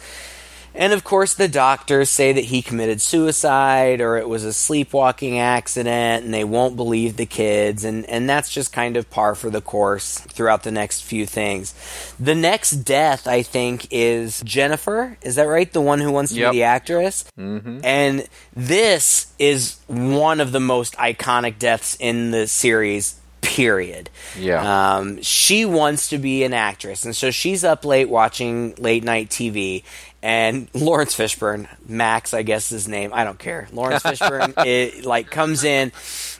And 0.77 0.93
of 0.93 1.03
course, 1.03 1.33
the 1.33 1.47
doctors 1.47 2.09
say 2.09 2.31
that 2.33 2.45
he 2.45 2.61
committed 2.61 3.01
suicide 3.01 3.99
or 3.99 4.17
it 4.17 4.29
was 4.29 4.43
a 4.45 4.53
sleepwalking 4.53 5.39
accident, 5.39 6.23
and 6.25 6.33
they 6.33 6.43
won't 6.43 6.75
believe 6.75 7.17
the 7.17 7.25
kids. 7.25 7.83
And, 7.83 8.05
and 8.05 8.29
that's 8.29 8.49
just 8.51 8.71
kind 8.71 8.95
of 8.95 9.09
par 9.09 9.33
for 9.35 9.49
the 9.49 9.59
course 9.61 10.19
throughout 10.19 10.63
the 10.63 10.71
next 10.71 11.01
few 11.01 11.25
things. 11.25 11.73
The 12.19 12.35
next 12.35 12.71
death, 12.83 13.27
I 13.27 13.41
think, 13.41 13.87
is 13.91 14.41
Jennifer. 14.41 15.17
Is 15.23 15.35
that 15.35 15.43
right? 15.45 15.71
The 15.71 15.81
one 15.81 15.99
who 15.99 16.11
wants 16.11 16.31
to 16.33 16.39
Yep. 16.39 16.51
be 16.51 16.57
the 16.59 16.63
actress? 16.63 17.25
Mm-hmm. 17.37 17.79
And 17.83 18.27
this 18.55 19.27
is 19.39 19.77
one 19.87 20.39
of 20.39 20.51
the 20.51 20.59
most 20.59 20.95
iconic 20.97 21.57
deaths 21.59 21.97
in 21.99 22.31
the 22.31 22.47
series. 22.47 23.19
Period. 23.41 24.09
Yeah. 24.37 24.97
Um, 24.97 25.21
she 25.21 25.63
wants 25.65 26.09
to 26.09 26.17
be 26.17 26.43
an 26.43 26.53
actress, 26.53 27.05
and 27.05 27.15
so 27.15 27.31
she's 27.31 27.63
up 27.63 27.85
late 27.85 28.09
watching 28.09 28.75
late 28.75 29.03
night 29.03 29.29
TV. 29.29 29.83
And 30.23 30.67
Laurence 30.73 31.15
Fishburne, 31.15 31.67
Max, 31.87 32.33
I 32.33 32.41
guess 32.41 32.65
is 32.71 32.83
his 32.83 32.87
name. 32.87 33.11
I 33.13 33.23
don't 33.23 33.37
care. 33.37 33.67
Laurence 33.71 34.01
Fishburne, 34.03 34.53
it, 34.65 35.05
like, 35.05 35.29
comes 35.29 35.63
in 35.63 35.91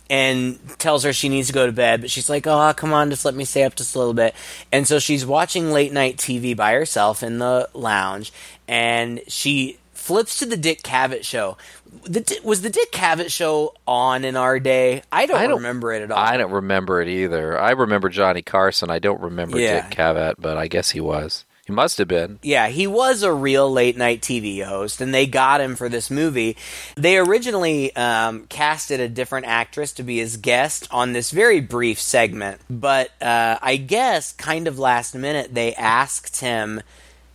and 0.09 0.57
tells 0.79 1.03
her 1.03 1.13
she 1.13 1.29
needs 1.29 1.47
to 1.47 1.53
go 1.53 1.65
to 1.67 1.71
bed, 1.71 2.01
but 2.01 2.09
she's 2.09 2.29
like, 2.29 2.47
"Oh, 2.47 2.73
come 2.75 2.91
on, 2.93 3.09
just 3.11 3.23
let 3.25 3.35
me 3.35 3.45
stay 3.45 3.63
up 3.63 3.75
just 3.75 3.93
a 3.95 3.99
little 3.99 4.13
bit." 4.15 4.33
And 4.71 4.87
so 4.87 4.99
she's 4.99 5.25
watching 5.25 5.71
late 5.71 5.91
night 5.93 6.17
TV 6.17 6.55
by 6.55 6.73
herself 6.73 7.21
in 7.23 7.37
the 7.39 7.69
lounge, 7.73 8.31
and 8.67 9.21
she 9.27 9.77
flips 9.93 10.39
to 10.39 10.45
the 10.45 10.57
Dick 10.57 10.81
Cavett 10.81 11.23
show. 11.23 11.57
The, 12.03 12.39
was 12.43 12.61
the 12.61 12.69
Dick 12.69 12.91
Cavett 12.91 13.29
show 13.31 13.73
on 13.85 14.23
in 14.25 14.35
our 14.37 14.59
day? 14.59 15.03
I 15.11 15.25
don't, 15.25 15.37
I 15.37 15.45
don't- 15.47 15.57
remember 15.57 15.91
it 15.93 16.01
at 16.03 16.11
all. 16.11 16.17
I 16.17 16.37
don't 16.37 16.51
remember 16.51 17.01
it 17.01 17.09
either. 17.09 17.59
I 17.59 17.71
remember 17.71 18.09
Johnny 18.09 18.41
Carson. 18.41 18.89
I 18.89 18.99
don't 18.99 19.21
remember 19.21 19.59
Yeah. 19.59 19.87
Dick 19.87 19.97
Cavett, 19.97 20.35
but 20.39 20.57
I 20.57 20.67
guess 20.67 20.89
he 20.91 20.99
was. 21.01 21.43
He 21.67 21.73
must 21.73 21.97
have 21.97 22.07
been. 22.07 22.39
Yeah, 22.41 22.69
he 22.69 22.87
was 22.87 23.23
a 23.23 23.33
real 23.33 23.69
late 23.69 23.97
night 23.97 24.21
TV 24.21 24.63
host, 24.63 25.01
and 25.01 25.13
they 25.13 25.27
got 25.27 25.59
him 25.59 25.75
for 25.75 25.89
this 25.89 26.09
movie. 26.09 26.55
They 26.95 27.17
originally 27.17 27.93
um, 27.93 28.45
casted 28.47 29.01
a 29.01 29.09
different 29.09 29.47
actress 29.47 29.91
to 29.95 30.03
be 30.03 30.19
his 30.19 30.37
guest 30.37 30.87
on 30.91 31.11
this 31.11 31.29
very 31.29 31.59
brief 31.59 31.99
segment, 31.99 32.61
but 32.69 33.11
uh, 33.21 33.57
I 33.61 33.75
guess 33.75 34.31
kind 34.31 34.65
of 34.65 34.79
last 34.79 35.13
minute 35.13 35.53
they 35.53 35.75
asked 35.75 36.39
him, 36.39 36.83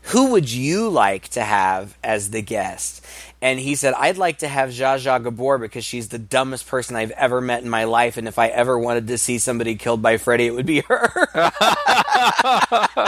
"Who 0.00 0.30
would 0.30 0.50
you 0.50 0.88
like 0.88 1.28
to 1.30 1.42
have 1.42 1.98
as 2.02 2.30
the 2.30 2.40
guest?" 2.40 3.04
And 3.42 3.60
he 3.60 3.74
said, 3.74 3.92
"I'd 3.92 4.16
like 4.16 4.38
to 4.38 4.48
have 4.48 4.70
Zsa 4.70 4.96
Zsa 4.96 5.22
Gabor 5.22 5.58
because 5.58 5.84
she's 5.84 6.08
the 6.08 6.18
dumbest 6.18 6.66
person 6.66 6.96
I've 6.96 7.10
ever 7.10 7.42
met 7.42 7.62
in 7.62 7.68
my 7.68 7.84
life, 7.84 8.16
and 8.16 8.26
if 8.26 8.38
I 8.38 8.48
ever 8.48 8.78
wanted 8.78 9.08
to 9.08 9.18
see 9.18 9.36
somebody 9.36 9.74
killed 9.74 10.00
by 10.00 10.16
Freddy, 10.16 10.46
it 10.46 10.54
would 10.54 10.64
be 10.64 10.80
her." 10.80 11.28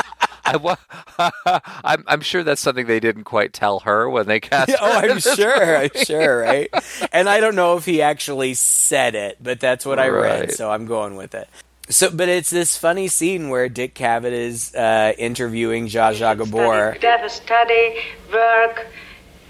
I 0.47 0.57
wa- 0.57 0.76
I'm, 1.84 2.05
I'm 2.07 2.20
sure 2.20 2.42
that's 2.42 2.61
something 2.61 2.86
they 2.86 3.01
didn't 3.01 3.24
quite 3.24 3.53
tell 3.53 3.80
her 3.80 4.09
when 4.11 4.26
they 4.26 4.40
cast 4.40 4.70
her. 4.70 4.76
oh, 4.80 4.92
I'm 4.92 5.18
sure. 5.18 5.76
I'm 5.78 5.90
sure, 6.05 6.40
right? 6.40 6.68
And 7.12 7.28
I 7.28 7.40
don't 7.40 7.55
know 7.57 7.76
if 7.76 7.84
he 7.86 8.03
actually 8.03 8.55
said 8.55 9.14
it, 9.14 9.38
but 9.42 9.61
that's 9.61 9.86
what 9.86 9.99
I 9.99 10.09
read, 10.09 10.53
so 10.53 10.70
I'm 10.70 10.86
going 10.86 11.16
with 11.16 11.34
it. 11.34 11.49
So, 11.88 12.11
but 12.11 12.28
it's 12.28 12.51
this 12.51 12.76
funny 12.76 13.09
scene 13.09 13.49
where 13.51 13.68
Dick 13.68 13.95
Cavett 13.95 14.32
is 14.32 14.74
uh, 14.74 15.12
interviewing 15.18 15.86
Zsa 15.86 16.14
Zsa 16.14 16.36
Gabor. 16.36 16.95
Study, 16.99 17.07
have 17.07 17.30
study, 17.30 17.97
work, 18.32 18.86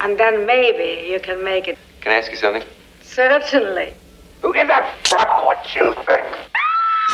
and 0.00 0.18
then 0.18 0.44
maybe 0.46 1.08
you 1.08 1.20
can 1.20 1.44
make 1.44 1.68
it. 1.68 1.78
Can 2.00 2.12
I 2.12 2.16
ask 2.16 2.30
you 2.30 2.36
something? 2.36 2.64
Certainly. 3.02 3.94
Who 4.42 4.52
in 4.52 4.66
the 4.66 4.84
fuck 5.04 5.44
what 5.46 5.74
you 5.74 5.94
think? 6.06 6.24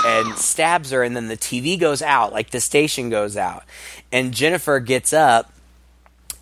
And 0.05 0.37
stabs 0.37 0.91
her, 0.91 1.03
and 1.03 1.17
then 1.17 1.29
the 1.29 1.37
TV 1.37 1.79
goes 1.79 2.03
out, 2.03 2.33
like 2.33 2.51
the 2.51 2.61
station 2.61 3.11
goes 3.11 3.37
out. 3.37 3.65
And 4.13 4.33
Jennifer 4.33 4.81
gets 4.81 5.13
up 5.13 5.53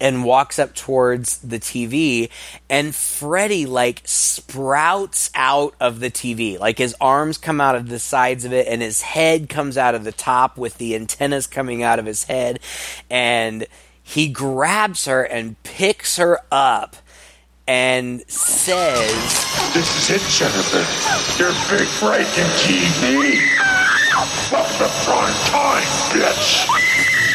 and 0.00 0.24
walks 0.24 0.58
up 0.58 0.74
towards 0.74 1.38
the 1.38 1.58
TV, 1.58 2.30
and 2.70 2.94
Freddy, 2.94 3.66
like, 3.66 4.00
sprouts 4.04 5.28
out 5.34 5.74
of 5.80 5.98
the 5.98 6.10
TV. 6.10 6.58
Like, 6.58 6.78
his 6.78 6.94
arms 7.00 7.36
come 7.36 7.60
out 7.60 7.74
of 7.74 7.88
the 7.88 7.98
sides 7.98 8.44
of 8.44 8.52
it, 8.52 8.68
and 8.68 8.80
his 8.80 9.02
head 9.02 9.48
comes 9.48 9.76
out 9.76 9.96
of 9.96 10.04
the 10.04 10.12
top 10.12 10.56
with 10.56 10.78
the 10.78 10.94
antennas 10.94 11.48
coming 11.48 11.82
out 11.82 11.98
of 11.98 12.06
his 12.06 12.24
head. 12.24 12.60
And 13.10 13.66
he 14.00 14.28
grabs 14.28 15.06
her 15.06 15.24
and 15.24 15.60
picks 15.64 16.16
her 16.16 16.40
up 16.52 16.96
and 17.68 18.22
says. 18.30 19.12
This 19.74 20.10
is 20.10 20.16
it, 20.16 20.22
Jennifer. 20.30 20.78
Your 21.38 21.52
big 21.68 21.86
break 22.00 22.26
in 22.38 22.48
TV. 22.56 23.38
Welcome 24.50 24.78
the 24.78 24.90
prime 25.04 25.34
time, 25.44 25.82
bitch. 26.10 26.88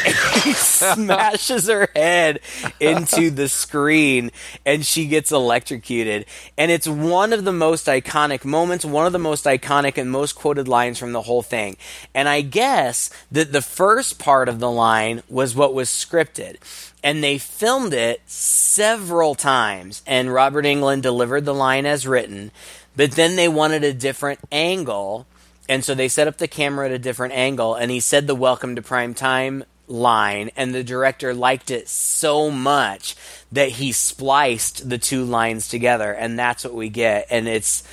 he 0.43 0.53
smashes 0.53 1.67
her 1.67 1.87
head 1.95 2.39
into 2.79 3.29
the 3.29 3.47
screen 3.47 4.31
and 4.65 4.85
she 4.85 5.05
gets 5.05 5.31
electrocuted. 5.31 6.25
And 6.57 6.71
it's 6.71 6.87
one 6.87 7.31
of 7.31 7.45
the 7.45 7.53
most 7.53 7.85
iconic 7.85 8.43
moments, 8.43 8.83
one 8.83 9.05
of 9.05 9.13
the 9.13 9.19
most 9.19 9.45
iconic 9.45 9.97
and 9.97 10.09
most 10.11 10.33
quoted 10.33 10.67
lines 10.67 10.97
from 10.97 11.13
the 11.13 11.21
whole 11.21 11.43
thing. 11.43 11.77
And 12.13 12.27
I 12.27 12.41
guess 12.41 13.11
that 13.31 13.53
the 13.53 13.61
first 13.61 14.17
part 14.17 14.49
of 14.49 14.59
the 14.59 14.71
line 14.71 15.21
was 15.29 15.55
what 15.55 15.73
was 15.73 15.89
scripted. 15.89 16.57
And 17.03 17.23
they 17.23 17.37
filmed 17.37 17.93
it 17.93 18.21
several 18.25 19.35
times, 19.35 20.01
and 20.07 20.33
Robert 20.33 20.65
Englund 20.65 21.01
delivered 21.01 21.45
the 21.45 21.53
line 21.53 21.85
as 21.85 22.07
written, 22.07 22.51
but 22.95 23.11
then 23.11 23.35
they 23.35 23.47
wanted 23.47 23.83
a 23.83 23.93
different 23.93 24.39
angle. 24.51 25.27
And 25.67 25.83
so 25.83 25.95
they 25.95 26.07
set 26.07 26.27
up 26.27 26.37
the 26.37 26.47
camera 26.47 26.87
at 26.87 26.91
a 26.93 26.99
different 26.99 27.33
angle, 27.33 27.75
and 27.75 27.91
he 27.91 27.99
said 27.99 28.27
the 28.27 28.35
welcome 28.35 28.75
to 28.75 28.81
prime 28.81 29.13
time 29.13 29.63
line, 29.87 30.49
and 30.55 30.73
the 30.73 30.83
director 30.83 31.33
liked 31.33 31.71
it 31.71 31.87
so 31.87 32.49
much 32.49 33.15
that 33.51 33.69
he 33.69 33.91
spliced 33.91 34.89
the 34.89 34.97
two 34.97 35.23
lines 35.23 35.67
together, 35.67 36.11
and 36.11 36.37
that's 36.37 36.63
what 36.63 36.73
we 36.73 36.89
get. 36.89 37.27
And 37.29 37.47
it's 37.47 37.83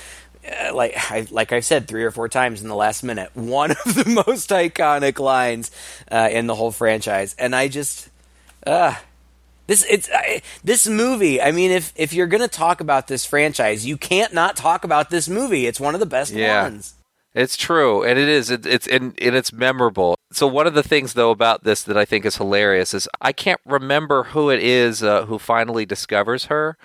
uh, 0.48 0.74
like 0.74 0.94
I, 1.10 1.26
like 1.30 1.52
I 1.52 1.60
said 1.60 1.86
three 1.86 2.04
or 2.04 2.10
four 2.10 2.28
times 2.28 2.62
in 2.62 2.68
the 2.68 2.74
last 2.74 3.02
minute, 3.02 3.30
one 3.34 3.72
of 3.72 3.94
the 3.94 4.22
most 4.26 4.50
iconic 4.50 5.18
lines 5.18 5.70
uh, 6.10 6.28
in 6.30 6.46
the 6.46 6.54
whole 6.54 6.72
franchise, 6.72 7.34
and 7.38 7.54
I 7.54 7.68
just. 7.68 8.08
Uh, 8.66 8.94
this 9.66 9.84
it's 9.88 10.08
I 10.12 10.42
this 10.64 10.86
movie. 10.86 11.40
I 11.40 11.52
mean, 11.52 11.70
if 11.70 11.92
if 11.96 12.12
you're 12.12 12.26
gonna 12.26 12.48
talk 12.48 12.80
about 12.80 13.06
this 13.06 13.24
franchise, 13.24 13.86
you 13.86 13.96
can't 13.96 14.32
not 14.32 14.56
talk 14.56 14.84
about 14.84 15.10
this 15.10 15.28
movie. 15.28 15.66
It's 15.66 15.80
one 15.80 15.94
of 15.94 16.00
the 16.00 16.06
best 16.06 16.32
Yeah. 16.32 16.62
ones. 16.64 16.94
It's 17.32 17.56
true, 17.56 18.02
and 18.02 18.18
it 18.18 18.28
is. 18.28 18.50
It, 18.50 18.66
it's 18.66 18.88
and, 18.88 19.14
and 19.22 19.36
it's 19.36 19.52
memorable. 19.52 20.16
So 20.32 20.48
one 20.48 20.66
of 20.66 20.74
the 20.74 20.82
things 20.82 21.12
though 21.14 21.30
about 21.30 21.62
this 21.62 21.82
that 21.84 21.96
I 21.96 22.04
think 22.04 22.24
is 22.24 22.36
hilarious 22.36 22.92
is 22.92 23.08
I 23.20 23.32
can't 23.32 23.60
remember 23.64 24.24
who 24.24 24.50
it 24.50 24.60
is 24.60 25.02
uh, 25.02 25.26
who 25.26 25.38
finally 25.38 25.86
discovers 25.86 26.46
her. 26.46 26.76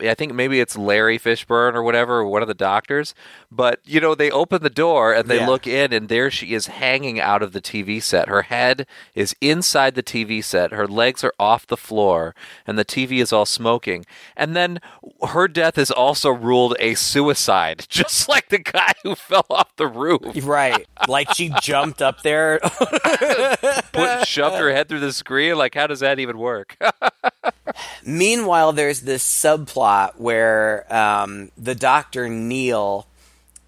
I 0.00 0.14
think 0.14 0.34
maybe 0.34 0.60
it's 0.60 0.76
Larry 0.76 1.18
Fishburne 1.18 1.74
or 1.74 1.82
whatever, 1.82 2.24
one 2.24 2.42
of 2.42 2.48
the 2.48 2.54
doctors. 2.54 3.14
But 3.50 3.80
you 3.84 4.00
know, 4.00 4.14
they 4.14 4.30
open 4.30 4.62
the 4.62 4.70
door 4.70 5.12
and 5.12 5.28
they 5.28 5.38
Yeah. 5.38 5.46
look 5.46 5.66
in, 5.66 5.92
and 5.92 6.08
there 6.08 6.30
she 6.30 6.54
is 6.54 6.66
hanging 6.66 7.20
out 7.20 7.42
of 7.42 7.52
the 7.52 7.60
TV 7.60 8.00
set. 8.02 8.28
Her 8.28 8.42
head 8.42 8.86
is 9.14 9.34
inside 9.40 9.94
the 9.94 10.02
TV 10.02 10.42
set. 10.42 10.72
Her 10.72 10.86
legs 10.86 11.22
are 11.24 11.32
off 11.38 11.66
the 11.66 11.76
floor, 11.76 12.34
and 12.66 12.78
the 12.78 12.84
TV 12.84 13.20
is 13.20 13.32
all 13.32 13.46
smoking. 13.46 14.04
And 14.36 14.54
then 14.56 14.80
her 15.28 15.48
death 15.48 15.78
is 15.78 15.90
also 15.90 16.30
ruled 16.30 16.76
a 16.78 16.94
suicide, 16.94 17.86
just 17.88 18.28
like 18.28 18.48
the 18.48 18.58
guy 18.58 18.92
who 19.02 19.14
fell 19.14 19.46
off 19.50 19.74
the 19.76 19.86
roof. 19.86 20.20
Right. 20.46 20.86
Like 21.08 21.32
she 21.34 21.50
jumped 21.62 22.02
up 22.02 22.22
there. 22.22 22.60
Put, 23.92 24.26
shoved 24.26 24.56
her 24.56 24.70
head 24.72 24.88
through 24.88 25.00
the 25.00 25.12
screen. 25.12 25.56
Like, 25.56 25.74
how 25.74 25.86
does 25.86 26.00
that 26.00 26.18
even 26.18 26.38
work? 26.38 26.76
Meanwhile, 28.04 28.72
there's 28.72 29.00
this 29.02 29.24
subplot 29.24 30.18
where 30.18 30.92
um, 30.94 31.50
the 31.56 31.74
doctor 31.74 32.28
Neil. 32.28 33.06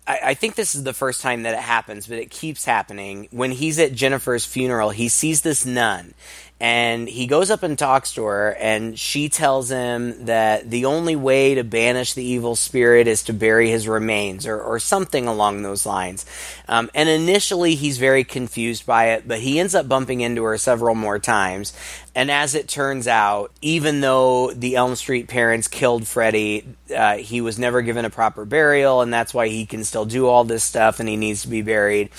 I, 0.07 0.19
I 0.25 0.35
think 0.35 0.55
this 0.55 0.75
is 0.75 0.85
the 0.85 0.93
first 0.93 1.21
time 1.21 1.43
that 1.43 1.55
it 1.55 1.61
happens, 1.61 2.07
but 2.07 2.19
it 2.19 2.31
keeps 2.31 2.65
happening. 2.65 3.29
When 3.31 3.51
he's 3.53 3.79
at 3.79 3.93
Jennifer's 3.93 4.45
funeral, 4.45 4.91
he 4.91 5.09
sees 5.09 5.43
this 5.43 5.67
nun. 5.67 6.15
And 6.63 7.09
he 7.09 7.27
goes 7.27 7.51
up 7.51 7.63
and 7.63 7.79
talks 7.79 8.13
to 8.13 8.25
her, 8.25 8.51
and 8.51 8.99
she 8.99 9.31
tells 9.31 9.71
him 9.71 10.27
that 10.27 10.69
the 10.69 10.85
only 10.85 11.17
way 11.17 11.55
to 11.55 11.65
banish 11.65 12.13
the 12.13 12.23
evil 12.23 12.55
spirit 12.55 13.09
is 13.09 13.23
to 13.25 13.33
bury 13.33 13.71
his 13.71 13.89
remains, 13.89 14.47
or, 14.47 14.61
or 14.61 14.79
something 14.79 15.27
along 15.27 15.63
those 15.63 15.87
lines. 15.87 16.27
Um, 16.69 16.91
and 16.95 17.09
initially, 17.09 17.77
he's 17.77 17.97
very 17.97 18.25
confused 18.25 18.85
by 18.85 19.13
it, 19.13 19.27
but 19.27 19.39
he 19.39 19.59
ends 19.59 19.75
up 19.75 19.89
bumping 19.89 20.21
into 20.21 20.43
her 20.45 20.59
several 20.59 20.95
more 20.95 21.19
times. 21.19 21.73
And 22.15 22.31
as 22.31 22.55
it 22.55 22.69
turns 22.69 23.09
out, 23.09 23.53
even 23.63 24.03
though 24.03 24.53
the 24.53 24.77
Elm 24.77 24.97
Street 24.97 25.29
parents 25.29 25.67
killed 25.67 26.07
Freddy, 26.07 26.67
uh, 26.95 27.17
he 27.17 27.41
was 27.41 27.59
never 27.59 27.81
given 27.81 28.05
a 28.05 28.11
proper 28.11 28.45
burial, 28.45 29.01
and 29.01 29.11
that's 29.11 29.33
why 29.33 29.49
he 29.49 29.65
can 29.65 29.83
still 29.83 30.05
do 30.05 30.27
all 30.27 30.45
this 30.45 30.63
stuff, 30.63 31.01
and 31.01 31.09
he 31.09 31.17
needs 31.17 31.41
to 31.43 31.49
be 31.49 31.63
buried 31.63 32.11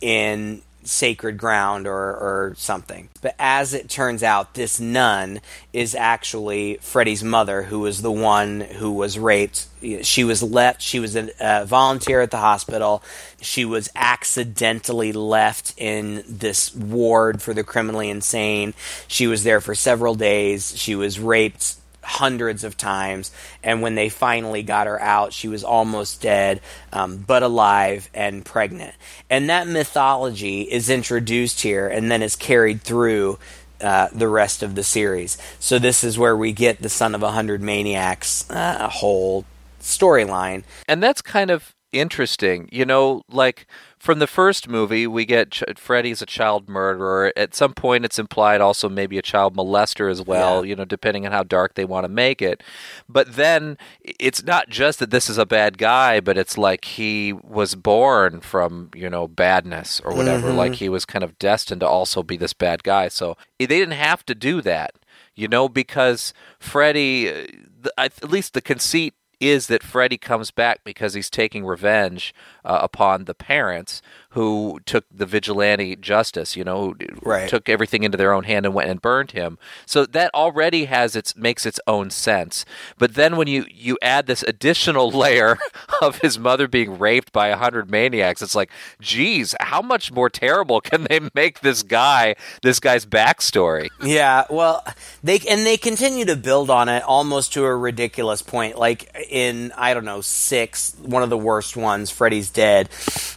in 0.00 0.62
sacred 0.90 1.38
ground 1.38 1.86
or, 1.86 1.94
or 1.94 2.54
something. 2.56 3.08
But 3.22 3.34
as 3.38 3.72
it 3.72 3.88
turns 3.88 4.22
out, 4.22 4.54
this 4.54 4.80
nun 4.80 5.40
is 5.72 5.94
actually 5.94 6.78
Freddy's 6.80 7.22
mother, 7.22 7.62
who 7.62 7.80
was 7.80 8.02
the 8.02 8.10
one 8.10 8.60
who 8.60 8.92
was 8.92 9.18
raped. 9.18 9.66
She 10.02 10.24
was 10.24 10.42
left, 10.42 10.82
she 10.82 11.00
was 11.00 11.16
a 11.16 11.30
uh, 11.44 11.64
volunteer 11.64 12.20
at 12.20 12.30
the 12.30 12.38
hospital. 12.38 13.02
She 13.40 13.64
was 13.64 13.88
accidentally 13.94 15.12
left 15.12 15.74
in 15.76 16.24
this 16.28 16.74
ward 16.74 17.40
for 17.40 17.54
the 17.54 17.64
criminally 17.64 18.10
insane. 18.10 18.74
She 19.06 19.26
was 19.26 19.44
there 19.44 19.60
for 19.60 19.74
several 19.74 20.14
days. 20.14 20.76
She 20.76 20.94
was 20.94 21.18
raped 21.18 21.76
hundreds 22.02 22.64
of 22.64 22.76
times. 22.76 23.30
And 23.62 23.82
when 23.82 23.94
they 23.94 24.08
finally 24.08 24.62
got 24.62 24.86
her 24.86 25.00
out, 25.00 25.32
she 25.32 25.48
was 25.48 25.64
almost 25.64 26.22
dead, 26.22 26.60
um, 26.92 27.18
but 27.18 27.42
alive 27.42 28.08
and 28.14 28.44
pregnant. 28.44 28.94
And 29.28 29.48
that 29.50 29.68
mythology 29.68 30.62
is 30.62 30.90
introduced 30.90 31.60
here 31.60 31.88
and 31.88 32.10
then 32.10 32.22
is 32.22 32.36
carried 32.36 32.82
through 32.82 33.38
uh, 33.80 34.08
the 34.12 34.28
rest 34.28 34.62
of 34.62 34.74
the 34.74 34.84
series. 34.84 35.38
So 35.58 35.78
this 35.78 36.04
is 36.04 36.18
where 36.18 36.36
we 36.36 36.52
get 36.52 36.82
the 36.82 36.88
Son 36.88 37.14
of 37.14 37.22
a 37.22 37.32
Hundred 37.32 37.62
Maniacs 37.62 38.48
uh, 38.50 38.88
whole 38.88 39.44
storyline. 39.80 40.64
And 40.86 41.02
that's 41.02 41.22
kind 41.22 41.50
of 41.50 41.74
interesting. 41.92 42.68
You 42.70 42.84
know, 42.84 43.22
like 43.30 43.66
from 44.00 44.18
the 44.18 44.26
first 44.26 44.66
movie, 44.66 45.06
we 45.06 45.26
get 45.26 45.50
Ch- 45.50 45.62
Freddy's 45.76 46.22
a 46.22 46.26
child 46.26 46.68
murderer. 46.70 47.32
At 47.36 47.54
some 47.54 47.74
point, 47.74 48.04
it's 48.06 48.18
implied 48.18 48.62
also 48.62 48.88
maybe 48.88 49.18
a 49.18 49.22
child 49.22 49.54
molester 49.54 50.10
as 50.10 50.22
well, 50.22 50.64
Yeah. 50.64 50.70
you 50.70 50.76
know, 50.76 50.86
depending 50.86 51.26
on 51.26 51.32
how 51.32 51.42
dark 51.42 51.74
they 51.74 51.84
want 51.84 52.04
to 52.04 52.08
make 52.08 52.40
it. 52.40 52.62
But 53.08 53.36
then 53.36 53.76
it's 54.02 54.42
not 54.42 54.70
just 54.70 55.00
that 55.00 55.10
this 55.10 55.28
is 55.28 55.36
a 55.36 55.44
bad 55.44 55.76
guy, 55.76 56.18
but 56.18 56.38
it's 56.38 56.56
like 56.56 56.86
he 56.86 57.34
was 57.34 57.74
born 57.74 58.40
from, 58.40 58.90
you 58.94 59.10
know, 59.10 59.28
badness 59.28 60.00
or 60.02 60.14
whatever. 60.16 60.50
Like 60.50 60.76
he 60.76 60.88
was 60.88 61.04
kind 61.04 61.22
of 61.22 61.38
destined 61.38 61.82
to 61.82 61.86
also 61.86 62.22
be 62.22 62.38
this 62.38 62.54
bad 62.54 62.82
guy. 62.82 63.08
So 63.08 63.36
they 63.58 63.66
didn't 63.66 63.92
have 63.92 64.24
to 64.26 64.34
do 64.34 64.62
that, 64.62 64.94
you 65.36 65.46
know, 65.46 65.68
because 65.68 66.32
Freddy, 66.58 67.28
uh, 67.28 67.46
the, 67.82 67.92
at 67.98 68.30
least 68.30 68.54
the 68.54 68.62
conceit 68.62 69.12
is 69.40 69.66
that 69.68 69.82
Freddy 69.82 70.18
comes 70.18 70.50
back 70.50 70.84
because 70.84 71.14
he's 71.14 71.30
taking 71.30 71.64
revenge 71.64 72.34
uh, 72.64 72.78
upon 72.82 73.24
the 73.24 73.34
parents 73.34 74.02
who 74.30 74.78
took 74.86 75.04
the 75.10 75.26
vigilante 75.26 75.96
justice, 75.96 76.54
you 76.56 76.62
know, 76.64 76.94
Right. 77.22 77.48
took 77.48 77.68
everything 77.68 78.04
into 78.04 78.16
their 78.16 78.32
own 78.32 78.44
hand 78.44 78.64
and 78.64 78.74
went 78.74 78.88
and 78.88 79.02
burned 79.02 79.32
him. 79.32 79.58
So 79.86 80.06
that 80.06 80.32
already 80.34 80.84
has 80.84 81.16
its 81.16 81.34
makes 81.36 81.66
its 81.66 81.80
own 81.86 82.10
sense. 82.10 82.64
But 82.96 83.14
then 83.14 83.36
when 83.36 83.48
you 83.48 83.64
you 83.68 83.98
add 84.02 84.26
this 84.26 84.42
additional 84.44 85.10
layer 85.24 85.58
of 86.00 86.18
his 86.18 86.38
mother 86.38 86.68
being 86.68 86.98
raped 86.98 87.32
by 87.32 87.48
a 87.48 87.56
hundred 87.56 87.90
maniacs, 87.90 88.40
it's 88.40 88.54
like, 88.54 88.70
geez, 89.00 89.54
how 89.60 89.82
much 89.82 90.12
more 90.12 90.30
terrible 90.30 90.80
can 90.80 91.04
they 91.10 91.20
make 91.34 91.60
this 91.60 91.82
guy, 91.82 92.36
this 92.62 92.78
guy's 92.78 93.04
backstory? 93.06 93.88
Yeah, 94.02 94.44
well, 94.48 94.84
they 95.24 95.40
and 95.48 95.66
they 95.66 95.76
continue 95.76 96.24
to 96.26 96.36
build 96.36 96.70
on 96.70 96.88
it 96.88 97.02
almost 97.02 97.52
to 97.54 97.64
a 97.64 97.74
ridiculous 97.76 98.42
point. 98.42 98.78
Like 98.78 99.10
in 99.28 99.72
I 99.76 99.92
don't 99.94 100.04
know 100.04 100.20
six, 100.20 100.94
one 101.02 101.22
of 101.24 101.30
the 101.30 101.38
worst 101.38 101.76
ones, 101.76 102.10
Freddy's 102.10 102.50
Dead. 102.50 102.88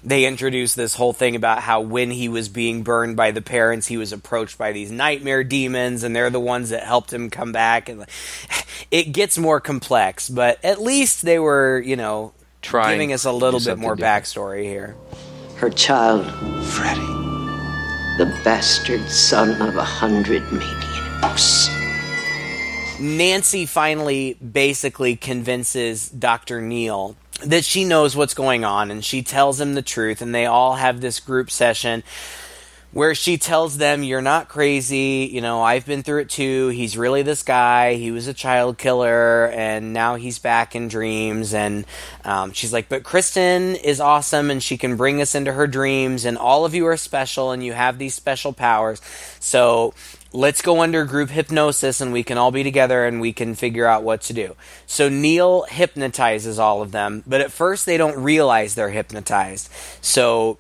They 0.04 0.26
introduced 0.26 0.76
this 0.84 0.96
whole 0.96 1.14
thing 1.14 1.36
about 1.36 1.60
how 1.60 1.80
when 1.80 2.12
he 2.12 2.28
was 2.28 2.50
being 2.50 2.84
burned 2.84 3.16
by 3.16 3.32
the 3.32 3.42
parents, 3.42 3.88
he 3.88 3.96
was 3.96 4.12
approached 4.12 4.58
by 4.58 4.74
these 4.74 4.92
nightmare 4.92 5.42
demons, 5.44 6.04
and 6.04 6.14
they're 6.14 6.30
the 6.30 6.42
ones 6.42 6.72
that 6.72 6.84
helped 6.84 7.12
him 7.14 7.30
come 7.30 7.54
back. 7.54 7.88
And 7.88 8.06
it 8.92 9.14
gets 9.14 9.38
more 9.38 9.62
complex, 9.62 10.30
but 10.30 10.64
at 10.64 10.82
least 10.82 11.22
they 11.22 11.40
were, 11.40 11.80
you 11.80 11.96
know, 11.96 12.34
Trying 12.62 12.96
giving 12.96 13.14
us 13.14 13.24
a 13.24 13.32
little 13.32 13.62
bit 13.62 13.78
more 13.78 13.96
different. 13.96 14.26
backstory 14.26 14.64
here. 14.64 14.96
Her 15.56 15.70
child, 15.70 16.26
Freddy, 16.66 17.00
the 18.18 18.26
bastard 18.44 19.10
son 19.10 19.62
of 19.62 19.78
a 19.78 19.84
hundred 19.84 20.44
maniacs. 20.52 21.70
Nancy 23.00 23.66
finally 23.66 24.34
basically 24.36 25.16
convinces 25.16 26.10
Dr. 26.10 26.62
Neil 26.62 27.16
that 27.42 27.66
she 27.66 27.84
knows 27.84 28.16
what's 28.16 28.34
going 28.34 28.64
on 28.64 28.92
and 28.92 29.04
she 29.04 29.22
tells 29.22 29.60
him 29.60 29.74
the 29.74 29.82
truth 29.82 30.22
and 30.22 30.34
they 30.34 30.46
all 30.46 30.76
have 30.76 31.02
this 31.02 31.20
group 31.20 31.52
session 31.52 32.04
where 32.92 33.16
she 33.16 33.38
tells 33.38 33.78
them 33.78 34.04
you're 34.04 34.22
not 34.22 34.48
crazy. 34.48 35.28
You 35.32 35.42
know 35.42 35.62
i've 35.62 35.86
been 35.86 36.04
through 36.04 36.22
it 36.22 36.30
too. 36.30 36.70
He's 36.70 36.96
really 36.96 37.24
this 37.24 37.44
guy. 37.44 37.96
He 37.96 38.12
was 38.12 38.28
a 38.28 38.34
child 38.34 38.78
killer 38.78 39.48
and 39.48 39.94
now 39.94 40.16
he's 40.16 40.40
back 40.40 40.76
in 40.76 40.88
dreams. 40.88 41.54
And 41.54 41.86
um, 42.24 42.54
she's 42.54 42.72
like 42.72 42.88
but 42.88 43.04
kristen 43.04 43.76
is 43.76 44.00
awesome 44.00 44.52
and 44.52 44.62
she 44.62 44.78
can 44.78 44.96
bring 44.96 45.22
us 45.22 45.36
into 45.36 45.52
her 45.52 45.68
dreams 45.68 46.24
and 46.24 46.38
all 46.38 46.66
of 46.66 46.76
you 46.76 46.86
are 46.86 46.98
special 46.98 47.52
and 47.52 47.64
you 47.64 47.74
have 47.74 47.98
these 47.98 48.14
special 48.14 48.54
powers. 48.54 49.02
So 49.40 49.96
let's 50.34 50.62
go 50.62 50.82
under 50.82 51.06
group 51.06 51.30
hypnosis 51.30 52.02
and 52.02 52.12
we 52.12 52.24
can 52.24 52.38
all 52.38 52.52
be 52.52 52.64
together 52.64 53.06
and 53.06 53.22
we 53.22 53.32
can 53.32 53.56
figure 53.56 53.86
out 53.86 54.04
what 54.04 54.22
to 54.22 54.34
do 54.34 54.56
so 54.86 55.08
neil 55.08 55.64
hypnotizes 55.70 56.60
all 56.60 56.82
of 56.82 56.92
them 56.92 57.24
but 57.26 57.40
at 57.40 57.52
first 57.52 57.86
they 57.86 57.98
don't 57.98 58.18
realize 58.18 58.76
they're 58.76 58.90
hypnotized 58.90 59.70
so 60.02 60.58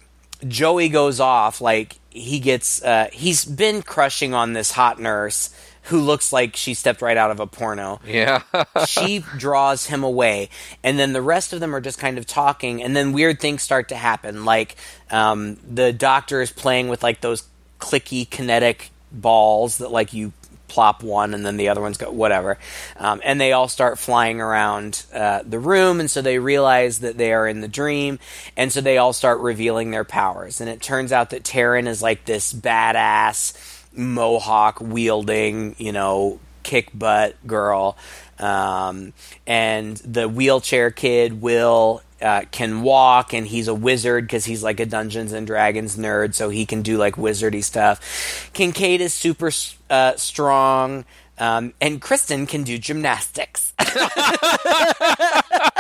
Joey 0.47 0.89
goes 0.89 1.19
off 1.19 1.61
like 1.61 1.97
he 2.09 2.39
gets 2.39 2.83
uh, 2.83 3.07
he's 3.11 3.45
been 3.45 3.81
crushing 3.81 4.33
on 4.33 4.53
this 4.53 4.71
hot 4.71 4.99
nurse 4.99 5.55
who 5.83 5.99
looks 5.99 6.31
like 6.31 6.55
she 6.55 6.73
stepped 6.73 7.01
right 7.01 7.17
out 7.17 7.31
of 7.31 7.39
a 7.39 7.47
porno. 7.47 7.99
Yeah. 8.05 8.43
she 8.87 9.23
draws 9.37 9.87
him 9.87 10.03
away, 10.03 10.49
and 10.81 10.97
then 10.97 11.13
the 11.13 11.21
rest 11.21 11.53
of 11.53 11.59
them 11.59 11.75
are 11.75 11.81
just 11.81 11.99
kind 11.99 12.17
of 12.17 12.25
talking, 12.25 12.81
and 12.81 12.95
then 12.95 13.11
weird 13.11 13.39
things 13.39 13.63
start 13.63 13.89
to 13.89 13.95
happen. 13.95 14.45
Like 14.45 14.75
um, 15.11 15.57
the 15.67 15.91
doctor 15.91 16.41
is 16.41 16.51
playing 16.51 16.87
with 16.87 17.03
like 17.03 17.21
those 17.21 17.43
clicky 17.79 18.29
kinetic 18.29 18.91
balls 19.13 19.77
that 19.77 19.91
like 19.91 20.13
you 20.13 20.33
plop 20.67 21.03
one 21.03 21.35
and 21.35 21.45
then 21.45 21.55
the 21.57 21.69
other 21.69 21.81
ones 21.81 21.97
go 21.97 22.11
whatever. 22.11 22.57
Um, 22.97 23.21
and 23.23 23.39
they 23.39 23.51
all 23.51 23.67
start 23.67 23.99
flying 23.99 24.41
around 24.41 25.05
uh, 25.13 25.43
the 25.45 25.59
room 25.59 25.99
and 25.99 26.09
so 26.09 26.21
they 26.21 26.39
realize 26.39 26.99
that 26.99 27.17
they 27.17 27.31
are 27.31 27.47
in 27.47 27.61
the 27.61 27.67
dream 27.67 28.17
and 28.57 28.71
so 28.71 28.81
they 28.81 28.97
all 28.97 29.13
start 29.13 29.39
revealing 29.39 29.91
their 29.91 30.03
powers. 30.03 30.61
And 30.61 30.69
it 30.69 30.81
turns 30.81 31.11
out 31.11 31.29
that 31.29 31.43
Taryn 31.43 31.87
is 31.87 32.01
like 32.01 32.25
this 32.25 32.51
badass 32.51 33.81
mohawk 33.95 34.81
wielding 34.81 35.75
you 35.77 35.91
know 35.91 36.39
kick 36.63 36.89
butt 36.93 37.35
girl. 37.45 37.95
Um, 38.39 39.13
and 39.45 39.95
the 39.97 40.27
wheelchair 40.27 40.89
kid 40.89 41.41
will 41.41 42.01
uh, 42.23 42.43
can 42.51 42.81
walk 42.81 43.33
and 43.33 43.45
he's 43.45 43.67
a 43.67 43.73
wizard 43.73 44.25
because 44.25 44.45
he's 44.45 44.63
like 44.63 44.79
a 44.79 44.85
Dungeons 44.85 45.33
and 45.33 45.45
Dragons 45.45 45.97
nerd, 45.97 46.33
so 46.33 46.49
he 46.49 46.65
can 46.65 46.81
do 46.81 46.97
like 46.97 47.15
wizardy 47.15 47.63
stuff. 47.63 48.49
Kincaid 48.53 49.01
is 49.01 49.13
super 49.13 49.51
uh, 49.89 50.15
strong, 50.15 51.05
um, 51.37 51.73
and 51.81 52.01
Kristen 52.01 52.47
can 52.47 52.63
do 52.63 52.77
gymnastics. 52.77 53.73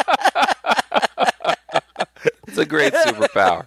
It's 2.47 2.57
a 2.57 2.65
great 2.65 2.93
superpower. 2.93 3.65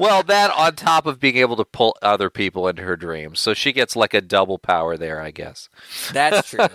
well, 0.00 0.22
that 0.24 0.50
on 0.50 0.74
top 0.76 1.06
of 1.06 1.18
being 1.18 1.36
able 1.38 1.56
to 1.56 1.64
pull 1.64 1.96
other 2.02 2.28
people 2.30 2.68
into 2.68 2.82
her 2.82 2.96
dreams. 2.96 3.40
So 3.40 3.54
she 3.54 3.72
gets 3.72 3.96
like 3.96 4.12
a 4.14 4.20
double 4.20 4.58
power 4.58 4.96
there, 4.96 5.20
I 5.20 5.30
guess. 5.30 5.68
That's 6.12 6.48
true. 6.50 6.66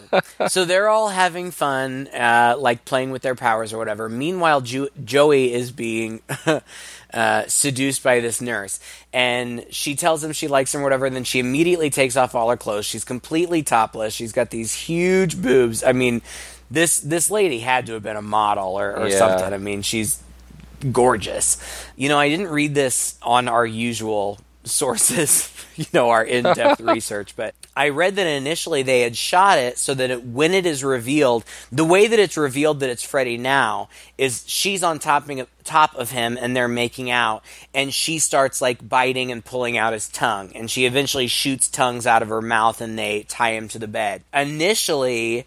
so 0.47 0.66
they're 0.66 0.89
all 0.89 1.10
having 1.10 1.51
fun, 1.51 2.07
uh, 2.07 2.55
like 2.57 2.84
playing 2.86 3.12
with 3.12 3.22
their 3.22 3.36
powers 3.36 3.74
or 3.74 3.78
whatever. 3.78 4.10
Meanwhile, 4.10 4.62
jo- 4.62 4.89
Joey 5.05 5.53
is 5.53 5.72
being 5.72 6.22
uh, 7.14 7.43
seduced 7.47 8.03
by 8.03 8.20
this 8.20 8.41
nurse, 8.41 8.80
and 9.14 9.66
she 9.70 9.95
tells 9.95 10.24
him 10.24 10.32
she 10.34 10.47
likes 10.47 10.74
him 10.74 10.82
or 10.82 10.84
whatever. 10.84 11.05
And 11.05 11.16
then 11.16 11.24
she 11.24 11.39
immediately 11.39 11.89
takes 11.89 12.18
off 12.18 12.36
all 12.36 12.49
her 12.49 12.57
clothes. 12.57 12.86
She's 12.86 13.03
completely 13.05 13.64
topless. 13.64 14.14
She's 14.14 14.32
got 14.32 14.49
these 14.49 14.74
huge 14.74 15.41
boobs. 15.41 15.84
I 15.84 15.91
mean, 15.93 16.22
this 16.72 16.99
this 16.99 17.30
lady 17.32 17.60
had 17.60 17.86
to 17.88 17.93
have 17.93 18.03
been 18.03 18.18
a 18.18 18.22
model 18.22 18.80
or, 18.80 18.95
or 18.95 19.07
Yeah. 19.10 19.18
something. 19.18 19.53
I 19.53 19.57
mean, 19.57 19.82
she's 19.82 20.22
gorgeous. 20.91 21.57
You 21.95 22.09
know, 22.09 22.17
I 22.17 22.30
didn't 22.30 22.49
read 22.49 22.75
this 22.75 23.17
on 23.21 23.47
our 23.47 23.65
usual 23.65 24.39
sources, 24.63 25.51
you 25.75 25.86
know, 25.93 26.09
our 26.09 26.23
in 26.23 26.43
depth 26.43 26.82
research, 26.82 27.36
but 27.36 27.55
I 27.75 27.89
read 27.89 28.15
that 28.17 28.27
initially 28.27 28.84
they 28.84 29.01
had 29.01 29.15
shot 29.15 29.57
it 29.57 29.77
so 29.77 29.93
that 29.93 30.09
it, 30.09 30.23
when 30.23 30.53
it 30.53 30.65
is 30.65 30.84
revealed, 30.84 31.45
the 31.71 31.86
way 31.86 32.07
that 32.07 32.19
it's 32.19 32.38
revealed 32.38 32.80
that 32.82 32.89
it's 32.89 33.03
Freddy 33.03 33.38
now 33.38 33.89
is 34.17 34.43
she's 34.47 34.84
on 34.84 34.99
top 34.99 35.30
of, 35.30 35.47
top 35.63 35.95
of 35.95 36.11
him 36.11 36.38
and 36.39 36.55
they're 36.55 36.67
making 36.67 37.09
out, 37.09 37.43
and 37.73 37.93
she 37.93 38.19
starts 38.19 38.61
like 38.61 38.88
biting 38.88 39.32
and 39.32 39.45
pulling 39.45 39.77
out 39.77 39.93
his 39.93 40.09
tongue, 40.09 40.51
and 40.53 40.69
she 40.69 40.86
eventually 40.86 41.27
shoots 41.27 41.67
tongues 41.67 42.05
out 42.05 42.21
of 42.21 42.30
her 42.30 42.41
mouth 42.41 42.82
and 42.82 42.97
they 42.97 43.23
tie 43.23 43.51
him 43.51 43.67
to 43.69 43.80
the 43.80 43.88
bed. 43.88 44.23
Initially, 44.34 45.45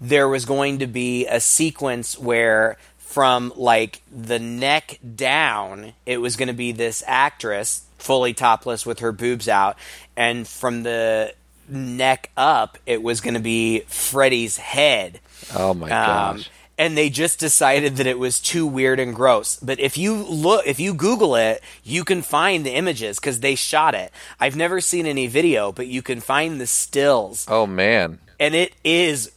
there 0.00 0.28
was 0.28 0.44
going 0.46 0.78
to 0.78 0.86
be 0.86 1.26
a 1.26 1.40
sequence 1.40 2.18
where 2.18 2.78
from 3.10 3.52
like 3.56 4.00
the 4.14 4.38
neck 4.38 4.98
down 5.16 5.92
it 6.06 6.18
was 6.18 6.36
going 6.36 6.46
to 6.48 6.54
be 6.54 6.70
this 6.72 7.02
actress 7.06 7.82
fully 7.98 8.32
topless 8.32 8.86
with 8.86 9.00
her 9.00 9.10
boobs 9.12 9.48
out 9.48 9.76
and 10.16 10.46
from 10.46 10.82
the 10.84 11.34
neck 11.68 12.30
up 12.36 12.78
it 12.86 13.02
was 13.02 13.20
going 13.20 13.34
to 13.34 13.40
be 13.40 13.80
Freddy's 13.88 14.56
head 14.58 15.18
Oh 15.56 15.74
my 15.74 15.86
um, 15.90 16.36
gosh. 16.36 16.50
and 16.78 16.96
they 16.96 17.10
just 17.10 17.40
decided 17.40 17.96
that 17.96 18.06
it 18.06 18.18
was 18.18 18.38
too 18.40 18.66
weird 18.66 19.00
and 19.00 19.14
gross. 19.14 19.56
But 19.60 19.80
if 19.80 19.96
you 19.98 20.14
look, 20.14 20.66
if 20.66 20.78
you 20.78 20.94
Google 20.94 21.34
it, 21.34 21.62
you 21.82 22.04
can 22.04 22.22
find 22.22 22.64
the 22.64 22.74
images 22.74 23.18
because 23.18 23.40
they 23.40 23.54
shot 23.54 23.94
it. 23.94 24.12
I've 24.38 24.56
never 24.56 24.80
seen 24.80 25.06
any 25.06 25.26
video, 25.26 25.72
but 25.72 25.86
you 25.86 26.02
can 26.02 26.20
find 26.20 26.60
the 26.60 26.66
stills, 26.66 27.46
Oh 27.48 27.66
man. 27.66 28.18
and 28.38 28.54
it 28.54 28.72
is 28.84 29.30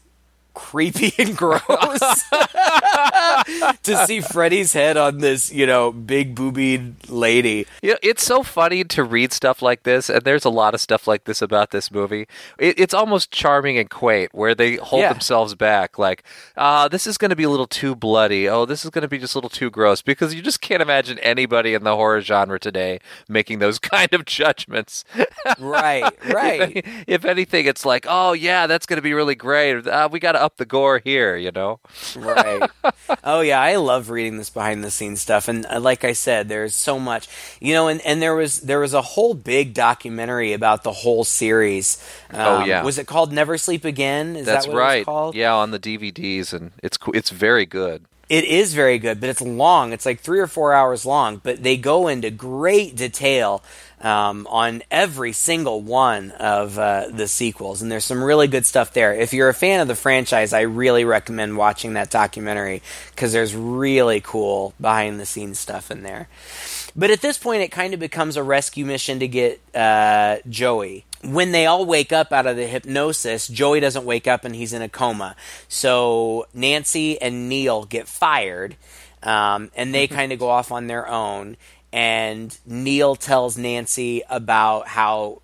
creepy 0.53 1.13
and 1.21 1.37
gross. 1.37 1.61
to 3.83 4.05
see 4.05 4.21
Freddy's 4.21 4.73
head 4.73 4.97
on 4.97 5.19
this, 5.19 5.51
you 5.51 5.65
know, 5.65 5.91
big 5.91 6.35
boobied 6.35 7.09
lady. 7.09 7.65
Yeah, 7.81 7.95
it's 8.01 8.23
so 8.23 8.43
funny 8.43 8.83
to 8.85 9.03
read 9.03 9.33
stuff 9.33 9.61
like 9.61 9.83
this, 9.83 10.09
and 10.09 10.21
there's 10.23 10.45
a 10.45 10.49
lot 10.49 10.73
of 10.73 10.81
stuff 10.81 11.07
like 11.07 11.25
this 11.25 11.41
about 11.41 11.71
this 11.71 11.91
movie. 11.91 12.27
It, 12.57 12.79
it's 12.79 12.93
almost 12.93 13.31
charming 13.31 13.77
and 13.77 13.89
quaint, 13.89 14.33
where 14.33 14.55
they 14.55 14.75
hold 14.77 15.01
Yeah. 15.01 15.13
themselves 15.13 15.55
back, 15.55 15.97
like, 15.97 16.23
uh, 16.57 16.87
this 16.87 17.07
is 17.07 17.17
going 17.17 17.29
to 17.29 17.35
be 17.35 17.43
a 17.43 17.49
little 17.49 17.67
too 17.67 17.95
bloody. 17.95 18.47
Oh, 18.47 18.65
this 18.65 18.83
is 18.83 18.91
going 18.91 19.01
to 19.03 19.07
be 19.07 19.17
just 19.17 19.35
a 19.35 19.37
little 19.37 19.49
too 19.49 19.69
gross, 19.69 20.01
because 20.01 20.33
you 20.33 20.41
just 20.41 20.61
can't 20.61 20.81
imagine 20.81 21.19
anybody 21.19 21.73
in 21.73 21.83
the 21.83 21.95
horror 21.95 22.21
genre 22.21 22.59
today 22.59 22.99
making 23.27 23.59
those 23.59 23.79
kind 23.93 24.13
of 24.13 24.25
judgments. 24.25 25.03
Right, 25.59 26.03
right. 26.31 26.77
if, 26.77 26.85
any- 26.85 27.03
if 27.07 27.25
anything, 27.25 27.65
it's 27.65 27.85
like, 27.85 28.05
oh 28.07 28.33
yeah, 28.33 28.67
that's 28.67 28.85
going 28.85 28.97
to 28.97 29.01
be 29.01 29.13
really 29.13 29.35
great. 29.35 29.85
Uh, 29.87 30.09
we 30.11 30.19
got 30.19 30.33
to 30.33 30.42
up 30.43 30.57
the 30.57 30.65
gore 30.65 30.99
here, 30.99 31.35
you 31.35 31.51
know. 31.51 31.79
right. 32.15 32.69
Oh 33.23 33.41
yeah, 33.41 33.61
I 33.61 33.75
love 33.77 34.09
reading 34.09 34.37
this 34.37 34.49
behind 34.49 34.83
the 34.83 34.89
scenes 34.91 35.21
stuff, 35.21 35.47
and 35.47 35.65
uh, 35.67 35.79
like 35.79 36.03
I 36.03 36.13
said, 36.13 36.49
there's 36.49 36.75
so 36.75 36.99
much, 36.99 37.27
you 37.61 37.73
know, 37.73 37.87
and, 37.87 38.01
and 38.01 38.21
there 38.21 38.35
was 38.35 38.61
there 38.61 38.79
was 38.79 38.93
a 38.93 39.01
whole 39.01 39.33
big 39.33 39.73
documentary 39.73 40.51
about 40.53 40.83
the 40.83 40.91
whole 40.91 41.23
series. 41.23 42.03
Um, 42.31 42.39
Oh, 42.41 42.65
yeah. 42.65 42.83
was 42.83 42.97
it 42.97 43.07
called 43.07 43.31
Never 43.31 43.57
Sleep 43.57 43.85
Again? 43.85 44.35
Is 44.35 44.45
That's 44.45 44.65
that 44.65 44.71
what 44.73 44.77
it 44.77 44.81
right. 44.81 44.97
was 44.99 45.05
called? 45.05 45.35
Yeah, 45.35 45.53
on 45.53 45.71
the 45.71 45.79
DVDs, 45.79 46.53
and 46.53 46.71
it's 46.81 46.97
it's 47.13 47.29
very 47.29 47.65
good. 47.65 48.05
It 48.33 48.45
is 48.45 48.73
very 48.73 48.97
good, 48.97 49.19
but 49.19 49.29
it's 49.29 49.41
long. 49.41 49.93
It's 49.93 50.07
like 50.07 50.19
three 50.19 50.39
or 50.39 50.47
four 50.47 50.73
hours 50.73 51.05
long, 51.05 51.37
but 51.37 51.61
they 51.61 51.77
go 51.77 52.07
into 52.07 52.31
great 52.31 52.95
detail 52.95 53.63
um, 54.01 54.47
on 54.49 54.81
every 54.89 55.33
single 55.33 55.81
one 55.81 56.31
of 56.31 56.79
uh, 56.79 57.09
the 57.11 57.27
sequels, 57.27 57.83
and 57.83 57.91
there's 57.91 58.05
some 58.05 58.23
really 58.23 58.47
good 58.47 58.65
stuff 58.65 58.91
there. 58.91 59.13
If 59.13 59.33
you're 59.35 59.49
a 59.49 59.53
fan 59.53 59.81
of 59.81 59.87
the 59.87 59.93
franchise, 59.93 60.51
I 60.51 60.61
really 60.61 61.05
recommend 61.05 61.57
watching 61.57 61.93
that 61.93 62.09
documentary 62.09 62.81
because 63.11 63.33
there's 63.33 63.55
really 63.55 64.19
cool 64.19 64.73
behind 64.81 65.19
the 65.19 65.27
scenes 65.27 65.59
stuff 65.59 65.91
in 65.91 66.01
there. 66.01 66.27
But 66.95 67.11
at 67.11 67.21
this 67.21 67.37
point, 67.37 67.61
it 67.61 67.69
kind 67.69 67.93
of 67.93 67.99
becomes 67.99 68.35
a 68.35 68.41
rescue 68.41 68.87
mission 68.87 69.19
to 69.19 69.27
get 69.27 69.61
uh, 69.75 70.37
Joey. 70.49 71.05
When 71.23 71.51
they 71.51 71.65
all 71.65 71.85
wake 71.85 72.11
up 72.11 72.31
out 72.33 72.47
of 72.47 72.57
the 72.57 72.67
hypnosis, 72.67 73.47
Joey 73.47 73.79
doesn't 73.79 74.05
wake 74.05 74.27
up 74.27 74.43
and 74.43 74.55
he's 74.55 74.73
in 74.73 74.81
a 74.81 74.89
coma. 74.89 75.35
So 75.67 76.47
Nancy 76.53 77.21
and 77.21 77.47
Neil 77.47 77.85
get 77.85 78.07
fired, 78.07 78.75
um, 79.21 79.71
and 79.75 79.93
they 79.93 80.07
kind 80.07 80.31
of 80.33 80.39
go 80.39 80.49
off 80.49 80.71
on 80.71 80.87
their 80.87 81.07
own. 81.07 81.55
And 81.93 82.57
Neil 82.65 83.15
tells 83.15 83.57
Nancy 83.57 84.23
about 84.29 84.87
how 84.87 85.43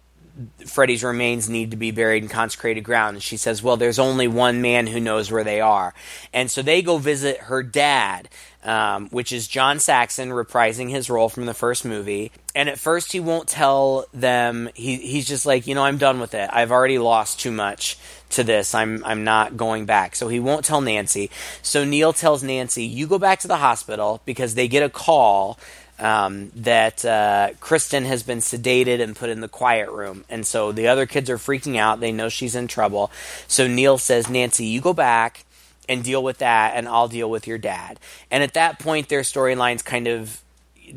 Freddy's 0.65 1.03
remains 1.03 1.49
need 1.49 1.71
to 1.71 1.77
be 1.77 1.91
buried 1.91 2.23
in 2.23 2.29
consecrated 2.29 2.81
ground. 2.81 3.15
And 3.15 3.23
she 3.23 3.37
says, 3.37 3.61
Well, 3.61 3.77
there's 3.77 3.99
only 3.99 4.27
one 4.27 4.61
man 4.61 4.87
who 4.87 4.99
knows 4.99 5.31
where 5.31 5.43
they 5.43 5.61
are. 5.61 5.93
And 6.33 6.49
so 6.49 6.61
they 6.61 6.81
go 6.81 6.97
visit 6.97 7.37
her 7.41 7.61
dad, 7.61 8.29
um, 8.63 9.07
which 9.09 9.31
is 9.31 9.47
John 9.47 9.79
Saxon 9.79 10.29
reprising 10.29 10.89
his 10.89 11.09
role 11.09 11.29
from 11.29 11.45
the 11.45 11.53
first 11.53 11.85
movie. 11.85 12.31
And 12.55 12.67
at 12.67 12.77
first, 12.77 13.11
he 13.11 13.19
won't 13.19 13.47
tell 13.47 14.05
them. 14.13 14.69
He, 14.73 14.97
he's 14.97 15.27
just 15.27 15.45
like, 15.45 15.67
You 15.67 15.75
know, 15.75 15.83
I'm 15.83 15.97
done 15.97 16.19
with 16.19 16.33
it. 16.33 16.49
I've 16.51 16.71
already 16.71 16.99
lost 16.99 17.39
too 17.39 17.51
much 17.51 17.97
to 18.31 18.43
this. 18.43 18.75
I'm, 18.75 19.03
I'm 19.05 19.23
not 19.23 19.55
going 19.55 19.85
back. 19.85 20.15
So 20.15 20.27
he 20.27 20.39
won't 20.39 20.65
tell 20.65 20.81
Nancy. 20.81 21.29
So 21.61 21.85
Neil 21.85 22.11
tells 22.11 22.43
Nancy, 22.43 22.83
You 22.83 23.07
go 23.07 23.17
back 23.17 23.39
to 23.41 23.47
the 23.47 23.57
hospital 23.57 24.21
because 24.25 24.55
they 24.55 24.67
get 24.67 24.83
a 24.83 24.89
call 24.89 25.57
um, 25.99 26.51
that 26.55 27.03
uh, 27.05 27.51
Kristen 27.59 28.05
has 28.05 28.23
been 28.23 28.39
sedated 28.39 29.01
and 29.01 29.15
put 29.15 29.29
in 29.29 29.41
the 29.41 29.47
quiet 29.47 29.89
room. 29.89 30.25
And 30.29 30.45
so 30.45 30.71
the 30.71 30.87
other 30.87 31.05
kids 31.05 31.29
are 31.29 31.37
freaking 31.37 31.77
out. 31.77 31.99
They 31.99 32.11
know 32.11 32.29
she's 32.29 32.55
in 32.55 32.67
trouble. 32.67 33.11
So 33.47 33.67
Neil 33.67 33.97
says, 33.97 34.29
Nancy, 34.29 34.65
you 34.65 34.81
go 34.81 34.93
back 34.93 35.45
and 35.89 36.03
deal 36.03 36.23
with 36.23 36.37
that, 36.37 36.73
and 36.75 36.87
I'll 36.87 37.09
deal 37.09 37.29
with 37.29 37.47
your 37.47 37.57
dad. 37.57 37.99
And 38.31 38.43
at 38.43 38.53
that 38.53 38.79
point, 38.79 39.09
their 39.09 39.21
storylines 39.21 39.83
kind 39.83 40.07
of 40.07 40.41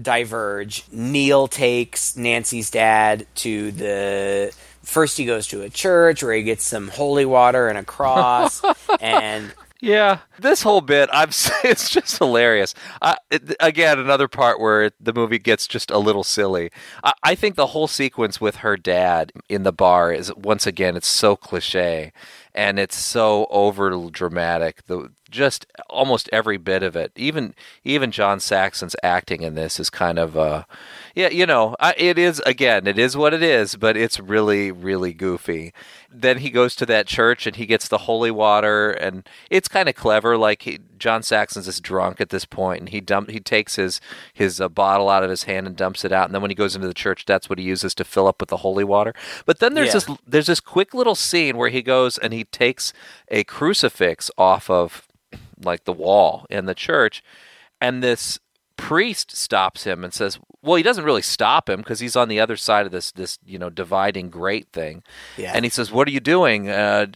diverge. 0.00 0.84
Neil 0.92 1.48
takes 1.48 2.16
Nancy's 2.16 2.70
dad 2.70 3.26
to 3.36 3.72
the. 3.72 4.54
First, 4.82 5.16
he 5.16 5.24
goes 5.24 5.46
to 5.48 5.62
a 5.62 5.70
church 5.70 6.22
where 6.22 6.34
he 6.34 6.42
gets 6.42 6.64
some 6.64 6.88
holy 6.88 7.24
water 7.24 7.68
and 7.68 7.78
a 7.78 7.84
cross, 7.84 8.62
and 9.00 9.52
Yeah, 9.80 10.18
this 10.38 10.62
whole 10.62 10.80
bit, 10.80 11.08
I'm 11.12 11.28
it's 11.64 11.90
just 11.90 12.18
hilarious. 12.18 12.72
Uh, 13.00 13.16
it, 13.32 13.56
again, 13.58 13.98
another 13.98 14.28
part 14.28 14.60
where 14.60 14.92
the 15.00 15.12
movie 15.12 15.40
gets 15.40 15.66
just 15.66 15.90
a 15.90 15.98
little 15.98 16.22
silly. 16.22 16.70
I, 17.02 17.12
I 17.24 17.34
think 17.34 17.56
the 17.56 17.68
whole 17.68 17.88
sequence 17.88 18.40
with 18.40 18.56
her 18.56 18.76
dad 18.76 19.32
in 19.48 19.64
the 19.64 19.72
bar 19.72 20.12
is 20.12 20.32
once 20.36 20.68
again, 20.68 20.96
it's 20.96 21.08
so 21.08 21.34
cliche, 21.34 22.12
and 22.54 22.78
it's 22.78 22.96
so 22.96 23.46
over 23.50 23.90
dramatic. 24.10 24.84
The 24.86 25.10
just 25.32 25.66
almost 25.90 26.28
every 26.32 26.58
bit 26.58 26.84
of 26.84 26.94
it, 26.94 27.10
even 27.16 27.54
even 27.82 28.12
John 28.12 28.38
Saxon's 28.38 28.94
acting 29.02 29.42
in 29.42 29.54
this 29.56 29.80
is 29.80 29.90
kind 29.90 30.18
of 30.18 30.36
uh, 30.36 30.64
yeah, 31.16 31.28
you 31.30 31.46
know, 31.46 31.74
I, 31.80 31.94
it 31.96 32.18
is 32.18 32.40
again, 32.46 32.86
it 32.86 32.98
is 32.98 33.16
what 33.16 33.34
it 33.34 33.42
is, 33.42 33.74
but 33.74 33.96
it's 33.96 34.20
really 34.20 34.70
really 34.70 35.12
goofy. 35.12 35.72
Then 36.14 36.38
he 36.38 36.50
goes 36.50 36.76
to 36.76 36.86
that 36.86 37.06
church 37.06 37.46
and 37.46 37.56
he 37.56 37.64
gets 37.66 37.88
the 37.88 37.98
holy 37.98 38.30
water, 38.30 38.90
and 38.90 39.26
it's 39.50 39.66
kind 39.66 39.88
of 39.88 39.94
clever. 39.94 40.36
Like 40.36 40.62
he, 40.62 40.78
John 40.98 41.22
Saxon's 41.22 41.66
is 41.66 41.80
drunk 41.80 42.20
at 42.20 42.28
this 42.28 42.44
point, 42.44 42.80
and 42.80 42.88
he 42.90 43.00
dump 43.00 43.30
he 43.30 43.40
takes 43.40 43.76
his 43.76 44.00
his 44.32 44.60
uh, 44.60 44.68
bottle 44.68 45.08
out 45.08 45.24
of 45.24 45.30
his 45.30 45.44
hand 45.44 45.66
and 45.66 45.74
dumps 45.74 46.04
it 46.04 46.12
out, 46.12 46.26
and 46.26 46.34
then 46.34 46.42
when 46.42 46.50
he 46.50 46.54
goes 46.54 46.74
into 46.76 46.86
the 46.86 46.92
church, 46.94 47.24
that's 47.24 47.48
what 47.48 47.58
he 47.58 47.64
uses 47.64 47.94
to 47.94 48.04
fill 48.04 48.26
up 48.26 48.40
with 48.40 48.50
the 48.50 48.58
holy 48.58 48.84
water. 48.84 49.14
But 49.46 49.58
then 49.58 49.72
there's 49.74 49.88
Yeah. 49.88 49.92
this 49.94 50.18
there's 50.26 50.46
this 50.46 50.60
quick 50.60 50.92
little 50.92 51.14
scene 51.14 51.56
where 51.56 51.70
he 51.70 51.80
goes 51.82 52.18
and 52.18 52.34
he 52.34 52.44
takes 52.44 52.92
a 53.28 53.44
crucifix 53.44 54.30
off 54.36 54.68
of 54.68 55.08
like 55.62 55.84
the 55.84 55.92
wall 55.92 56.46
in 56.50 56.66
the 56.66 56.74
church, 56.74 57.22
and 57.80 58.02
this 58.02 58.38
priest 58.76 59.36
stops 59.36 59.84
him 59.84 60.02
and 60.02 60.12
says, 60.12 60.38
"Well, 60.60 60.76
he 60.76 60.82
doesn't 60.82 61.04
really 61.04 61.22
stop 61.22 61.70
him 61.70 61.78
because 61.78 62.00
he's 62.00 62.16
on 62.16 62.28
the 62.28 62.40
other 62.40 62.56
side 62.56 62.84
of 62.84 62.92
this 62.92 63.12
this 63.12 63.38
you 63.44 63.58
know 63.58 63.70
dividing 63.70 64.30
great 64.30 64.68
thing." 64.72 65.02
Yeah. 65.36 65.52
And 65.54 65.64
he 65.64 65.68
says, 65.68 65.92
"What 65.92 66.08
are 66.08 66.12
you 66.12 66.20
doing?" 66.20 66.68
Uh, 66.68 67.06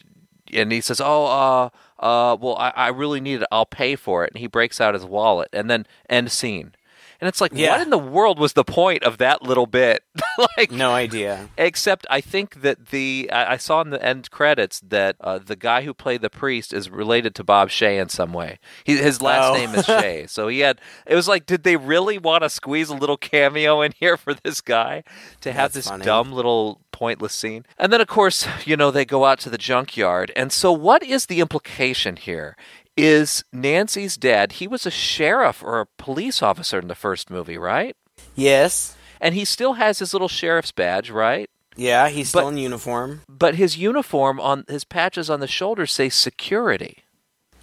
and 0.53 0.70
he 0.70 0.80
says, 0.80 1.01
"Oh, 1.01 1.26
uh, 1.26 1.68
uh, 1.99 2.37
well, 2.41 2.57
I, 2.57 2.70
I 2.70 2.89
really 2.89 3.20
need 3.20 3.43
it. 3.43 3.49
I'll 3.51 3.66
pay 3.66 3.97
for 3.97 4.24
it." 4.24 4.32
And 4.32 4.41
he 4.41 4.47
breaks 4.47 4.80
out 4.80 4.95
his 4.95 5.05
wallet, 5.05 5.49
and 5.53 5.68
then 5.68 5.87
end 6.09 6.30
scene. 6.30 6.76
And 7.21 7.29
it's 7.29 7.41
like, 7.41 7.53
Yeah. 7.55 7.71
what 7.73 7.81
in 7.81 7.91
the 7.91 7.99
world 7.99 8.39
was 8.39 8.53
the 8.53 8.64
point 8.64 9.03
of 9.05 9.19
that 9.19 9.43
little 9.43 9.67
bit? 9.67 10.03
like, 10.59 10.71
no 10.71 10.93
idea. 10.93 11.49
Except 11.57 12.07
I 12.11 12.21
think 12.21 12.62
that 12.62 12.89
the 12.89 13.29
I 13.33 13.55
I 13.55 13.57
saw 13.57 13.81
in 13.81 13.91
the 13.91 14.03
end 14.05 14.31
credits 14.31 14.81
that 14.81 15.17
uh, 15.21 15.39
the 15.39 15.57
guy 15.57 15.83
who 15.83 15.95
played 15.95 16.21
the 16.23 16.31
priest 16.31 16.73
is 16.73 16.91
related 16.91 17.35
to 17.37 17.45
Bob 17.45 17.69
Shaye 17.71 18.01
in 18.01 18.09
some 18.09 18.33
way. 18.33 18.59
He, 18.85 18.97
his 18.97 19.23
last 19.23 19.51
Oh. 19.51 19.55
name 19.55 19.75
is 19.75 19.87
Shaye, 19.87 20.29
so 20.37 20.49
he 20.49 20.61
had. 20.61 20.81
It 21.07 21.14
was 21.14 21.27
like, 21.29 21.47
did 21.47 21.62
they 21.62 21.77
really 21.77 22.19
want 22.19 22.43
to 22.43 22.51
squeeze 22.51 22.89
a 22.91 22.95
little 22.95 23.17
cameo 23.17 23.81
in 23.83 23.93
here 23.99 24.17
for 24.17 24.35
this 24.35 24.61
guy 24.61 25.03
to 25.41 25.53
have 25.53 25.73
That's 25.73 25.75
this 25.75 25.89
funny. 25.89 26.05
dumb 26.05 26.33
little 26.33 26.81
pointless 26.93 27.33
scene? 27.33 27.64
And 27.79 27.93
then 27.93 28.01
of 28.01 28.09
course, 28.09 28.47
you 28.64 28.77
know, 28.77 28.91
they 28.91 29.05
go 29.05 29.25
out 29.25 29.39
to 29.41 29.51
the 29.51 29.59
junkyard, 29.59 30.33
and 30.37 30.53
so 30.53 30.71
what 30.73 31.03
is 31.03 31.27
the 31.27 31.41
implication 31.41 32.17
here? 32.17 32.57
Is 32.97 33.45
Nancy's 33.53 34.17
dad? 34.17 34.53
He 34.53 34.67
was 34.67 34.87
a 34.87 34.91
sheriff 34.91 35.63
or 35.63 35.81
a 35.81 35.87
police 35.99 36.43
officer 36.43 36.79
in 36.79 36.89
the 36.89 36.95
first 36.95 37.31
movie, 37.31 37.59
right? 37.59 37.95
Yes. 38.35 38.97
And 39.21 39.35
he 39.35 39.45
still 39.45 39.75
has 39.75 39.99
his 39.99 40.13
little 40.15 40.29
sheriff's 40.29 40.73
badge, 40.73 41.11
right? 41.11 41.51
Yeah, 41.77 42.09
he's 42.09 42.31
still 42.31 42.43
But- 42.45 42.49
in 42.49 42.57
uniform. 42.59 43.21
but 43.29 43.57
his 43.57 43.77
uniform 43.77 44.41
on 44.41 44.65
his 44.69 44.85
patches 44.85 45.29
on 45.29 45.41
the 45.41 45.47
shoulders 45.47 45.93
say 45.93 46.09
security. 46.09 47.05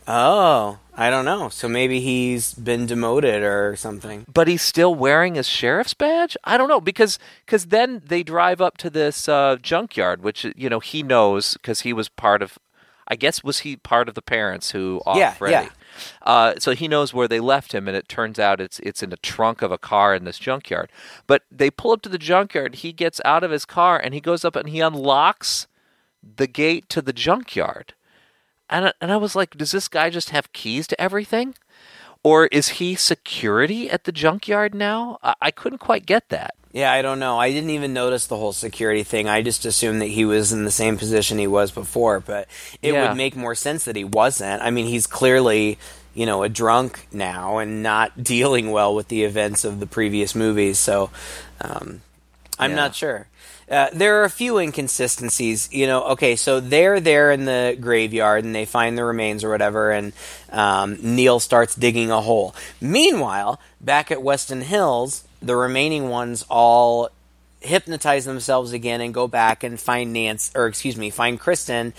Oh, 0.07 0.79
I 0.95 1.09
don't 1.09 1.23
know. 1.25 1.47
So 1.49 1.67
maybe 1.69 2.01
he's 2.01 2.53
been 2.53 2.85
demoted 2.85 3.41
or 3.41 3.75
something. 3.77 4.25
But 4.31 4.47
he's 4.49 4.61
still 4.61 4.93
wearing 4.93 5.35
his 5.35 5.47
sheriff's 5.47 5.93
badge. 5.93 6.35
I 6.43 6.57
don't 6.57 6.67
know 6.67 6.81
because 6.81 7.17
because 7.45 7.67
then 7.67 8.01
they 8.05 8.21
drive 8.21 8.59
up 8.61 8.77
to 8.79 8.89
this 8.89 9.29
uh, 9.29 9.55
junkyard, 9.61 10.21
which 10.21 10.45
you 10.57 10.69
know 10.69 10.81
he 10.81 11.01
knows 11.03 11.53
because 11.53 11.81
he 11.81 11.93
was 11.93 12.09
part 12.09 12.41
of. 12.43 12.59
I 13.07 13.15
guess 13.15 13.43
was 13.43 13.59
he 13.59 13.75
part 13.75 14.07
of 14.09 14.15
the 14.15 14.21
parents 14.21 14.71
who 14.71 15.01
off 15.05 15.17
Yeah, 15.17 15.31
Freddy. 15.33 15.67
yeah. 15.67 15.69
Uh, 16.21 16.53
so 16.57 16.73
he 16.73 16.87
knows 16.87 17.13
where 17.13 17.27
they 17.27 17.39
left 17.39 17.73
him, 17.73 17.87
and 17.87 17.95
it 17.97 18.07
turns 18.07 18.39
out 18.39 18.59
it's 18.61 18.79
it's 18.79 19.03
in 19.03 19.09
the 19.09 19.17
trunk 19.17 19.61
of 19.61 19.71
a 19.71 19.77
car 19.77 20.15
in 20.15 20.23
this 20.23 20.39
junkyard. 20.39 20.89
But 21.27 21.43
they 21.51 21.69
pull 21.69 21.91
up 21.91 22.01
to 22.03 22.09
the 22.09 22.17
junkyard. 22.17 22.75
He 22.75 22.93
gets 22.93 23.21
out 23.25 23.43
of 23.43 23.51
his 23.51 23.65
car 23.65 23.99
and 23.99 24.13
he 24.13 24.21
goes 24.21 24.43
up 24.45 24.55
and 24.55 24.69
he 24.69 24.79
unlocks 24.79 25.67
the 26.23 26.47
gate 26.47 26.89
to 26.89 27.01
the 27.01 27.13
junkyard. 27.13 27.93
And 28.69 28.87
I, 28.87 28.93
and 29.01 29.11
I 29.11 29.17
was 29.17 29.35
like, 29.35 29.57
does 29.57 29.71
this 29.71 29.87
guy 29.87 30.09
just 30.09 30.29
have 30.31 30.53
keys 30.53 30.87
to 30.87 30.99
everything? 30.99 31.53
Or 32.23 32.47
is 32.47 32.69
he 32.79 32.95
security 32.95 33.89
at 33.89 34.05
the 34.05 34.13
junkyard 34.13 34.73
now? 34.73 35.19
I, 35.21 35.35
I 35.41 35.51
couldn't 35.51 35.79
quite 35.79 36.05
get 36.05 36.29
that. 36.29 36.55
Yeah, 36.73 36.91
I 36.91 37.03
don't 37.03 37.19
know. 37.19 37.37
I 37.39 37.51
didn't 37.51 37.69
even 37.69 37.93
notice 37.93 38.25
the 38.25 38.35
whole 38.35 38.51
security 38.51 39.03
thing. 39.03 39.29
I 39.29 39.43
just 39.43 39.63
assumed 39.63 40.01
that 40.01 40.07
he 40.07 40.25
was 40.25 40.51
in 40.51 40.65
the 40.65 40.71
same 40.71 40.97
position 40.97 41.37
he 41.37 41.45
was 41.45 41.69
before, 41.71 42.19
but 42.19 42.47
it 42.81 42.93
Yeah. 42.93 43.07
would 43.09 43.15
make 43.17 43.35
more 43.35 43.53
sense 43.53 43.85
that 43.85 43.95
he 43.95 44.03
wasn't. 44.03 44.61
I 44.63 44.71
mean, 44.71 44.87
he's 44.87 45.05
clearly, 45.05 45.77
you 46.15 46.25
know, 46.25 46.41
a 46.41 46.49
drunk 46.49 47.07
now 47.11 47.59
and 47.59 47.83
not 47.83 48.23
dealing 48.23 48.71
well 48.71 48.95
with 48.95 49.07
the 49.09 49.23
events 49.23 49.63
of 49.63 49.79
the 49.79 49.85
previous 49.85 50.33
movies, 50.33 50.79
so 50.79 51.11
um, 51.61 52.01
I'm 52.57 52.71
Yeah. 52.71 52.75
not 52.75 52.95
sure. 52.95 53.27
Uh, 53.69 53.87
there 53.93 54.19
are 54.19 54.23
a 54.25 54.29
few 54.29 54.57
inconsistencies, 54.57 55.69
you 55.71 55.85
know. 55.87 56.03
Okay, 56.03 56.35
so 56.35 56.59
they're 56.59 56.99
there 56.99 57.31
in 57.31 57.45
the 57.45 57.77
graveyard 57.79 58.43
and 58.43 58.53
they 58.53 58.65
find 58.65 58.97
the 58.97 59.03
remains 59.05 59.43
or 59.43 59.49
whatever, 59.49 59.91
and 59.91 60.11
um, 60.51 60.97
Neil 61.01 61.39
starts 61.39 61.75
digging 61.75 62.09
a 62.11 62.19
hole. 62.19 62.53
Meanwhile, 62.81 63.59
back 63.79 64.11
at 64.11 64.17
Westin 64.19 64.63
Hills, 64.63 65.23
the 65.43 65.55
remaining 65.55 66.09
ones 66.09 66.45
all 66.49 67.09
hypnotize 67.59 68.25
themselves 68.25 68.73
again 68.73 69.01
and 69.01 69.13
go 69.13 69.27
back 69.27 69.63
and 69.63 69.79
find 69.79 70.13
Nance, 70.13 70.51
or 70.55 70.67
excuse 70.67 70.97
me, 70.97 71.09
find 71.09 71.39
Kristen 71.39 71.93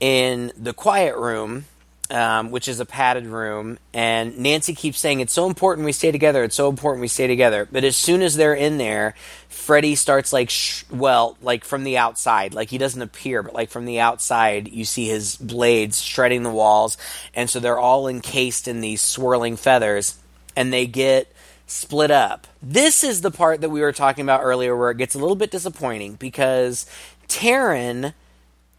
in 0.00 0.52
the 0.56 0.72
quiet 0.72 1.16
room, 1.16 1.64
um, 2.10 2.50
which 2.50 2.68
is 2.68 2.80
a 2.80 2.84
padded 2.84 3.26
room. 3.26 3.78
And 3.92 4.38
Nancy 4.38 4.74
keeps 4.74 4.98
saying, 4.98 5.20
It's 5.20 5.32
so 5.32 5.46
important 5.46 5.84
we 5.84 5.92
stay 5.92 6.12
together. 6.12 6.44
It's 6.44 6.56
so 6.56 6.68
important 6.68 7.00
we 7.00 7.08
stay 7.08 7.26
together. 7.26 7.66
But 7.70 7.84
as 7.84 7.96
soon 7.96 8.22
as 8.22 8.36
they're 8.36 8.54
in 8.54 8.78
there, 8.78 9.14
Freddy 9.48 9.94
starts 9.94 10.32
like, 10.32 10.50
sh- 10.50 10.84
well, 10.90 11.38
like 11.42 11.64
from 11.64 11.84
the 11.84 11.98
outside. 11.98 12.54
Like 12.54 12.70
he 12.70 12.78
doesn't 12.78 13.00
appear, 13.00 13.42
but 13.42 13.54
like 13.54 13.70
from 13.70 13.84
the 13.86 14.00
outside, 14.00 14.68
you 14.68 14.84
see 14.84 15.08
his 15.08 15.36
blades 15.36 16.00
shredding 16.00 16.42
the 16.42 16.50
walls. 16.50 16.98
And 17.34 17.48
so 17.48 17.60
they're 17.60 17.78
all 17.78 18.08
encased 18.08 18.68
in 18.68 18.80
these 18.80 19.00
swirling 19.00 19.56
feathers. 19.56 20.18
And 20.56 20.72
they 20.72 20.86
get 20.86 21.33
split 21.66 22.10
up. 22.10 22.46
This 22.62 23.02
is 23.04 23.20
the 23.20 23.30
part 23.30 23.60
that 23.62 23.70
we 23.70 23.80
were 23.80 23.92
talking 23.92 24.22
about 24.24 24.42
earlier 24.42 24.76
where 24.76 24.90
it 24.90 24.98
gets 24.98 25.14
a 25.14 25.18
little 25.18 25.36
bit 25.36 25.50
disappointing 25.50 26.14
because 26.14 26.86
Taryn 27.28 28.12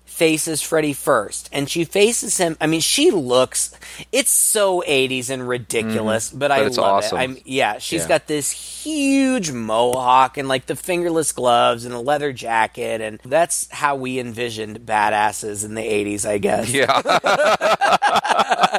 faces 0.05 0.61
Freddy 0.61 0.93
first, 0.93 1.49
and 1.51 1.69
she 1.69 1.83
faces 1.83 2.37
him. 2.37 2.55
I 2.61 2.67
mean, 2.67 2.79
she 2.79 3.11
looks. 3.11 3.75
It's 4.13 4.31
so 4.31 4.81
'80s 4.87 5.29
and 5.29 5.45
ridiculous, 5.47 6.29
but, 6.31 6.51
I 6.51 6.55
Mm-hmm. 6.59 6.63
But 6.63 6.67
it's 6.67 6.77
love 6.77 6.93
awesome. 7.03 7.17
it. 7.17 7.21
I'm 7.21 7.37
yeah. 7.43 7.79
She's 7.79 8.03
Yeah. 8.03 8.07
got 8.07 8.27
this 8.27 8.49
huge 8.51 9.51
mohawk 9.51 10.37
and 10.37 10.47
like 10.47 10.67
the 10.67 10.75
fingerless 10.77 11.33
gloves 11.33 11.83
and 11.83 11.93
a 11.93 11.99
leather 11.99 12.31
jacket, 12.31 13.01
and 13.01 13.19
that's 13.25 13.67
how 13.71 13.97
we 13.97 14.17
envisioned 14.19 14.79
badasses 14.85 15.65
in 15.65 15.73
the 15.75 15.81
'80s, 15.81 16.25
I 16.25 16.37
guess. 16.37 16.71
Yeah. 16.71 17.01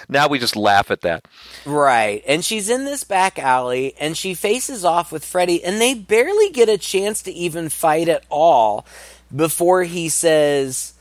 now 0.09 0.28
we 0.28 0.38
just 0.38 0.56
laugh 0.56 0.90
at 0.90 1.02
that. 1.02 1.26
Right. 1.66 2.22
And 2.26 2.44
she's 2.44 2.70
in 2.70 2.84
this 2.84 3.04
back 3.04 3.38
alley 3.38 3.94
and 4.00 4.16
she 4.16 4.34
faces 4.34 4.84
off 4.84 5.12
with 5.12 5.24
Freddy 5.24 5.62
and 5.62 5.80
they 5.80 5.94
barely 5.94 6.50
get 6.50 6.68
a 6.68 6.78
chance 6.78 7.22
to 7.22 7.32
even 7.32 7.68
fight 7.68 8.09
at 8.09 8.24
all 8.30 8.86
before 9.34 9.84
he 9.84 10.09
says, 10.09 10.94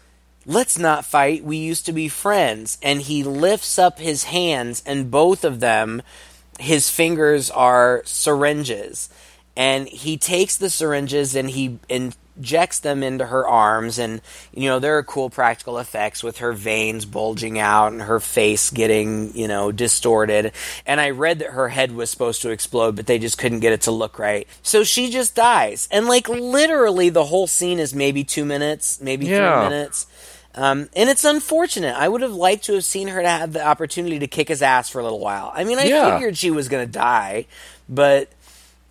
Let's 0.45 0.77
not 0.77 1.05
fight. 1.05 1.43
We 1.43 1.57
used 1.57 1.85
to 1.87 1.91
be 1.91 2.07
friends. 2.07 2.77
And 2.81 3.01
he 3.01 3.23
lifts 3.23 3.77
up 3.77 3.99
his 3.99 4.25
hands 4.25 4.81
and 4.85 5.11
both 5.11 5.43
of 5.43 5.59
them, 5.59 6.01
his 6.59 6.89
fingers 6.89 7.51
are 7.51 8.01
syringes. 8.05 9.09
And 9.55 9.87
he 9.87 10.17
takes 10.17 10.57
the 10.57 10.69
syringes 10.69 11.35
and 11.35 11.49
he 11.49 11.79
injects 12.37 12.79
them 12.79 13.03
into 13.03 13.25
her 13.25 13.47
arms. 13.47 13.99
And, 13.99 14.21
you 14.53 14.69
know, 14.69 14.79
there 14.79 14.97
are 14.97 15.03
cool 15.03 15.29
practical 15.29 15.77
effects 15.79 16.23
with 16.23 16.37
her 16.37 16.53
veins 16.53 17.05
bulging 17.05 17.59
out 17.59 17.91
and 17.91 18.03
her 18.03 18.19
face 18.19 18.69
getting, 18.69 19.35
you 19.35 19.47
know, 19.47 19.71
distorted. 19.71 20.51
And 20.85 21.01
I 21.01 21.09
read 21.09 21.39
that 21.39 21.51
her 21.51 21.69
head 21.69 21.91
was 21.91 22.09
supposed 22.09 22.41
to 22.43 22.49
explode, 22.49 22.95
but 22.95 23.07
they 23.07 23.19
just 23.19 23.37
couldn't 23.37 23.59
get 23.59 23.73
it 23.73 23.81
to 23.81 23.91
look 23.91 24.19
right. 24.19 24.47
So 24.61 24.83
she 24.83 25.09
just 25.09 25.35
dies. 25.35 25.87
And, 25.91 26.07
like, 26.07 26.29
literally 26.29 27.09
the 27.09 27.25
whole 27.25 27.47
scene 27.47 27.79
is 27.79 27.93
maybe 27.93 28.23
two 28.23 28.45
minutes, 28.45 29.01
maybe 29.01 29.25
Yeah. 29.27 29.59
three 29.59 29.69
minutes. 29.69 30.07
Um, 30.55 30.89
and 30.95 31.07
it's 31.07 31.23
unfortunate. 31.23 31.95
I 31.95 32.07
would 32.07 32.21
have 32.21 32.33
liked 32.33 32.65
to 32.65 32.73
have 32.73 32.85
seen 32.85 33.09
her 33.09 33.21
to 33.21 33.29
have 33.29 33.53
the 33.53 33.63
opportunity 33.63 34.17
to 34.19 34.27
kick 34.27 34.47
his 34.47 34.63
ass 34.63 34.89
for 34.89 34.99
a 34.99 35.03
little 35.03 35.19
while. 35.19 35.51
I 35.53 35.63
mean, 35.63 35.77
I 35.77 35.83
Yeah. 35.83 36.13
figured 36.15 36.35
she 36.37 36.49
was 36.49 36.67
going 36.67 36.85
to 36.85 36.91
die, 36.91 37.45
but 37.87 38.29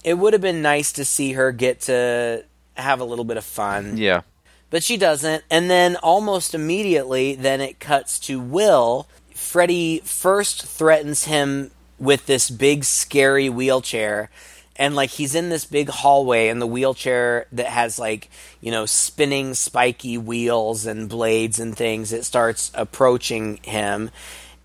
it 0.04 0.14
would 0.14 0.32
have 0.32 0.42
been 0.42 0.62
nice 0.62 0.92
to 0.92 1.04
see 1.04 1.32
her 1.32 1.50
get 1.50 1.80
to 1.82 2.44
have 2.76 3.00
a 3.00 3.04
little 3.04 3.24
bit 3.24 3.36
of 3.36 3.44
fun. 3.44 3.96
Yeah. 3.96 4.22
But 4.70 4.82
she 4.82 4.96
doesn't. 4.96 5.44
And 5.50 5.70
then 5.70 5.96
almost 5.96 6.54
immediately, 6.54 7.34
then 7.34 7.60
it 7.60 7.80
cuts 7.80 8.18
to 8.20 8.40
Will. 8.40 9.06
Freddy 9.34 10.00
first 10.04 10.66
threatens 10.66 11.24
him 11.24 11.70
with 11.98 12.26
this 12.26 12.50
big, 12.50 12.84
scary 12.84 13.48
wheelchair. 13.48 14.28
And 14.78 14.94
like 14.94 15.10
he's 15.10 15.34
in 15.34 15.48
this 15.48 15.64
big 15.64 15.88
hallway, 15.88 16.48
and 16.48 16.60
the 16.60 16.66
wheelchair 16.66 17.46
that 17.52 17.66
has 17.66 17.98
like, 17.98 18.28
you 18.60 18.70
know, 18.70 18.84
spinning 18.84 19.54
spiky 19.54 20.18
wheels 20.18 20.84
and 20.84 21.08
blades 21.08 21.58
and 21.58 21.74
things, 21.74 22.12
it 22.12 22.24
starts 22.24 22.70
approaching 22.74 23.58
him. 23.62 24.10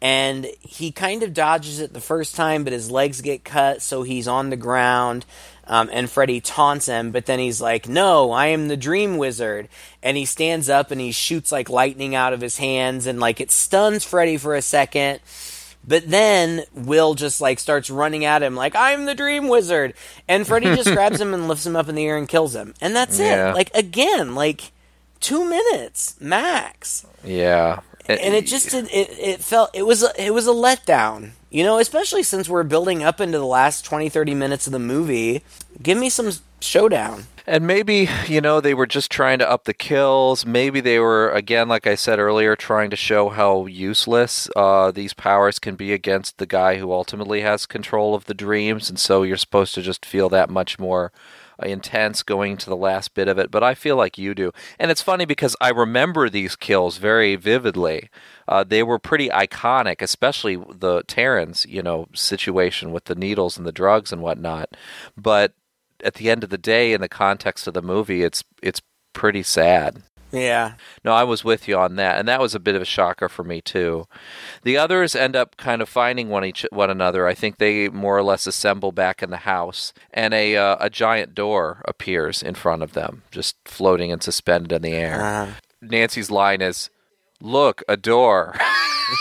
And 0.01 0.47
he 0.61 0.91
kind 0.91 1.21
of 1.21 1.33
dodges 1.33 1.79
it 1.79 1.93
the 1.93 2.01
first 2.01 2.35
time, 2.35 2.63
but 2.63 2.73
his 2.73 2.89
legs 2.89 3.21
get 3.21 3.43
cut, 3.43 3.83
so 3.83 4.01
he's 4.01 4.27
on 4.27 4.49
the 4.49 4.57
ground. 4.57 5.25
Um, 5.71 5.89
and 5.93 6.09
Freddy 6.09 6.41
taunts 6.41 6.85
him, 6.87 7.11
but 7.11 7.25
then 7.27 7.39
he's 7.39 7.61
like, 7.61 7.87
"No, 7.87 8.31
I 8.33 8.47
am 8.47 8.67
the 8.67 8.75
Dream 8.75 9.17
Wizard." 9.17 9.69
And 10.03 10.17
he 10.17 10.25
stands 10.25 10.67
up 10.69 10.91
and 10.91 10.99
he 10.99 11.13
shoots 11.13 11.49
like 11.49 11.69
lightning 11.69 12.13
out 12.13 12.33
of 12.33 12.41
his 12.41 12.57
hands, 12.57 13.07
and 13.07 13.21
like 13.21 13.39
it 13.39 13.51
stuns 13.51 14.03
Freddy 14.03 14.35
for 14.37 14.53
a 14.53 14.61
second. 14.61 15.21
But 15.87 16.09
then 16.11 16.63
Will 16.73 17.13
just 17.15 17.39
like 17.39 17.57
starts 17.57 17.89
running 17.89 18.25
at 18.25 18.43
him, 18.43 18.53
like 18.55 18.75
"I'm 18.75 19.05
the 19.05 19.15
Dream 19.15 19.47
Wizard," 19.47 19.93
and 20.27 20.45
Freddy 20.45 20.75
just 20.75 20.91
grabs 20.93 21.21
him 21.21 21.33
and 21.33 21.47
lifts 21.47 21.65
him 21.65 21.77
up 21.77 21.87
in 21.87 21.95
the 21.95 22.05
air 22.05 22.17
and 22.17 22.27
kills 22.27 22.53
him, 22.53 22.73
and 22.81 22.93
that's 22.93 23.17
Yeah. 23.17 23.51
it. 23.51 23.55
Like 23.55 23.71
again, 23.73 24.35
like 24.35 24.73
two 25.21 25.45
minutes 25.49 26.17
max 26.19 27.05
Yeah. 27.23 27.79
and 28.09 28.33
it 28.35 28.45
just 28.45 28.73
it, 28.73 28.87
it 28.91 29.39
felt 29.41 29.69
it 29.73 29.83
was 29.83 30.03
a, 30.03 30.09
it 30.21 30.33
was 30.33 30.47
a 30.47 30.51
letdown 30.51 31.31
you 31.51 31.63
know 31.63 31.77
especially 31.77 32.23
since 32.23 32.49
we're 32.49 32.63
building 32.63 33.03
up 33.03 33.21
into 33.21 33.37
the 33.37 33.45
last 33.45 33.85
20 33.85 34.09
30 34.09 34.33
minutes 34.33 34.65
of 34.67 34.73
the 34.73 34.79
movie 34.79 35.43
give 35.81 35.97
me 35.97 36.09
some 36.09 36.31
showdown 36.59 37.25
And 37.47 37.65
maybe, 37.65 38.07
you 38.27 38.39
know, 38.39 38.61
they 38.61 38.75
were 38.75 38.85
just 38.85 39.09
trying 39.11 39.39
to 39.39 39.49
up 39.49 39.63
the 39.63 39.73
kills. 39.73 40.45
Maybe 40.45 40.79
they 40.79 40.99
were, 40.99 41.31
again, 41.31 41.67
like 41.67 41.87
I 41.87 41.95
said 41.95 42.19
earlier, 42.19 42.55
trying 42.55 42.91
to 42.91 42.95
show 42.95 43.29
how 43.29 43.65
useless 43.65 44.47
uh, 44.55 44.91
these 44.91 45.13
powers 45.13 45.57
can 45.57 45.75
be 45.75 45.91
against 45.91 46.37
the 46.37 46.45
guy 46.45 46.77
who 46.77 46.91
ultimately 46.93 47.41
has 47.41 47.65
control 47.65 48.13
of 48.13 48.25
the 48.25 48.35
dreams. 48.35 48.89
And 48.89 48.99
so 48.99 49.23
you're 49.23 49.37
supposed 49.37 49.73
to 49.75 49.81
just 49.81 50.05
feel 50.05 50.29
that 50.29 50.49
much 50.51 50.77
more 50.77 51.11
intense 51.63 52.23
going 52.23 52.57
to 52.57 52.69
the 52.69 52.75
last 52.75 53.13
bit 53.13 53.27
of 53.27 53.37
it. 53.37 53.51
But 53.51 53.63
I 53.63 53.73
feel 53.73 53.95
like 53.95 54.17
you 54.17 54.33
do. 54.33 54.51
And 54.79 54.91
it's 54.91 55.01
funny 55.01 55.25
because 55.25 55.55
I 55.61 55.69
remember 55.69 56.29
these 56.29 56.55
kills 56.55 56.97
very 56.97 57.35
vividly. 57.35 58.09
Uh, 58.47 58.63
they 58.63 58.83
were 58.83 58.99
pretty 58.99 59.29
iconic, 59.29 60.01
especially 60.01 60.55
the 60.55 61.03
Taryn's, 61.03 61.65
you 61.65 61.81
know, 61.81 62.07
situation 62.13 62.91
with 62.91 63.05
the 63.05 63.15
needles 63.15 63.57
and 63.57 63.65
the 63.65 63.71
drugs 63.71 64.11
and 64.11 64.21
whatnot. 64.21 64.69
But 65.15 65.53
at 66.03 66.15
the 66.15 66.29
end 66.29 66.43
of 66.43 66.49
the 66.49 66.57
day, 66.57 66.93
in 66.93 67.01
the 67.01 67.09
context 67.09 67.67
of 67.67 67.73
the 67.73 67.81
movie, 67.81 68.23
it's 68.23 68.43
it's 68.61 68.81
pretty 69.13 69.43
sad. 69.43 70.03
Yeah 70.31 70.73
No, 71.03 71.13
I 71.13 71.23
was 71.23 71.43
with 71.43 71.67
you 71.67 71.77
on 71.77 71.95
that, 71.95 72.19
and 72.19 72.27
that 72.27 72.39
was 72.39 72.55
a 72.55 72.59
bit 72.59 72.75
of 72.75 72.81
a 72.81 72.85
shocker 72.85 73.29
for 73.29 73.43
me 73.43 73.61
too. 73.61 74.07
The 74.63 74.77
others 74.77 75.15
end 75.15 75.35
up 75.35 75.57
kind 75.57 75.81
of 75.81 75.89
finding 75.89 76.29
one 76.29 76.45
each 76.45 76.65
one 76.71 76.89
another. 76.89 77.27
I 77.27 77.33
think 77.33 77.57
they 77.57 77.89
more 77.89 78.17
or 78.17 78.23
less 78.23 78.47
assemble 78.47 78.91
back 78.91 79.21
in 79.23 79.29
the 79.29 79.37
house, 79.37 79.93
and 80.13 80.33
a 80.33 80.55
uh, 80.57 80.77
a 80.79 80.89
giant 80.89 81.35
door 81.35 81.81
appears 81.85 82.41
in 82.41 82.55
front 82.55 82.83
of 82.83 82.93
them, 82.93 83.23
just 83.31 83.57
floating 83.65 84.11
and 84.11 84.21
suspended 84.21 84.71
in 84.71 84.81
the 84.81 84.93
air. 84.93 85.21
Uh-huh. 85.21 85.51
Nancy's 85.81 86.31
line 86.31 86.61
is, 86.61 86.89
"Look, 87.41 87.83
a 87.87 87.97
door." 87.97 88.55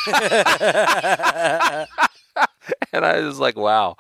and 2.93 3.05
I 3.05 3.21
was 3.21 3.39
like, 3.39 3.57
"Wow." 3.57 3.97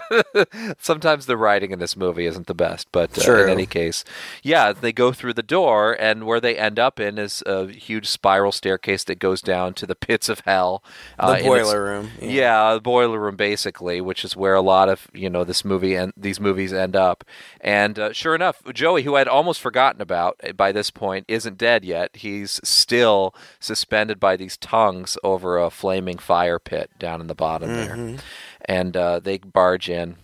Sometimes 0.78 1.26
the 1.26 1.36
writing 1.36 1.70
in 1.70 1.78
this 1.78 1.96
movie 1.96 2.26
isn't 2.26 2.46
the 2.46 2.54
best, 2.54 2.88
but 2.92 3.26
uh, 3.26 3.42
in 3.44 3.48
any 3.48 3.66
case, 3.66 4.04
yeah, 4.42 4.72
they 4.72 4.92
go 4.92 5.12
through 5.12 5.34
the 5.34 5.42
door, 5.42 5.96
and 5.98 6.26
where 6.26 6.40
they 6.40 6.56
end 6.56 6.78
up 6.78 7.00
in 7.00 7.18
is 7.18 7.42
a 7.46 7.68
huge 7.68 8.06
spiral 8.06 8.52
staircase 8.52 9.04
that 9.04 9.18
goes 9.18 9.40
down 9.40 9.74
to 9.74 9.86
the 9.86 9.94
pits 10.10 10.28
of 10.28 10.40
hell. 10.40 10.82
the 11.16 11.24
uh, 11.24 11.32
it's- 11.32 11.46
boiler 11.46 11.84
room 11.84 12.10
yeah. 12.20 12.74
the 12.74 12.80
boiler 12.80 13.18
room 13.18 13.36
basically, 13.36 14.00
which 14.00 14.24
is 14.24 14.36
where 14.36 14.54
a 14.54 14.60
lot 14.60 14.88
of 14.88 15.08
you 15.12 15.30
know 15.30 15.44
this 15.44 15.64
movie 15.64 15.94
and 15.94 16.12
these 16.16 16.40
movies 16.40 16.72
end 16.72 16.96
up. 16.96 17.24
And 17.60 17.98
uh, 17.98 18.12
sure 18.12 18.34
enough, 18.34 18.62
Joey, 18.72 19.02
who 19.02 19.16
I'd 19.16 19.28
almost 19.28 19.60
forgotten 19.60 20.02
about 20.02 20.38
uh, 20.46 20.52
by 20.52 20.72
this 20.72 20.90
point, 20.90 21.24
isn't 21.28 21.58
dead 21.58 21.84
yet. 21.84 22.16
He's 22.16 22.60
still 22.62 23.34
suspended 23.58 24.20
by 24.20 24.36
these 24.36 24.56
tongues 24.56 25.16
over 25.24 25.58
a 25.58 25.70
flaming 25.70 26.18
fire 26.18 26.58
pit 26.58 26.90
down 26.98 27.20
in 27.20 27.26
the 27.26 27.34
bottom 27.34 27.69
there. 27.74 28.18
And 28.64 28.96
uh, 28.96 29.20
they 29.20 29.38
barge 29.38 29.88
in. 29.88 30.16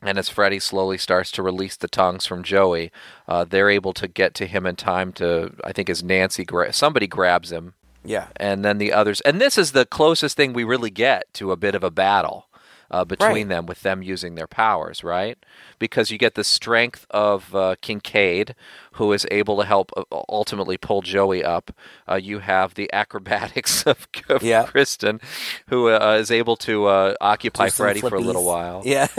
And 0.00 0.16
as 0.16 0.28
Freddy 0.28 0.60
slowly 0.60 0.96
starts 0.96 1.32
to 1.32 1.42
release 1.42 1.76
the 1.76 1.88
tongues 1.88 2.24
from 2.24 2.44
Joey, 2.44 2.92
uh, 3.26 3.44
they're 3.44 3.70
able 3.70 3.92
to 3.94 4.06
get 4.06 4.32
to 4.34 4.46
him 4.46 4.64
in 4.64 4.76
time 4.76 5.12
to, 5.14 5.54
I 5.64 5.72
think, 5.72 5.90
as 5.90 6.04
Nancy, 6.04 6.44
gra- 6.44 6.72
somebody 6.72 7.08
grabs 7.08 7.50
him 7.50 7.74
yeah 8.04 8.28
and 8.36 8.64
then 8.64 8.78
the 8.78 8.92
others. 8.92 9.20
And 9.22 9.40
this 9.40 9.58
is 9.58 9.72
the 9.72 9.84
closest 9.84 10.36
thing 10.36 10.52
we 10.52 10.64
really 10.64 10.90
get 10.90 11.32
to 11.34 11.52
a 11.52 11.56
bit 11.56 11.74
of 11.74 11.84
a 11.84 11.90
battle. 11.90 12.47
Uh, 12.90 13.04
between 13.04 13.28
Right. 13.30 13.48
them 13.48 13.66
with 13.66 13.82
them 13.82 14.02
using 14.02 14.34
their 14.34 14.46
powers, 14.46 15.04
right? 15.04 15.38
Because 15.78 16.10
you 16.10 16.18
get 16.18 16.34
the 16.34 16.44
strength 16.44 17.06
of 17.10 17.54
uh, 17.54 17.76
Kincaid, 17.82 18.54
who 18.92 19.12
is 19.12 19.26
able 19.30 19.58
to 19.58 19.64
help 19.66 19.92
uh, 19.96 20.02
ultimately 20.28 20.76
pull 20.76 21.02
Joey 21.02 21.44
up. 21.44 21.70
Uh, 22.08 22.14
you 22.16 22.38
have 22.40 22.74
the 22.74 22.90
acrobatics 22.92 23.82
of, 23.86 24.06
of 24.28 24.42
Yeah. 24.42 24.64
Kristen, 24.64 25.20
who 25.68 25.88
uh, 25.90 26.16
is 26.20 26.30
able 26.30 26.56
to 26.56 26.86
uh, 26.86 27.14
occupy 27.20 27.68
Freddy 27.68 28.00
for 28.00 28.14
a 28.16 28.20
little 28.20 28.44
while. 28.44 28.82
Yeah. 28.84 29.08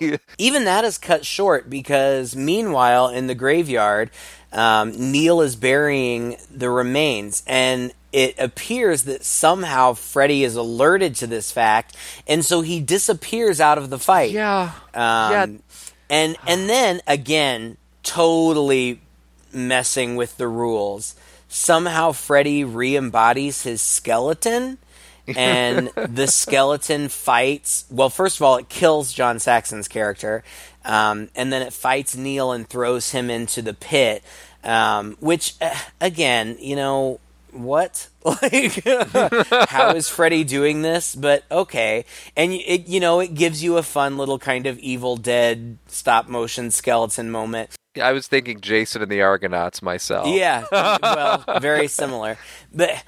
You- 0.00 0.18
Even 0.38 0.64
that 0.64 0.84
is 0.84 0.98
cut 0.98 1.24
short 1.26 1.68
because 1.68 2.34
meanwhile 2.36 3.08
in 3.08 3.26
the 3.26 3.34
graveyard, 3.34 4.10
um, 4.52 4.92
Neil 5.12 5.40
is 5.40 5.56
burying 5.56 6.36
the 6.50 6.70
remains, 6.70 7.42
and 7.46 7.92
it 8.12 8.38
appears 8.38 9.04
that 9.04 9.24
somehow 9.24 9.92
Freddy 9.94 10.44
is 10.44 10.56
alerted 10.56 11.14
to 11.16 11.26
this 11.26 11.52
fact, 11.52 11.96
and 12.26 12.44
so 12.44 12.62
he 12.62 12.80
disappears 12.80 13.60
out 13.60 13.78
of 13.78 13.90
the 13.90 13.98
fight. 13.98 14.30
yeah. 14.32 14.72
Um, 14.94 15.32
Yeah. 15.32 15.46
And 16.10 16.36
and 16.46 16.68
then 16.70 17.00
again, 17.06 17.76
totally 18.02 19.00
messing 19.52 20.16
with 20.16 20.36
the 20.38 20.48
rules. 20.48 21.14
Somehow 21.48 22.12
Freddy 22.12 22.64
re-embodies 22.64 23.62
his 23.62 23.80
skeleton, 23.82 24.78
and 25.26 25.88
the 25.96 26.26
skeleton 26.26 27.08
fights. 27.08 27.84
Well, 27.90 28.10
first 28.10 28.36
of 28.38 28.42
all, 28.42 28.56
it 28.56 28.68
kills 28.70 29.12
John 29.12 29.38
Saxon's 29.38 29.88
character, 29.88 30.42
um, 30.84 31.28
and 31.34 31.52
then 31.52 31.60
it 31.62 31.72
fights 31.74 32.16
Neil 32.16 32.52
and 32.52 32.66
throws 32.68 33.10
him 33.10 33.28
into 33.30 33.60
the 33.60 33.74
pit. 33.74 34.22
Um, 34.64 35.16
which, 35.20 35.54
uh, 35.60 35.74
again, 36.00 36.56
you 36.58 36.74
know, 36.74 37.20
what? 37.58 38.08
Like, 38.28 38.84
how 39.70 39.94
is 39.94 40.10
Freddy 40.10 40.44
doing 40.44 40.82
this? 40.82 41.14
But 41.14 41.44
okay, 41.50 42.04
and 42.36 42.52
it, 42.52 42.86
you 42.86 43.00
know, 43.00 43.20
it 43.20 43.32
gives 43.32 43.62
you 43.62 43.78
a 43.78 43.82
fun 43.82 44.18
little 44.18 44.38
kind 44.38 44.66
of 44.66 44.78
Evil 44.80 45.16
Dead 45.16 45.78
stop 45.86 46.28
motion 46.28 46.70
skeleton 46.70 47.30
moment. 47.30 47.77
I 48.00 48.12
was 48.12 48.26
thinking 48.26 48.60
Jason 48.60 49.02
and 49.02 49.10
the 49.10 49.22
Argonauts 49.22 49.82
myself. 49.82 50.28
Yeah, 50.28 50.64
well, 50.72 51.44
very 51.60 51.88
similar. 51.88 52.36
But 52.72 53.02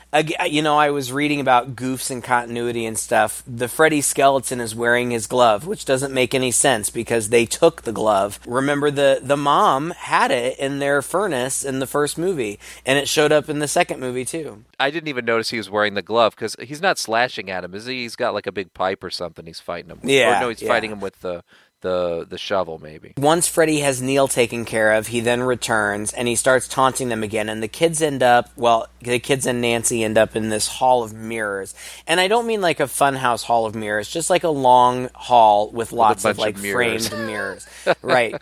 you 0.48 0.62
know, 0.62 0.76
I 0.78 0.90
was 0.90 1.12
reading 1.12 1.40
about 1.40 1.76
goofs 1.76 2.10
and 2.10 2.22
continuity 2.24 2.86
and 2.86 2.98
stuff. 2.98 3.42
The 3.46 3.68
Freddy 3.68 4.00
skeleton 4.00 4.60
is 4.60 4.74
wearing 4.74 5.10
his 5.10 5.26
glove, 5.26 5.66
which 5.66 5.84
doesn't 5.84 6.14
make 6.14 6.34
any 6.34 6.50
sense 6.50 6.90
because 6.90 7.28
they 7.28 7.46
took 7.46 7.82
the 7.82 7.92
glove. 7.92 8.40
Remember 8.46 8.90
the 8.90 9.20
the 9.22 9.36
mom 9.36 9.90
had 9.90 10.30
it 10.30 10.58
in 10.58 10.78
their 10.78 11.02
furnace 11.02 11.64
in 11.64 11.78
the 11.78 11.86
first 11.86 12.16
movie, 12.18 12.58
and 12.86 12.98
it 12.98 13.08
showed 13.08 13.32
up 13.32 13.48
in 13.48 13.58
the 13.58 13.68
second 13.68 14.00
movie 14.00 14.24
too. 14.24 14.64
I 14.78 14.90
didn't 14.90 15.08
even 15.08 15.24
notice 15.26 15.50
he 15.50 15.58
was 15.58 15.68
wearing 15.68 15.94
the 15.94 16.02
glove 16.02 16.34
because 16.34 16.56
he's 16.58 16.80
not 16.80 16.98
slashing 16.98 17.50
at 17.50 17.64
him, 17.64 17.74
is 17.74 17.84
he? 17.86 18.02
He's 18.02 18.16
got 18.16 18.32
like 18.32 18.46
a 18.46 18.52
big 18.52 18.72
pipe 18.72 19.04
or 19.04 19.10
something. 19.10 19.44
He's 19.44 19.60
fighting 19.60 19.90
him. 19.90 19.98
with. 20.00 20.10
Yeah, 20.10 20.38
Or 20.38 20.40
no, 20.42 20.48
he's 20.48 20.62
yeah. 20.62 20.68
fighting 20.68 20.90
him 20.90 21.00
with 21.00 21.20
the 21.20 21.44
the 21.80 22.26
the 22.28 22.38
shovel, 22.38 22.78
maybe. 22.78 23.14
Once 23.16 23.46
Freddy 23.46 23.80
has 23.80 24.02
Neil 24.02 24.28
taken 24.28 24.64
care 24.64 24.92
of, 24.92 25.08
he 25.08 25.20
then 25.20 25.42
returns 25.42 26.12
and 26.12 26.28
he 26.28 26.36
starts 26.36 26.68
taunting 26.68 27.08
them 27.08 27.22
again. 27.22 27.48
And 27.48 27.62
the 27.62 27.68
kids 27.68 28.02
end 28.02 28.22
up, 28.22 28.50
well, 28.56 28.86
the 29.00 29.18
kids 29.18 29.46
and 29.46 29.60
Nancy 29.60 30.04
end 30.04 30.18
up 30.18 30.36
in 30.36 30.48
this 30.48 30.68
hall 30.68 31.02
of 31.02 31.14
mirrors. 31.14 31.74
And 32.06 32.20
I 32.20 32.28
don't 32.28 32.46
mean 32.46 32.60
like 32.60 32.80
a 32.80 32.84
funhouse 32.84 33.44
hall 33.44 33.66
of 33.66 33.74
mirrors, 33.74 34.08
just 34.08 34.30
like 34.30 34.44
a 34.44 34.50
long 34.50 35.08
hall 35.14 35.70
with 35.70 35.92
lots 35.92 36.24
of 36.24 36.38
like 36.38 36.56
of 36.56 36.62
mirrors. 36.62 37.08
framed 37.08 37.26
mirrors. 37.26 37.66
right. 38.02 38.34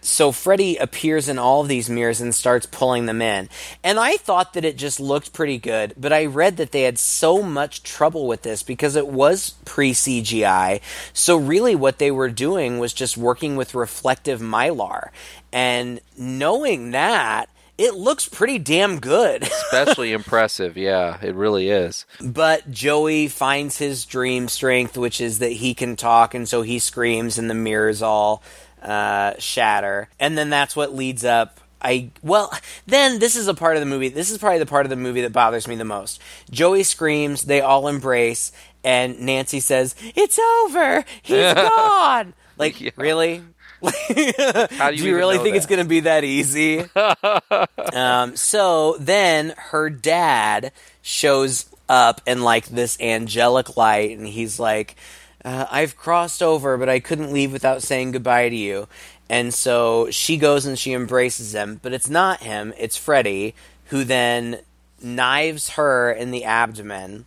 So 0.00 0.32
Freddy 0.32 0.76
appears 0.76 1.28
in 1.28 1.38
all 1.38 1.60
of 1.60 1.68
these 1.68 1.90
mirrors 1.90 2.20
and 2.20 2.34
starts 2.34 2.66
pulling 2.66 3.06
them 3.06 3.20
in. 3.20 3.48
And 3.84 3.98
I 3.98 4.16
thought 4.16 4.54
that 4.54 4.64
it 4.64 4.76
just 4.76 5.00
looked 5.00 5.32
pretty 5.32 5.58
good, 5.58 5.94
but 5.96 6.12
I 6.12 6.26
read 6.26 6.56
that 6.56 6.72
they 6.72 6.82
had 6.82 6.98
so 6.98 7.42
much 7.42 7.82
trouble 7.82 8.26
with 8.26 8.42
this 8.42 8.62
because 8.62 8.96
it 8.96 9.08
was 9.08 9.50
pre 9.64 9.92
CGI. 9.92 10.80
So 11.12 11.36
really 11.36 11.74
what 11.74 11.98
they 11.98 12.10
were 12.10 12.30
doing 12.30 12.78
was 12.78 12.85
just 12.92 13.16
working 13.16 13.56
with 13.56 13.74
reflective 13.74 14.40
mylar. 14.40 15.10
And 15.52 16.00
knowing 16.16 16.90
that, 16.92 17.48
it 17.78 17.94
looks 17.94 18.28
pretty 18.28 18.58
damn 18.58 19.00
good. 19.00 19.42
Especially 19.42 20.12
impressive. 20.12 20.76
Yeah, 20.76 21.18
it 21.22 21.34
really 21.34 21.68
is. 21.68 22.06
But 22.20 22.70
Joey 22.70 23.28
finds 23.28 23.78
his 23.78 24.04
dream 24.04 24.48
strength, 24.48 24.96
which 24.96 25.20
is 25.20 25.40
that 25.40 25.52
he 25.52 25.74
can 25.74 25.96
talk, 25.96 26.34
and 26.34 26.48
so 26.48 26.62
he 26.62 26.78
screams, 26.78 27.38
and 27.38 27.50
the 27.50 27.54
mirrors 27.54 28.02
all 28.02 28.42
uh, 28.82 29.34
shatter. 29.38 30.08
And 30.18 30.38
then 30.38 30.50
that's 30.50 30.74
what 30.74 30.94
leads 30.94 31.24
up. 31.24 31.60
I 31.82 32.10
well, 32.22 32.50
then 32.86 33.18
this 33.18 33.36
is 33.36 33.48
a 33.48 33.54
part 33.54 33.76
of 33.76 33.80
the 33.80 33.86
movie. 33.86 34.08
This 34.08 34.30
is 34.30 34.38
probably 34.38 34.58
the 34.58 34.66
part 34.66 34.86
of 34.86 34.90
the 34.90 34.96
movie 34.96 35.20
that 35.20 35.32
bothers 35.32 35.68
me 35.68 35.76
the 35.76 35.84
most. 35.84 36.20
Joey 36.50 36.82
screams, 36.82 37.42
they 37.42 37.60
all 37.60 37.86
embrace, 37.86 38.50
and 38.82 39.20
Nancy 39.20 39.60
says, 39.60 39.94
"It's 40.14 40.38
over. 40.38 41.04
He's 41.22 41.52
gone." 41.54 42.32
Like, 42.58 42.80
Yeah. 42.80 42.90
really? 42.96 43.42
How 43.82 44.90
do 44.90 44.96
you, 44.96 45.02
Do 45.02 45.08
you 45.08 45.16
really 45.16 45.36
think 45.38 45.50
that? 45.50 45.56
it's 45.58 45.66
going 45.66 45.82
to 45.82 45.88
be 45.88 46.00
that 46.00 46.24
easy? 46.24 46.84
um, 47.92 48.34
so 48.36 48.96
then 48.98 49.54
her 49.56 49.90
dad 49.90 50.72
shows 51.02 51.66
up 51.88 52.20
in 52.26 52.42
like 52.42 52.66
this 52.66 52.98
angelic 53.00 53.76
light, 53.76 54.16
and 54.16 54.26
he's 54.26 54.58
like, 54.58 54.96
uh, 55.44 55.66
"I've 55.70 55.96
crossed 55.96 56.42
over, 56.42 56.76
but 56.78 56.88
I 56.88 57.00
couldn't 57.00 57.32
leave 57.32 57.52
without 57.52 57.82
saying 57.82 58.12
goodbye 58.12 58.48
to 58.48 58.56
you." 58.56 58.88
And 59.28 59.52
so 59.52 60.08
she 60.10 60.36
goes 60.36 60.64
and 60.66 60.78
she 60.78 60.92
embraces 60.94 61.52
him, 61.54 61.78
but 61.82 61.92
it's 61.92 62.08
not 62.08 62.42
him; 62.42 62.72
it's 62.78 62.96
Freddy, 62.96 63.54
who 63.86 64.04
then 64.04 64.60
knives 65.02 65.70
her 65.70 66.10
in 66.10 66.30
the 66.30 66.44
abdomen. 66.44 67.26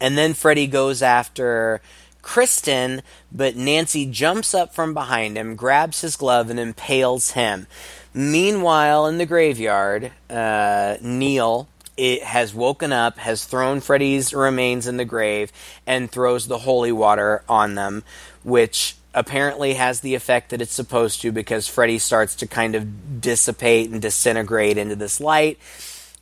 And 0.00 0.18
then 0.18 0.34
Freddy 0.34 0.66
goes 0.66 1.00
after 1.02 1.80
Kristen, 2.26 3.02
but 3.30 3.54
Nancy 3.54 4.04
jumps 4.04 4.52
up 4.52 4.74
from 4.74 4.92
behind 4.94 5.36
him, 5.36 5.54
grabs 5.54 6.00
his 6.00 6.16
glove, 6.16 6.50
and 6.50 6.58
impales 6.58 7.30
him. 7.30 7.68
Meanwhile, 8.12 9.06
in 9.06 9.18
the 9.18 9.26
graveyard, 9.26 10.10
uh, 10.28 10.96
Neil 11.00 11.68
it 11.96 12.24
has 12.24 12.52
woken 12.52 12.92
up, 12.92 13.16
has 13.18 13.44
thrown 13.44 13.80
Freddy's 13.80 14.34
remains 14.34 14.88
in 14.88 14.96
the 14.96 15.04
grave, 15.04 15.52
and 15.86 16.10
throws 16.10 16.48
the 16.48 16.58
holy 16.58 16.90
water 16.90 17.44
on 17.48 17.76
them, 17.76 18.02
which 18.42 18.96
apparently 19.14 19.74
has 19.74 20.00
the 20.00 20.16
effect 20.16 20.50
that 20.50 20.60
it's 20.60 20.74
supposed 20.74 21.22
to 21.22 21.30
because 21.30 21.68
Freddy 21.68 21.98
starts 21.98 22.34
to 22.34 22.46
kind 22.48 22.74
of 22.74 23.20
dissipate 23.20 23.88
and 23.88 24.02
disintegrate 24.02 24.76
into 24.76 24.96
this 24.96 25.20
light, 25.20 25.60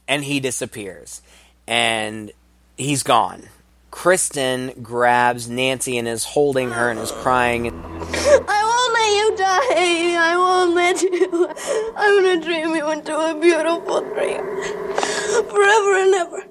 and 0.06 0.22
he 0.22 0.38
disappears. 0.38 1.22
And 1.66 2.30
he's 2.76 3.02
gone. 3.02 3.48
Kristen 3.94 4.72
grabs 4.82 5.48
Nancy 5.48 5.96
and 5.96 6.08
is 6.08 6.24
holding 6.24 6.72
her 6.72 6.90
and 6.90 6.98
is 6.98 7.12
crying. 7.12 7.68
I 7.68 8.60
won't 8.68 8.92
let 8.92 9.10
you 9.16 9.36
die. 9.36 10.16
I 10.18 10.36
won't 10.36 10.74
let 10.74 11.00
you. 11.00 11.48
I'm 11.96 12.22
gonna 12.22 12.40
dream 12.44 12.74
you 12.74 12.90
into 12.90 13.16
a 13.16 13.38
beautiful 13.40 14.00
dream. 14.00 14.42
Forever 15.48 15.94
and 16.02 16.14
ever. 16.16 16.44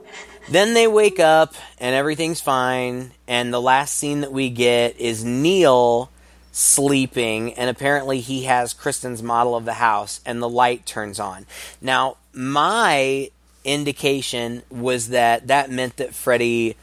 Then 0.50 0.74
they 0.74 0.88
wake 0.88 1.20
up 1.20 1.54
and 1.80 1.94
everything's 1.94 2.40
fine. 2.40 3.12
And 3.28 3.54
the 3.54 3.62
last 3.62 3.98
scene 3.98 4.22
that 4.22 4.32
we 4.32 4.50
get 4.50 4.98
is 4.98 5.26
Neil 5.26 6.10
sleeping, 6.54 7.54
and 7.56 7.70
apparently 7.70 8.22
he 8.22 8.46
has 8.46 8.74
Kristen's 8.74 9.22
model 9.22 9.56
of 9.56 9.66
the 9.66 9.74
house, 9.74 10.22
and 10.26 10.42
the 10.42 10.50
light 10.50 10.86
turns 10.86 11.20
on. 11.20 11.46
Now, 11.82 12.16
my 12.32 13.32
indication 13.66 14.64
was 14.70 15.10
that 15.10 15.48
that 15.48 15.70
meant 15.70 15.98
that 15.98 16.16
Freddy 16.16 16.78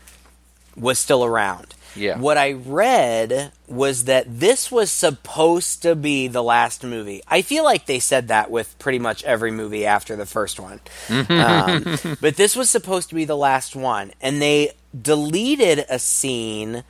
was 0.76 0.98
still 0.98 1.24
around. 1.24 1.74
Yeah. 1.96 2.18
What 2.18 2.38
I 2.38 2.52
read 2.52 3.52
was 3.66 4.04
that 4.04 4.26
this 4.28 4.70
was 4.70 4.90
supposed 4.90 5.82
to 5.82 5.94
be 5.94 6.28
the 6.28 6.42
last 6.42 6.84
movie. 6.84 7.22
I 7.26 7.42
feel 7.42 7.64
like 7.64 7.86
they 7.86 7.98
said 7.98 8.28
that 8.28 8.50
with 8.50 8.78
pretty 8.78 8.98
much 8.98 9.24
every 9.24 9.50
movie 9.50 9.86
after 9.86 10.16
the 10.16 10.26
first 10.26 10.60
one. 10.60 10.80
um, 11.08 11.98
but 12.20 12.36
this 12.36 12.54
was 12.54 12.70
supposed 12.70 13.08
to 13.08 13.14
be 13.14 13.24
the 13.24 13.36
last 13.36 13.74
one. 13.74 14.12
And 14.20 14.40
they 14.40 14.72
deleted 15.00 15.84
a 15.88 15.98
scene 15.98 16.84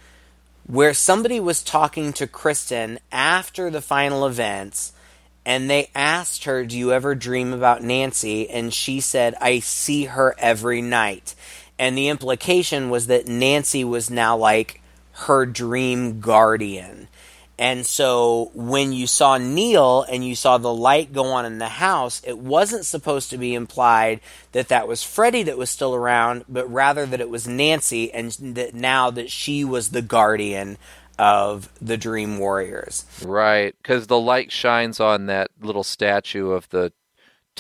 where 0.67 0.95
somebody 0.95 1.41
was 1.41 1.63
talking 1.63 2.13
to 2.15 2.27
Kristen 2.27 2.99
after 3.11 3.71
the 3.71 3.81
final 3.83 4.27
events. 4.27 4.93
And 5.47 5.71
they 5.71 5.91
asked 5.95 6.45
her, 6.45 6.65
Do 6.67 6.79
you 6.79 6.93
ever 6.93 7.15
dream 7.15 7.55
about 7.55 7.83
Nancy? 7.83 8.49
And 8.49 8.73
she 8.73 9.01
said, 9.01 9.35
I 9.41 9.61
see 9.61 10.05
her 10.05 10.35
every 10.39 10.83
night. 10.83 11.35
And 11.81 11.97
the 11.97 12.09
implication 12.09 12.91
was 12.91 13.07
that 13.07 13.27
Nancy 13.27 13.85
was 13.85 14.11
now 14.11 14.37
like 14.37 14.83
her 15.13 15.47
dream 15.47 16.21
guardian. 16.21 17.09
And 17.59 17.87
so 17.87 18.51
when 18.53 18.93
you 18.93 19.07
saw 19.07 19.39
Neil 19.39 20.03
and 20.03 20.23
you 20.23 20.35
saw 20.35 20.59
the 20.59 20.73
light 20.73 21.15
go 21.15 21.29
on 21.29 21.47
in 21.47 21.57
the 21.57 21.69
house, 21.69 22.21
it 22.27 22.37
wasn't 22.37 22.85
supposed 22.85 23.31
to 23.31 23.39
be 23.39 23.55
implied 23.55 24.21
that 24.53 24.69
that 24.69 24.89
was 24.89 25.03
Freddy 25.03 25.43
that 25.45 25.57
was 25.57 25.71
still 25.71 25.95
around, 25.95 26.45
but 26.51 26.71
rather 26.71 27.07
that 27.07 27.21
it 27.21 27.31
was 27.31 27.49
Nancy 27.49 28.13
and 28.13 28.31
that 28.33 28.75
now 28.75 29.11
that 29.11 29.31
she 29.31 29.65
was 29.65 29.89
the 29.89 30.03
guardian 30.03 30.77
of 31.19 31.71
the 31.81 31.97
Dream 31.97 32.39
Warriors. 32.39 33.07
Right, 33.25 33.75
because 33.83 34.07
the 34.07 34.21
light 34.21 34.53
shines 34.53 35.01
on 35.01 35.27
that 35.27 35.51
little 35.63 35.85
statue 35.85 36.51
of 36.51 36.69
the 36.69 36.93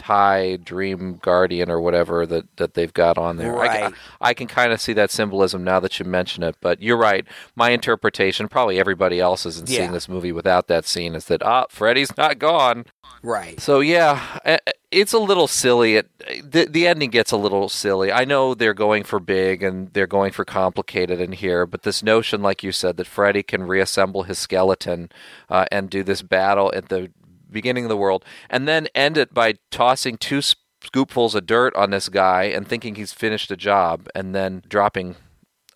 Thai 0.00 0.56
Dream 0.56 1.18
Guardian 1.20 1.70
or 1.70 1.78
whatever 1.78 2.24
that, 2.24 2.56
that 2.56 2.72
they've 2.72 2.92
got 2.92 3.18
on 3.18 3.36
there. 3.36 3.54
I, 3.58 3.66
Right. 3.82 3.94
I 4.20 4.32
can 4.34 4.46
kind 4.46 4.72
of 4.72 4.80
see 4.80 4.94
that 4.94 5.10
symbolism 5.10 5.62
now 5.62 5.78
that 5.80 5.98
you 5.98 6.06
mention 6.06 6.42
it, 6.42 6.56
but 6.62 6.80
you're 6.80 6.96
right. 6.96 7.26
My 7.54 7.70
interpretation, 7.70 8.48
probably 8.48 8.78
everybody 8.80 9.20
else's 9.20 9.60
in 9.60 9.66
seeing 9.66 9.82
Yeah. 9.82 9.90
this 9.92 10.08
movie 10.08 10.32
without 10.32 10.66
that 10.68 10.86
scene, 10.86 11.14
is 11.14 11.26
that 11.26 11.42
ah, 11.42 11.66
Freddy's 11.68 12.16
not 12.16 12.38
gone. 12.38 12.86
Right. 13.22 13.60
So 13.60 13.80
yeah, 13.80 14.38
eh, 14.46 14.56
eh, 14.66 14.72
it's 14.90 15.12
a 15.12 15.18
little 15.18 15.46
silly. 15.46 15.96
It 15.96 16.08
the 16.42 16.64
the 16.64 16.86
ending 16.86 17.10
gets 17.10 17.32
a 17.32 17.36
little 17.36 17.68
silly. 17.68 18.10
I 18.10 18.24
know 18.24 18.54
they're 18.54 18.72
going 18.72 19.04
for 19.04 19.20
big 19.20 19.62
and 19.62 19.92
they're 19.92 20.06
going 20.06 20.32
for 20.32 20.44
complicated 20.46 21.20
in 21.20 21.32
here, 21.32 21.66
but 21.66 21.82
this 21.82 22.02
notion, 22.02 22.40
like 22.40 22.62
you 22.62 22.72
said, 22.72 22.96
that 22.96 23.06
Freddy 23.06 23.42
can 23.42 23.64
reassemble 23.64 24.22
his 24.22 24.38
skeleton 24.38 25.10
uh, 25.50 25.66
and 25.70 25.90
do 25.90 26.02
this 26.02 26.22
battle 26.22 26.72
at 26.74 26.88
the 26.88 27.10
beginning 27.50 27.84
of 27.84 27.90
the 27.90 27.96
world, 27.96 28.24
and 28.48 28.66
then 28.66 28.88
end 28.94 29.16
it 29.16 29.34
by 29.34 29.54
tossing 29.70 30.16
two 30.16 30.40
scoopfuls 30.40 31.34
of 31.34 31.46
dirt 31.46 31.74
on 31.76 31.90
this 31.90 32.08
guy 32.08 32.44
and 32.44 32.66
thinking 32.66 32.94
he's 32.94 33.12
finished 33.12 33.48
the 33.48 33.56
job, 33.56 34.08
and 34.14 34.34
then 34.34 34.62
dropping 34.68 35.16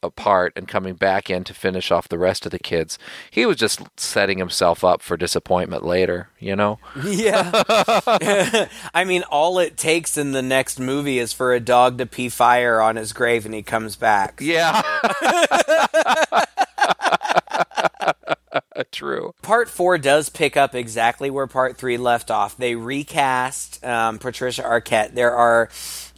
apart 0.05 0.53
and 0.55 0.69
coming 0.69 0.95
back 0.95 1.31
in 1.31 1.43
to 1.45 1.55
finish 1.55 1.91
off 1.91 2.09
the 2.09 2.19
rest 2.19 2.47
of 2.47 2.53
the 2.53 2.59
kids. 2.59 2.99
He 3.31 3.47
was 3.47 3.57
just 3.57 3.81
setting 3.97 4.39
himself 4.39 4.85
up 4.85 5.03
for 5.03 5.17
disappointment 5.17 5.85
later, 5.85 6.29
you 6.39 6.55
know? 6.55 6.79
Yeah. 7.05 7.63
I 8.95 9.05
mean, 9.05 9.23
all 9.25 9.59
it 9.59 9.77
takes 9.77 10.17
in 10.17 10.33
the 10.33 10.43
next 10.43 10.79
movie 10.79 11.19
is 11.19 11.33
for 11.33 11.55
a 11.55 11.61
dog 11.61 11.99
to 11.99 12.07
pee 12.07 12.29
fire 12.29 12.81
on 12.81 12.97
his 12.97 13.13
grave 13.13 13.47
and 13.47 13.55
he 13.55 13.63
comes 13.63 13.97
back. 13.97 14.41
Yeah. 14.41 14.83
True. 18.93 19.35
Part 19.43 19.69
four 19.69 19.99
does 19.99 20.29
pick 20.29 20.57
up 20.57 20.75
exactly 20.75 21.31
where 21.31 21.47
part 21.47 21.77
three 21.77 21.97
left 21.97 22.31
off. 22.31 22.57
They 22.57 22.75
recast 22.75 23.85
um, 23.85 24.19
Patricia 24.19 24.63
Arquette. 24.63 25.15
There 25.15 25.35
are 25.35 25.69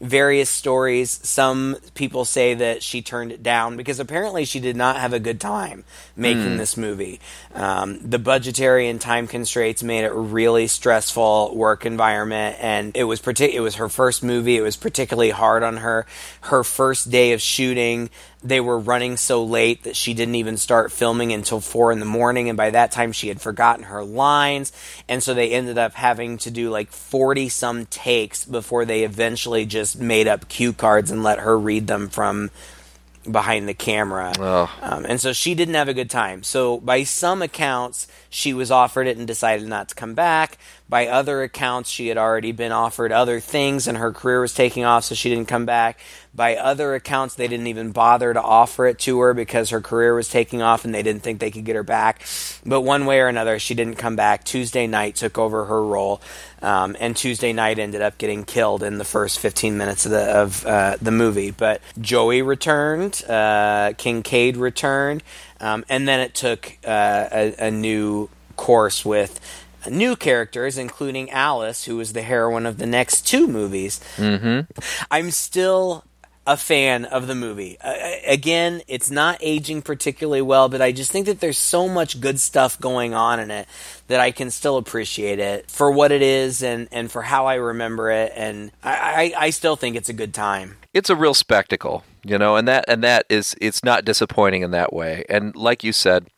various 0.00 0.50
stories. 0.50 1.18
Some 1.22 1.76
people 1.94 2.24
say 2.26 2.52
that 2.54 2.82
she 2.82 3.00
turned 3.00 3.32
it 3.32 3.42
down 3.42 3.76
because 3.76 3.98
apparently 3.98 4.44
she 4.44 4.60
did 4.60 4.76
not 4.76 4.96
have 4.96 5.12
a 5.14 5.18
good 5.18 5.40
time 5.40 5.84
making 6.16 6.52
Hmm. 6.52 6.56
this 6.58 6.76
movie. 6.76 7.18
Um, 7.54 7.98
the 8.02 8.18
budgetary 8.18 8.88
and 8.88 9.00
time 9.00 9.26
constraints 9.26 9.82
made 9.82 10.04
it 10.04 10.10
a 10.12 10.14
really 10.14 10.66
stressful 10.66 11.54
work 11.54 11.86
environment, 11.86 12.56
and 12.60 12.94
it 12.94 13.04
was 13.04 13.20
partic- 13.20 13.54
It 13.54 13.60
was 13.60 13.76
her 13.76 13.88
first 13.88 14.22
movie. 14.22 14.56
It 14.58 14.62
was 14.62 14.76
particularly 14.76 15.30
hard 15.30 15.62
on 15.62 15.78
her. 15.78 16.04
Her 16.42 16.62
first 16.62 17.10
day 17.10 17.32
of 17.32 17.40
shooting, 17.40 18.10
they 18.44 18.60
were 18.60 18.78
running 18.78 19.16
so 19.16 19.42
late 19.42 19.82
that 19.84 19.96
she 19.96 20.12
didn't 20.14 20.34
even 20.36 20.56
start 20.56 20.92
filming 20.92 21.32
until 21.32 21.60
four 21.60 21.90
in 21.90 22.00
the 22.00 22.04
morning, 22.06 22.48
and 22.48 22.56
by 22.56 22.70
that 22.70 22.92
time 22.92 23.12
she 23.12 23.28
had 23.28 23.40
forgotten 23.40 23.84
her 23.84 24.04
lines, 24.04 24.72
and 25.08 25.22
so 25.22 25.32
they 25.32 25.50
ended 25.52 25.78
up 25.78 25.94
having 25.94 26.36
to 26.38 26.50
do 26.50 26.68
like 26.70 26.92
forty 26.92 27.48
some 27.48 27.86
takes 27.86 28.44
before 28.44 28.84
they 28.84 29.02
eventually 29.02 29.64
just 29.64 29.85
made 29.94 30.26
up 30.26 30.48
cue 30.48 30.72
cards 30.72 31.10
and 31.10 31.22
let 31.22 31.38
her 31.38 31.56
read 31.58 31.86
them 31.86 32.08
from 32.08 32.50
behind 33.30 33.68
the 33.68 33.74
camera. 33.74 34.32
Um, 34.80 35.04
and 35.04 35.20
so 35.20 35.32
she 35.32 35.54
didn't 35.54 35.74
have 35.74 35.88
a 35.88 35.94
good 35.94 36.10
time. 36.10 36.42
So 36.42 36.78
by 36.78 37.02
some 37.04 37.42
accounts, 37.42 38.06
she 38.30 38.52
was 38.54 38.70
offered 38.70 39.06
it 39.06 39.16
and 39.16 39.26
decided 39.26 39.66
not 39.68 39.88
to 39.90 39.94
come 39.94 40.14
back. 40.14 40.58
By 40.88 41.08
other 41.08 41.42
accounts, 41.42 41.90
she 41.90 42.08
had 42.08 42.18
already 42.18 42.52
been 42.52 42.72
offered 42.72 43.12
other 43.12 43.40
things 43.40 43.88
and 43.88 43.98
her 43.98 44.12
career 44.12 44.40
was 44.40 44.54
taking 44.54 44.84
off, 44.84 45.04
so 45.04 45.14
she 45.14 45.28
didn't 45.28 45.48
come 45.48 45.66
back. 45.66 45.98
By 46.36 46.56
other 46.56 46.94
accounts, 46.94 47.34
they 47.34 47.48
didn't 47.48 47.68
even 47.68 47.92
bother 47.92 48.34
to 48.34 48.42
offer 48.42 48.86
it 48.86 48.98
to 49.00 49.20
her 49.20 49.32
because 49.32 49.70
her 49.70 49.80
career 49.80 50.14
was 50.14 50.28
taking 50.28 50.60
off 50.60 50.84
and 50.84 50.94
they 50.94 51.02
didn't 51.02 51.22
think 51.22 51.40
they 51.40 51.50
could 51.50 51.64
get 51.64 51.76
her 51.76 51.82
back. 51.82 52.26
But 52.66 52.82
one 52.82 53.06
way 53.06 53.20
or 53.20 53.28
another, 53.28 53.58
she 53.58 53.74
didn't 53.74 53.94
come 53.94 54.16
back. 54.16 54.44
Tuesday 54.44 54.86
Knight 54.86 55.16
took 55.16 55.38
over 55.38 55.64
her 55.64 55.82
role, 55.82 56.20
um, 56.60 56.94
and 57.00 57.16
Tuesday 57.16 57.54
Knight 57.54 57.78
ended 57.78 58.02
up 58.02 58.18
getting 58.18 58.44
killed 58.44 58.82
in 58.82 58.98
the 58.98 59.04
first 59.04 59.38
15 59.38 59.78
minutes 59.78 60.04
of 60.04 60.12
the 60.12 60.24
of 60.24 60.66
uh, 60.66 60.98
the 61.00 61.10
movie. 61.10 61.52
But 61.52 61.80
Joey 61.98 62.42
returned, 62.42 63.24
uh, 63.26 63.94
Kincaid 63.96 64.58
returned, 64.58 65.22
um, 65.58 65.86
and 65.88 66.06
then 66.06 66.20
it 66.20 66.34
took 66.34 66.76
uh, 66.86 67.28
a, 67.32 67.54
a 67.58 67.70
new 67.70 68.28
course 68.56 69.06
with 69.06 69.40
new 69.90 70.16
characters, 70.16 70.76
including 70.76 71.30
Alice, 71.30 71.84
who 71.84 71.96
was 71.96 72.12
the 72.12 72.22
heroine 72.22 72.66
of 72.66 72.76
the 72.76 72.86
next 72.86 73.26
two 73.26 73.46
movies. 73.46 74.00
Mm-hmm. 74.16 74.70
I'm 75.10 75.30
still 75.30 76.04
a 76.46 76.56
fan 76.56 77.04
of 77.04 77.26
the 77.26 77.34
movie. 77.34 77.76
Uh, 77.80 77.94
again, 78.26 78.82
it's 78.86 79.10
not 79.10 79.38
aging 79.40 79.82
particularly 79.82 80.42
well, 80.42 80.68
but 80.68 80.80
I 80.80 80.92
just 80.92 81.10
think 81.10 81.26
that 81.26 81.40
there's 81.40 81.58
so 81.58 81.88
much 81.88 82.20
good 82.20 82.40
stuff 82.40 82.78
going 82.80 83.14
on 83.14 83.40
in 83.40 83.50
it 83.50 83.66
that 84.06 84.20
I 84.20 84.30
can 84.30 84.50
still 84.50 84.76
appreciate 84.76 85.38
it 85.38 85.70
for 85.70 85.90
what 85.90 86.12
it 86.12 86.22
is 86.22 86.62
and, 86.62 86.88
and 86.92 87.10
for 87.10 87.22
how 87.22 87.46
I 87.46 87.54
remember 87.54 88.10
it. 88.10 88.32
And 88.36 88.70
I, 88.82 89.32
I, 89.36 89.46
I 89.46 89.50
still 89.50 89.76
think 89.76 89.96
it's 89.96 90.08
a 90.08 90.14
good 90.14 90.32
time. 90.32 90.76
It's 90.94 91.10
a 91.10 91.16
real 91.16 91.34
spectacle, 91.34 92.04
you 92.24 92.38
know, 92.38 92.56
and 92.56 92.66
that 92.68 92.84
and 92.88 93.02
that 93.02 93.26
is 93.28 93.54
it's 93.60 93.84
not 93.84 94.04
disappointing 94.04 94.62
in 94.62 94.70
that 94.70 94.92
way. 94.92 95.24
And 95.28 95.54
like 95.54 95.84
you 95.84 95.92
said 95.92 96.28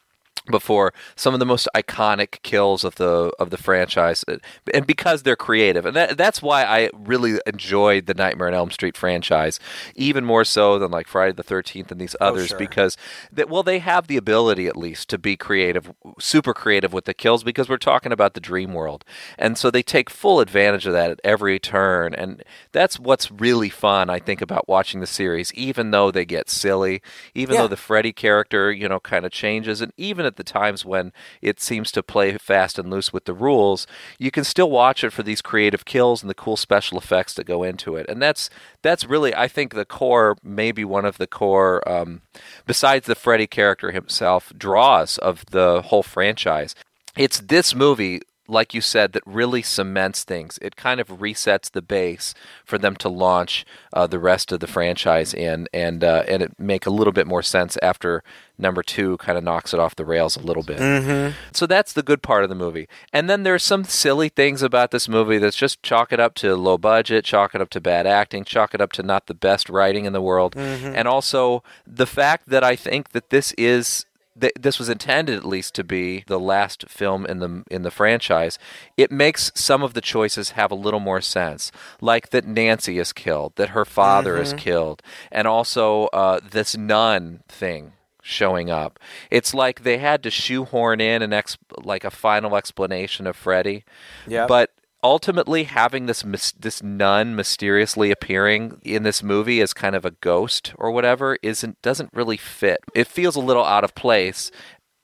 before, 0.51 0.93
some 1.17 1.35
of 1.35 1.41
the 1.41 1.47
most 1.47 1.69
iconic 1.75 2.43
kills 2.43 2.85
of 2.85 2.97
the 2.97 3.33
of 3.39 3.51
the 3.51 3.57
franchise, 3.57 4.25
uh, 4.29 4.37
and 4.75 4.87
because 4.87 5.23
they're 5.23 5.37
creative, 5.37 5.85
and 5.87 5.95
that, 5.97 6.17
that's 6.17 6.41
why 6.43 6.65
I 6.65 6.91
really 6.95 7.39
enjoyed 7.47 8.07
the 8.07 8.15
Nightmare 8.15 8.49
on 8.49 8.55
Elm 8.55 8.71
Street 8.71 8.97
franchise, 8.97 9.61
even 9.95 10.25
more 10.25 10.45
so 10.45 10.79
than 10.79 10.91
like 10.91 11.07
Friday 11.09 11.33
the 11.33 11.43
Thirteenth 11.43 11.91
and 11.91 12.01
these 12.01 12.17
others, 12.21 12.49
sure. 12.49 12.59
because 12.59 12.97
that 13.33 13.49
well 13.49 13.63
they 13.63 13.79
have 13.79 14.07
the 14.07 14.17
ability 14.17 14.67
at 14.67 14.77
least 14.77 15.09
to 15.11 15.19
be 15.19 15.37
creative, 15.37 15.93
super 16.19 16.55
creative 16.55 16.93
with 16.93 17.05
the 17.05 17.15
kills, 17.15 17.45
because 17.45 17.69
we're 17.69 17.77
talking 17.77 18.13
about 18.13 18.35
the 18.35 18.41
dream 18.41 18.73
world, 18.73 19.05
and 19.39 19.59
so 19.59 19.71
they 19.71 19.83
take 19.83 20.11
full 20.11 20.41
advantage 20.41 20.87
of 20.87 20.93
that 20.93 21.11
at 21.11 21.21
every 21.25 21.59
turn, 21.59 22.15
and 22.15 22.43
that's 22.73 22.99
what's 22.99 23.31
really 23.31 23.69
fun 23.69 24.11
I 24.11 24.19
think 24.19 24.41
about 24.41 24.69
watching 24.69 25.01
the 25.01 25.07
series, 25.07 25.53
even 25.55 25.91
though 25.91 26.11
they 26.11 26.25
get 26.25 26.49
silly, 26.49 27.03
even 27.35 27.55
Yeah. 27.55 27.63
though 27.63 27.69
the 27.69 27.77
Freddy 27.77 28.13
character, 28.13 28.73
you 28.73 28.89
know, 28.89 29.01
kind 29.01 29.27
of 29.27 29.33
changes. 29.33 29.81
And 29.81 29.93
even 29.97 30.25
at 30.25 30.37
the 30.39 30.43
times 30.45 30.87
when 30.87 31.13
it 31.43 31.61
seems 31.61 31.93
to 31.93 32.03
play 32.03 32.39
fast 32.39 32.79
and 32.79 32.91
loose 32.91 33.13
with 33.13 33.27
the 33.27 33.35
rules, 33.35 33.87
you 34.19 34.31
can 34.31 34.45
still 34.45 34.71
watch 34.71 35.05
it 35.05 35.13
for 35.13 35.23
these 35.23 35.43
creative 35.43 35.85
kills 35.85 36.23
and 36.23 36.31
the 36.31 36.35
cool 36.35 36.57
special 36.57 36.97
effects 36.97 37.35
that 37.35 37.45
go 37.45 37.63
into 37.63 37.95
it. 37.97 38.07
And 38.09 38.23
that's 38.23 38.49
that's 38.81 39.05
really, 39.05 39.35
I 39.35 39.49
think, 39.49 39.75
the 39.75 39.85
core, 39.85 40.39
maybe 40.43 40.85
one 40.85 41.05
of 41.05 41.19
the 41.19 41.27
core, 41.27 41.87
um, 41.87 42.23
besides 42.67 43.07
the 43.07 43.15
Freddy 43.15 43.47
character 43.47 43.91
himself, 43.91 44.51
draws 44.57 45.19
of 45.19 45.45
the 45.47 45.83
whole 45.83 46.03
franchise. 46.03 46.75
It's 47.15 47.41
this 47.41 47.75
movie 47.75 48.23
like 48.49 48.73
you 48.75 48.81
said, 48.81 49.13
that 49.13 49.23
really 49.27 49.63
cements 49.63 50.25
things. 50.25 50.59
It 50.63 50.75
kind 50.75 51.01
of 51.01 51.09
resets 51.09 51.71
the 51.71 51.83
base 51.83 52.35
for 52.65 52.79
them 52.79 52.97
to 52.97 53.09
launch 53.09 53.67
uh, 53.93 54.07
the 54.07 54.19
rest 54.19 54.51
of 54.53 54.61
the 54.61 54.67
franchise 54.67 55.35
in, 55.35 55.69
and 55.73 56.03
uh, 56.03 56.25
and 56.27 56.43
it 56.43 56.59
make 56.59 56.87
a 56.87 56.91
little 56.91 57.13
bit 57.13 57.27
more 57.27 57.43
sense 57.43 57.77
after 57.83 58.23
number 58.61 58.83
two 58.83 59.17
kind 59.19 59.39
of 59.39 59.45
knocks 59.45 59.73
it 59.73 59.79
off 59.79 59.95
the 59.95 60.05
rails 60.05 60.37
a 60.37 60.41
little 60.41 60.65
bit. 60.65 60.79
Mhm. 60.79 61.33
So 61.53 61.65
that's 61.67 61.93
the 61.93 62.03
good 62.03 62.23
part 62.23 62.43
of 62.43 62.49
the 62.49 62.57
movie. 62.57 62.89
And 63.13 63.31
then 63.31 63.45
there's 63.45 63.63
some 63.63 63.85
silly 63.85 64.29
things 64.29 64.63
about 64.63 64.91
this 64.91 65.09
movie 65.09 65.39
that's 65.39 65.57
just 65.57 65.81
chalk 65.83 66.13
it 66.13 66.19
up 66.19 66.35
to 66.37 66.57
low 66.57 66.77
budget, 66.77 67.25
chalk 67.25 67.55
it 67.55 67.61
up 67.61 67.71
to 67.71 67.81
bad 67.81 68.05
acting, 68.05 68.43
chalk 68.45 68.75
it 68.75 68.81
up 68.81 68.91
to 68.93 69.05
not 69.05 69.27
the 69.27 69.35
best 69.35 69.69
writing 69.69 70.07
in 70.07 70.13
the 70.13 70.21
world, 70.21 70.57
Mhm. 70.57 70.93
and 70.97 71.07
also 71.07 71.63
the 71.87 72.07
fact 72.07 72.49
that 72.49 72.65
I 72.65 72.75
think 72.75 73.11
that 73.11 73.31
this 73.31 73.53
is 73.57 74.07
th- 74.41 74.53
this 74.59 74.79
was 74.79 74.89
intended 74.89 75.37
at 75.37 75.45
least 75.45 75.75
to 75.75 75.85
be 75.85 76.25
the 76.27 76.39
last 76.41 76.89
film 76.89 77.27
in 77.27 77.39
the 77.39 77.65
in 77.71 77.83
the 77.83 77.91
franchise. 77.91 78.59
It 78.97 79.11
makes 79.11 79.51
some 79.55 79.83
of 79.83 79.95
the 79.95 80.01
choices 80.01 80.51
have 80.51 80.71
a 80.71 80.75
little 80.77 81.01
more 81.01 81.21
sense, 81.21 81.71
like 82.01 82.31
that 82.31 82.47
Nancy 82.47 82.99
is 82.99 83.13
killed, 83.13 83.55
that 83.57 83.71
her 83.71 83.85
father 83.85 84.37
is 84.37 84.55
Mhm. 84.55 84.59
killed, 84.59 85.03
and 85.33 85.47
also 85.49 86.07
uh, 86.13 86.41
this 86.51 86.77
nun 86.77 87.41
thing 87.49 87.93
showing 88.23 88.69
up. 88.71 88.99
It's 89.31 89.55
like 89.55 89.83
they 89.85 89.99
had 89.99 90.23
to 90.23 90.31
shoehorn 90.31 91.01
in 91.01 91.23
an 91.23 91.33
ex- 91.33 91.57
like 91.83 92.05
a 92.05 92.11
final 92.11 92.57
explanation 92.57 93.27
of 93.27 93.37
Freddy. 93.37 93.85
Yeah. 94.27 94.47
But 94.47 94.71
ultimately 95.03 95.65
having 95.65 96.07
this 96.07 96.23
this 96.59 96.83
nun 96.83 97.37
mysteriously 97.37 98.11
appearing 98.11 98.81
in 98.83 99.03
this 99.05 99.23
movie 99.23 99.61
as 99.61 99.73
kind 99.73 99.95
of 99.95 100.05
a 100.05 100.11
ghost 100.11 100.73
or 100.77 100.91
whatever 100.91 101.39
isn't 101.43 101.81
doesn't 101.83 102.11
really 102.13 102.37
fit. 102.37 102.79
It 102.95 103.07
feels 103.07 103.37
a 103.37 103.41
little 103.41 103.65
out 103.65 103.85
of 103.85 103.95
place 103.95 104.51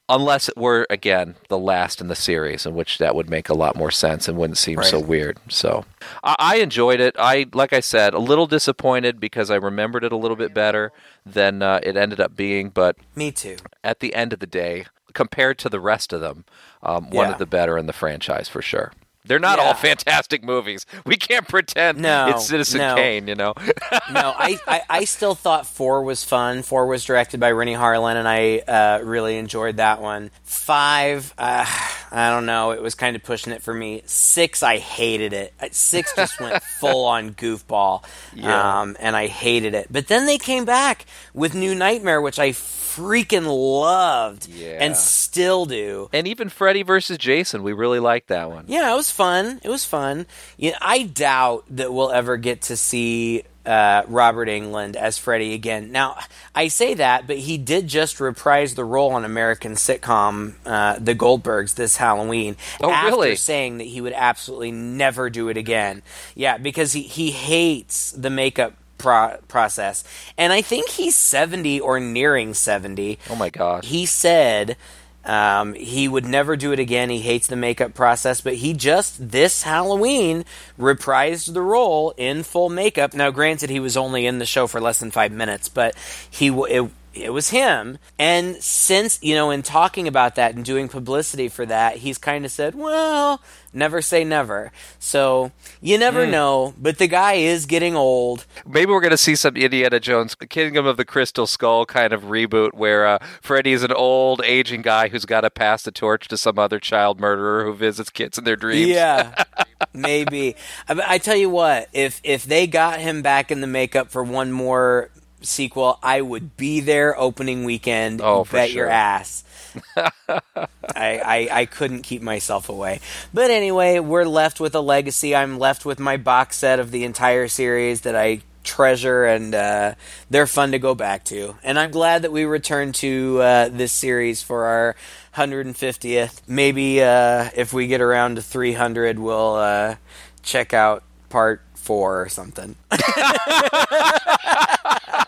unless 0.08 0.50
it 0.50 0.56
were 0.58 0.86
again 0.90 1.34
the 1.48 1.56
last 1.58 1.98
in 2.00 2.08
the 2.08 2.14
series 2.14 2.66
in 2.66 2.74
which 2.74 2.98
that 2.98 3.14
would 3.14 3.30
make 3.30 3.48
a 3.48 3.54
lot 3.54 3.74
more 3.74 3.90
sense 3.90 4.28
and 4.28 4.36
wouldn't 4.36 4.58
seem 4.58 4.82
so 4.82 5.00
weird 5.00 5.38
so 5.48 5.82
I, 6.22 6.36
I 6.38 6.56
enjoyed 6.56 7.00
it 7.00 7.16
i 7.18 7.46
like 7.54 7.72
i 7.72 7.80
said 7.80 8.12
a 8.12 8.18
little 8.18 8.46
disappointed 8.46 9.18
because 9.18 9.50
i 9.50 9.54
remembered 9.54 10.04
it 10.04 10.12
a 10.12 10.16
little 10.18 10.36
bit 10.36 10.52
better 10.52 10.92
than 11.24 11.62
uh, 11.62 11.80
it 11.82 11.96
ended 11.96 12.20
up 12.20 12.36
being 12.36 12.68
but 12.68 12.96
Me 13.16 13.32
too. 13.32 13.56
at 13.82 14.00
the 14.00 14.14
end 14.14 14.34
of 14.34 14.40
the 14.40 14.46
day 14.46 14.84
compared 15.14 15.56
to 15.60 15.70
the 15.70 15.80
rest 15.80 16.12
of 16.12 16.20
them 16.20 16.44
um, 16.82 17.04
one 17.08 17.28
Yeah. 17.28 17.32
of 17.32 17.38
the 17.38 17.46
better 17.46 17.78
in 17.78 17.86
the 17.86 17.94
franchise 17.94 18.46
for 18.46 18.60
sure 18.60 18.92
They're 19.26 19.38
not 19.38 19.58
Yeah. 19.58 19.64
all 19.66 19.74
fantastic 19.74 20.44
movies. 20.44 20.84
We 21.06 21.16
can't 21.16 21.48
pretend 21.48 21.98
No, 21.98 22.28
it's 22.28 22.46
Citizen 22.46 22.78
no. 22.80 22.94
Kane, 22.94 23.26
you 23.26 23.34
know. 23.34 23.54
no, 24.12 24.34
I, 24.36 24.58
I, 24.66 24.82
I 24.90 25.04
still 25.04 25.34
thought 25.34 25.66
four 25.66 26.02
was 26.02 26.24
fun. 26.24 26.62
Four 26.62 26.86
was 26.86 27.04
directed 27.04 27.40
by 27.40 27.50
Renny 27.52 27.74
Harlin, 27.74 28.16
and 28.16 28.28
I 28.28 28.58
uh, 28.58 29.00
really 29.02 29.38
enjoyed 29.38 29.78
that 29.78 30.00
one. 30.02 30.30
Five, 30.44 31.32
uh, 31.38 31.64
I 32.12 32.30
don't 32.30 32.46
know, 32.46 32.70
it 32.72 32.82
was 32.82 32.94
kind 32.94 33.16
of 33.16 33.22
pushing 33.22 33.52
it 33.52 33.62
for 33.62 33.72
me. 33.74 34.02
Six, 34.06 34.62
I 34.62 34.78
hated 34.78 35.32
it. 35.32 35.54
Six 35.74 36.14
just 36.14 36.38
went 36.40 36.62
full 36.80 37.04
on 37.06 37.32
goofball, 37.34 38.04
Yeah. 38.34 38.80
um, 38.82 38.96
and 39.00 39.16
I 39.16 39.26
hated 39.26 39.74
it. 39.74 39.88
But 39.90 40.06
then 40.08 40.26
they 40.26 40.38
came 40.38 40.64
back 40.64 41.06
with 41.32 41.54
New 41.54 41.74
Nightmare, 41.74 42.20
which 42.20 42.38
I 42.38 42.50
freaking 42.50 43.46
loved, 43.46 44.48
Yeah. 44.48 44.78
and 44.80 44.96
still 44.96 45.66
do. 45.66 46.08
and 46.12 46.28
even 46.28 46.48
Freddy 46.48 46.82
versus 46.82 47.18
Jason, 47.18 47.62
we 47.62 47.72
really 47.72 47.98
liked 48.00 48.28
that 48.28 48.50
one. 48.50 48.64
Yeah, 48.68 48.92
it 48.92 48.96
was 48.96 49.10
fun. 49.14 49.60
It 49.62 49.68
was 49.68 49.84
fun. 49.84 50.26
Yeah, 50.56 50.76
I 50.80 51.04
doubt 51.04 51.64
that 51.70 51.92
we'll 51.92 52.10
ever 52.10 52.36
get 52.36 52.62
to 52.62 52.76
see 52.76 53.44
uh, 53.64 54.02
Robert 54.08 54.48
Englund 54.48 54.94
as 54.96 55.16
Freddy 55.16 55.54
again. 55.54 55.90
Now, 55.90 56.18
I 56.54 56.68
say 56.68 56.94
that, 56.94 57.26
but 57.26 57.38
he 57.38 57.56
did 57.56 57.86
just 57.88 58.20
reprise 58.20 58.74
the 58.74 58.84
role 58.84 59.12
on 59.12 59.24
American 59.24 59.72
sitcom 59.72 60.54
uh, 60.66 60.98
The 60.98 61.14
Goldbergs 61.14 61.74
this 61.74 61.96
Halloween. 61.96 62.56
Oh, 62.82 62.90
after 62.90 63.08
really? 63.10 63.36
saying 63.36 63.78
that 63.78 63.84
he 63.84 64.02
would 64.02 64.12
absolutely 64.12 64.70
never 64.72 65.30
do 65.30 65.48
it 65.48 65.56
again. 65.56 66.02
Yeah, 66.34 66.58
because 66.58 66.92
he, 66.92 67.02
he 67.02 67.30
hates 67.30 68.12
the 68.12 68.28
makeup 68.28 68.74
pro- 68.98 69.38
process. 69.48 70.04
And 70.36 70.52
I 70.52 70.60
think 70.60 70.90
he's 70.90 71.14
70 71.14 71.80
or 71.80 71.98
nearing 72.00 72.52
70 72.52 73.18
Oh 73.30 73.36
my 73.36 73.48
gosh. 73.48 73.86
he 73.86 74.04
said 74.04 74.76
um, 75.24 75.74
he 75.74 76.06
would 76.06 76.26
never 76.26 76.56
do 76.56 76.72
it 76.72 76.78
again. 76.78 77.10
He 77.10 77.20
hates 77.20 77.46
the 77.46 77.56
makeup 77.56 77.94
process, 77.94 78.40
but 78.40 78.54
he 78.54 78.74
just 78.74 79.30
this 79.30 79.62
Halloween 79.62 80.44
reprised 80.78 81.54
the 81.54 81.62
role 81.62 82.12
in 82.16 82.42
full 82.42 82.68
makeup. 82.68 83.14
Now, 83.14 83.30
granted, 83.30 83.70
he 83.70 83.80
was 83.80 83.96
only 83.96 84.26
in 84.26 84.38
the 84.38 84.46
show 84.46 84.66
for 84.66 84.80
less 84.80 84.98
than 84.98 85.10
five 85.10 85.32
minutes, 85.32 85.68
but 85.68 85.94
he 86.30 86.48
it, 86.48 86.90
it 87.14 87.30
was 87.30 87.50
him. 87.50 87.98
And 88.18 88.56
since 88.56 89.18
you 89.22 89.34
know, 89.34 89.50
in 89.50 89.62
talking 89.62 90.08
about 90.08 90.34
that 90.34 90.54
and 90.54 90.64
doing 90.64 90.88
publicity 90.88 91.48
for 91.48 91.64
that, 91.66 91.96
he's 91.96 92.18
kind 92.18 92.44
of 92.44 92.50
said, 92.50 92.74
"Well, 92.74 93.40
never 93.74 94.00
say 94.00 94.24
never." 94.24 94.72
So 94.98 95.52
you 95.80 95.98
never 95.98 96.26
know. 96.26 96.74
But 96.78 96.98
the 96.98 97.06
guy 97.06 97.34
is 97.34 97.66
getting 97.66 97.96
old. 97.96 98.46
Maybe 98.66 98.90
we're 98.90 99.00
going 99.00 99.10
to 99.10 99.16
see 99.16 99.34
some 99.36 99.56
Indiana 99.56 100.00
Jones 100.00 100.34
Kingdom 100.34 100.86
of 100.86 100.96
the 100.96 101.04
Crystal 101.04 101.46
Skull 101.46 101.86
kind 101.86 102.12
of 102.12 102.24
reboot 102.24 102.74
where 102.74 103.06
uh, 103.06 103.18
Freddy 103.40 103.72
is 103.72 103.82
an 103.82 103.92
old, 103.92 104.42
aging 104.44 104.82
guy 104.82 105.08
who's 105.08 105.24
got 105.24 105.42
to 105.42 105.50
pass 105.50 105.82
the 105.82 105.90
torch 105.90 106.28
to 106.28 106.36
some 106.36 106.58
other 106.58 106.78
child 106.78 107.20
murderer 107.20 107.64
who 107.64 107.74
visits 107.74 108.10
kids 108.10 108.38
in 108.38 108.44
their 108.44 108.56
dreams. 108.56 108.88
Yeah, 108.88 109.44
maybe. 109.92 110.56
I, 110.88 111.14
I 111.14 111.18
tell 111.18 111.36
you 111.36 111.50
what, 111.50 111.88
if 111.92 112.20
if 112.24 112.44
they 112.44 112.66
got 112.66 113.00
him 113.00 113.22
back 113.22 113.50
in 113.50 113.60
the 113.60 113.66
makeup 113.66 114.10
for 114.10 114.22
one 114.22 114.52
more 114.52 115.10
sequel, 115.42 115.98
I 116.02 116.20
would 116.20 116.56
be 116.56 116.80
there 116.80 117.18
opening 117.18 117.64
weekend. 117.64 118.20
Oh, 118.22 118.44
for 118.44 118.54
bet 118.54 118.72
your 118.72 118.88
ass. 118.88 119.43
I, 119.96 120.50
I 120.96 121.48
I 121.50 121.66
couldn't 121.66 122.02
keep 122.02 122.22
myself 122.22 122.68
away. 122.68 123.00
But 123.32 123.50
anyway, 123.50 123.98
we're 123.98 124.24
left 124.24 124.60
with 124.60 124.74
a 124.74 124.80
legacy. 124.80 125.34
I'm 125.34 125.58
left 125.58 125.84
with 125.84 125.98
my 125.98 126.16
box 126.16 126.56
set 126.56 126.78
of 126.78 126.90
the 126.90 127.04
entire 127.04 127.48
series 127.48 128.02
that 128.02 128.16
I 128.16 128.42
treasure 128.64 129.24
and 129.24 129.54
uh, 129.54 129.94
they're 130.30 130.46
fun 130.46 130.72
to 130.72 130.78
go 130.78 130.94
back 130.94 131.24
to. 131.24 131.54
And 131.62 131.78
I'm 131.78 131.90
glad 131.90 132.22
that 132.22 132.32
we 132.32 132.44
returned 132.44 132.96
to 132.96 133.40
uh, 133.40 133.68
this 133.68 133.92
series 133.92 134.42
for 134.42 134.64
our 134.64 134.96
150th. 135.36 136.40
Maybe 136.48 137.02
uh, 137.02 137.50
if 137.54 137.72
we 137.72 137.86
get 137.86 138.00
around 138.00 138.36
to 138.36 138.42
300, 138.42 139.18
we'll 139.18 139.54
uh, 139.54 139.96
check 140.42 140.72
out 140.72 141.04
part 141.28 141.60
four 141.74 142.22
or 142.22 142.28
something. 142.28 142.76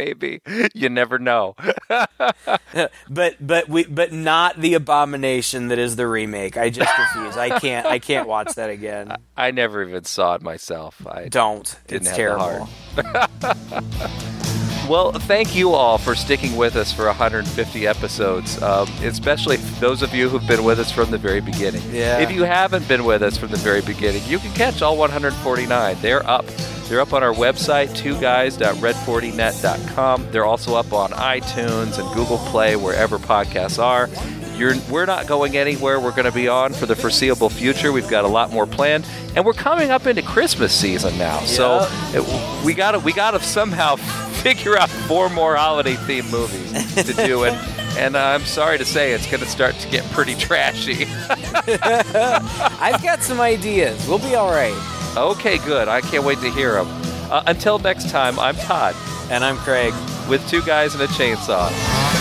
Maybe. 0.00 0.40
You 0.72 0.88
never 0.88 1.18
know. 1.18 1.56
but 3.10 3.36
but 3.38 3.68
we 3.68 3.84
but 3.84 4.12
not 4.12 4.58
the 4.58 4.72
abomination 4.72 5.68
that 5.68 5.78
is 5.78 5.96
the 5.96 6.06
remake. 6.06 6.56
I 6.56 6.70
just 6.70 6.90
refuse. 6.98 7.36
I 7.36 7.58
can't 7.58 7.86
I 7.86 7.98
can't 7.98 8.26
watch 8.26 8.54
that 8.54 8.70
again. 8.70 9.14
I 9.36 9.50
never 9.50 9.82
even 9.82 10.04
saw 10.04 10.36
it 10.36 10.42
myself. 10.42 11.06
I 11.06 11.28
Don't. 11.28 11.78
It's 11.88 12.10
terrible. 12.10 12.68
Well, 14.88 15.12
thank 15.12 15.54
you 15.54 15.70
all 15.70 15.98
for 15.98 16.16
sticking 16.16 16.56
with 16.56 16.74
us 16.74 16.92
for 16.92 17.06
150 17.06 17.86
episodes, 17.86 18.60
um, 18.60 18.88
especially 19.04 19.58
those 19.78 20.02
of 20.02 20.12
you 20.12 20.28
who've 20.28 20.44
been 20.48 20.64
with 20.64 20.80
us 20.80 20.90
from 20.90 21.12
the 21.12 21.18
very 21.18 21.40
beginning. 21.40 21.82
Yeah. 21.92 22.18
If 22.18 22.32
you 22.32 22.42
haven't 22.42 22.88
been 22.88 23.04
with 23.04 23.22
us 23.22 23.38
from 23.38 23.50
the 23.50 23.56
very 23.58 23.82
beginning, 23.82 24.24
you 24.26 24.40
can 24.40 24.52
catch 24.54 24.82
all 24.82 24.96
149. 24.96 25.96
They're 26.00 26.28
up. 26.28 26.44
They're 26.90 27.00
up 27.00 27.12
on 27.12 27.22
our 27.22 27.32
website, 27.32 27.90
twoguys.red40net.com. 27.90 30.32
They're 30.32 30.44
also 30.44 30.74
up 30.74 30.92
on 30.92 31.10
iTunes 31.10 32.00
and 32.00 32.14
Google 32.16 32.38
Play, 32.38 32.74
wherever 32.74 33.18
podcasts 33.18 33.80
are. 33.80 34.08
You're, 34.56 34.74
we're 34.90 35.06
not 35.06 35.28
going 35.28 35.56
anywhere. 35.56 36.00
We're 36.00 36.10
going 36.10 36.24
to 36.24 36.32
be 36.32 36.48
on 36.48 36.72
for 36.72 36.86
the 36.86 36.96
foreseeable 36.96 37.48
future. 37.48 37.92
We've 37.92 38.08
got 38.08 38.24
a 38.24 38.28
lot 38.28 38.50
more 38.50 38.66
planned, 38.66 39.06
and 39.36 39.44
we're 39.44 39.52
coming 39.52 39.92
up 39.92 40.08
into 40.08 40.22
Christmas 40.22 40.74
season 40.74 41.16
now. 41.16 41.38
So 41.42 41.86
it, 42.12 42.64
we 42.66 42.74
got 42.74 42.90
to 42.90 42.98
we 42.98 43.12
got 43.12 43.30
to 43.30 43.40
somehow 43.40 43.94
figure 44.42 44.76
out 44.76 44.90
four 44.90 45.30
more 45.30 45.54
holiday 45.54 45.94
themed 45.94 46.32
movies 46.32 46.72
to 47.06 47.12
do, 47.24 47.44
and 47.44 47.56
and 47.98 48.16
I'm 48.16 48.42
sorry 48.42 48.78
to 48.78 48.84
say 48.84 49.12
it's 49.12 49.30
going 49.30 49.44
to 49.44 49.48
start 49.48 49.76
to 49.76 49.88
get 49.90 50.04
pretty 50.10 50.34
trashy. 50.34 51.06
I've 51.38 53.00
got 53.00 53.22
some 53.22 53.40
ideas. 53.40 54.08
We'll 54.08 54.18
be 54.18 54.34
all 54.34 54.50
right. 54.50 54.99
Okay, 55.16 55.58
good. 55.58 55.88
I 55.88 56.00
can't 56.00 56.24
wait 56.24 56.38
to 56.40 56.50
hear 56.50 56.74
them. 56.74 56.88
Uh, 57.30 57.42
until 57.46 57.78
next 57.78 58.10
time, 58.10 58.38
I'm 58.38 58.56
Todd 58.56 58.94
And 59.30 59.44
I'm 59.44 59.56
Craig. 59.58 59.94
with 60.28 60.46
two 60.48 60.62
guys 60.62 60.94
and 60.94 61.02
a 61.02 61.06
chainsaw. 61.08 62.19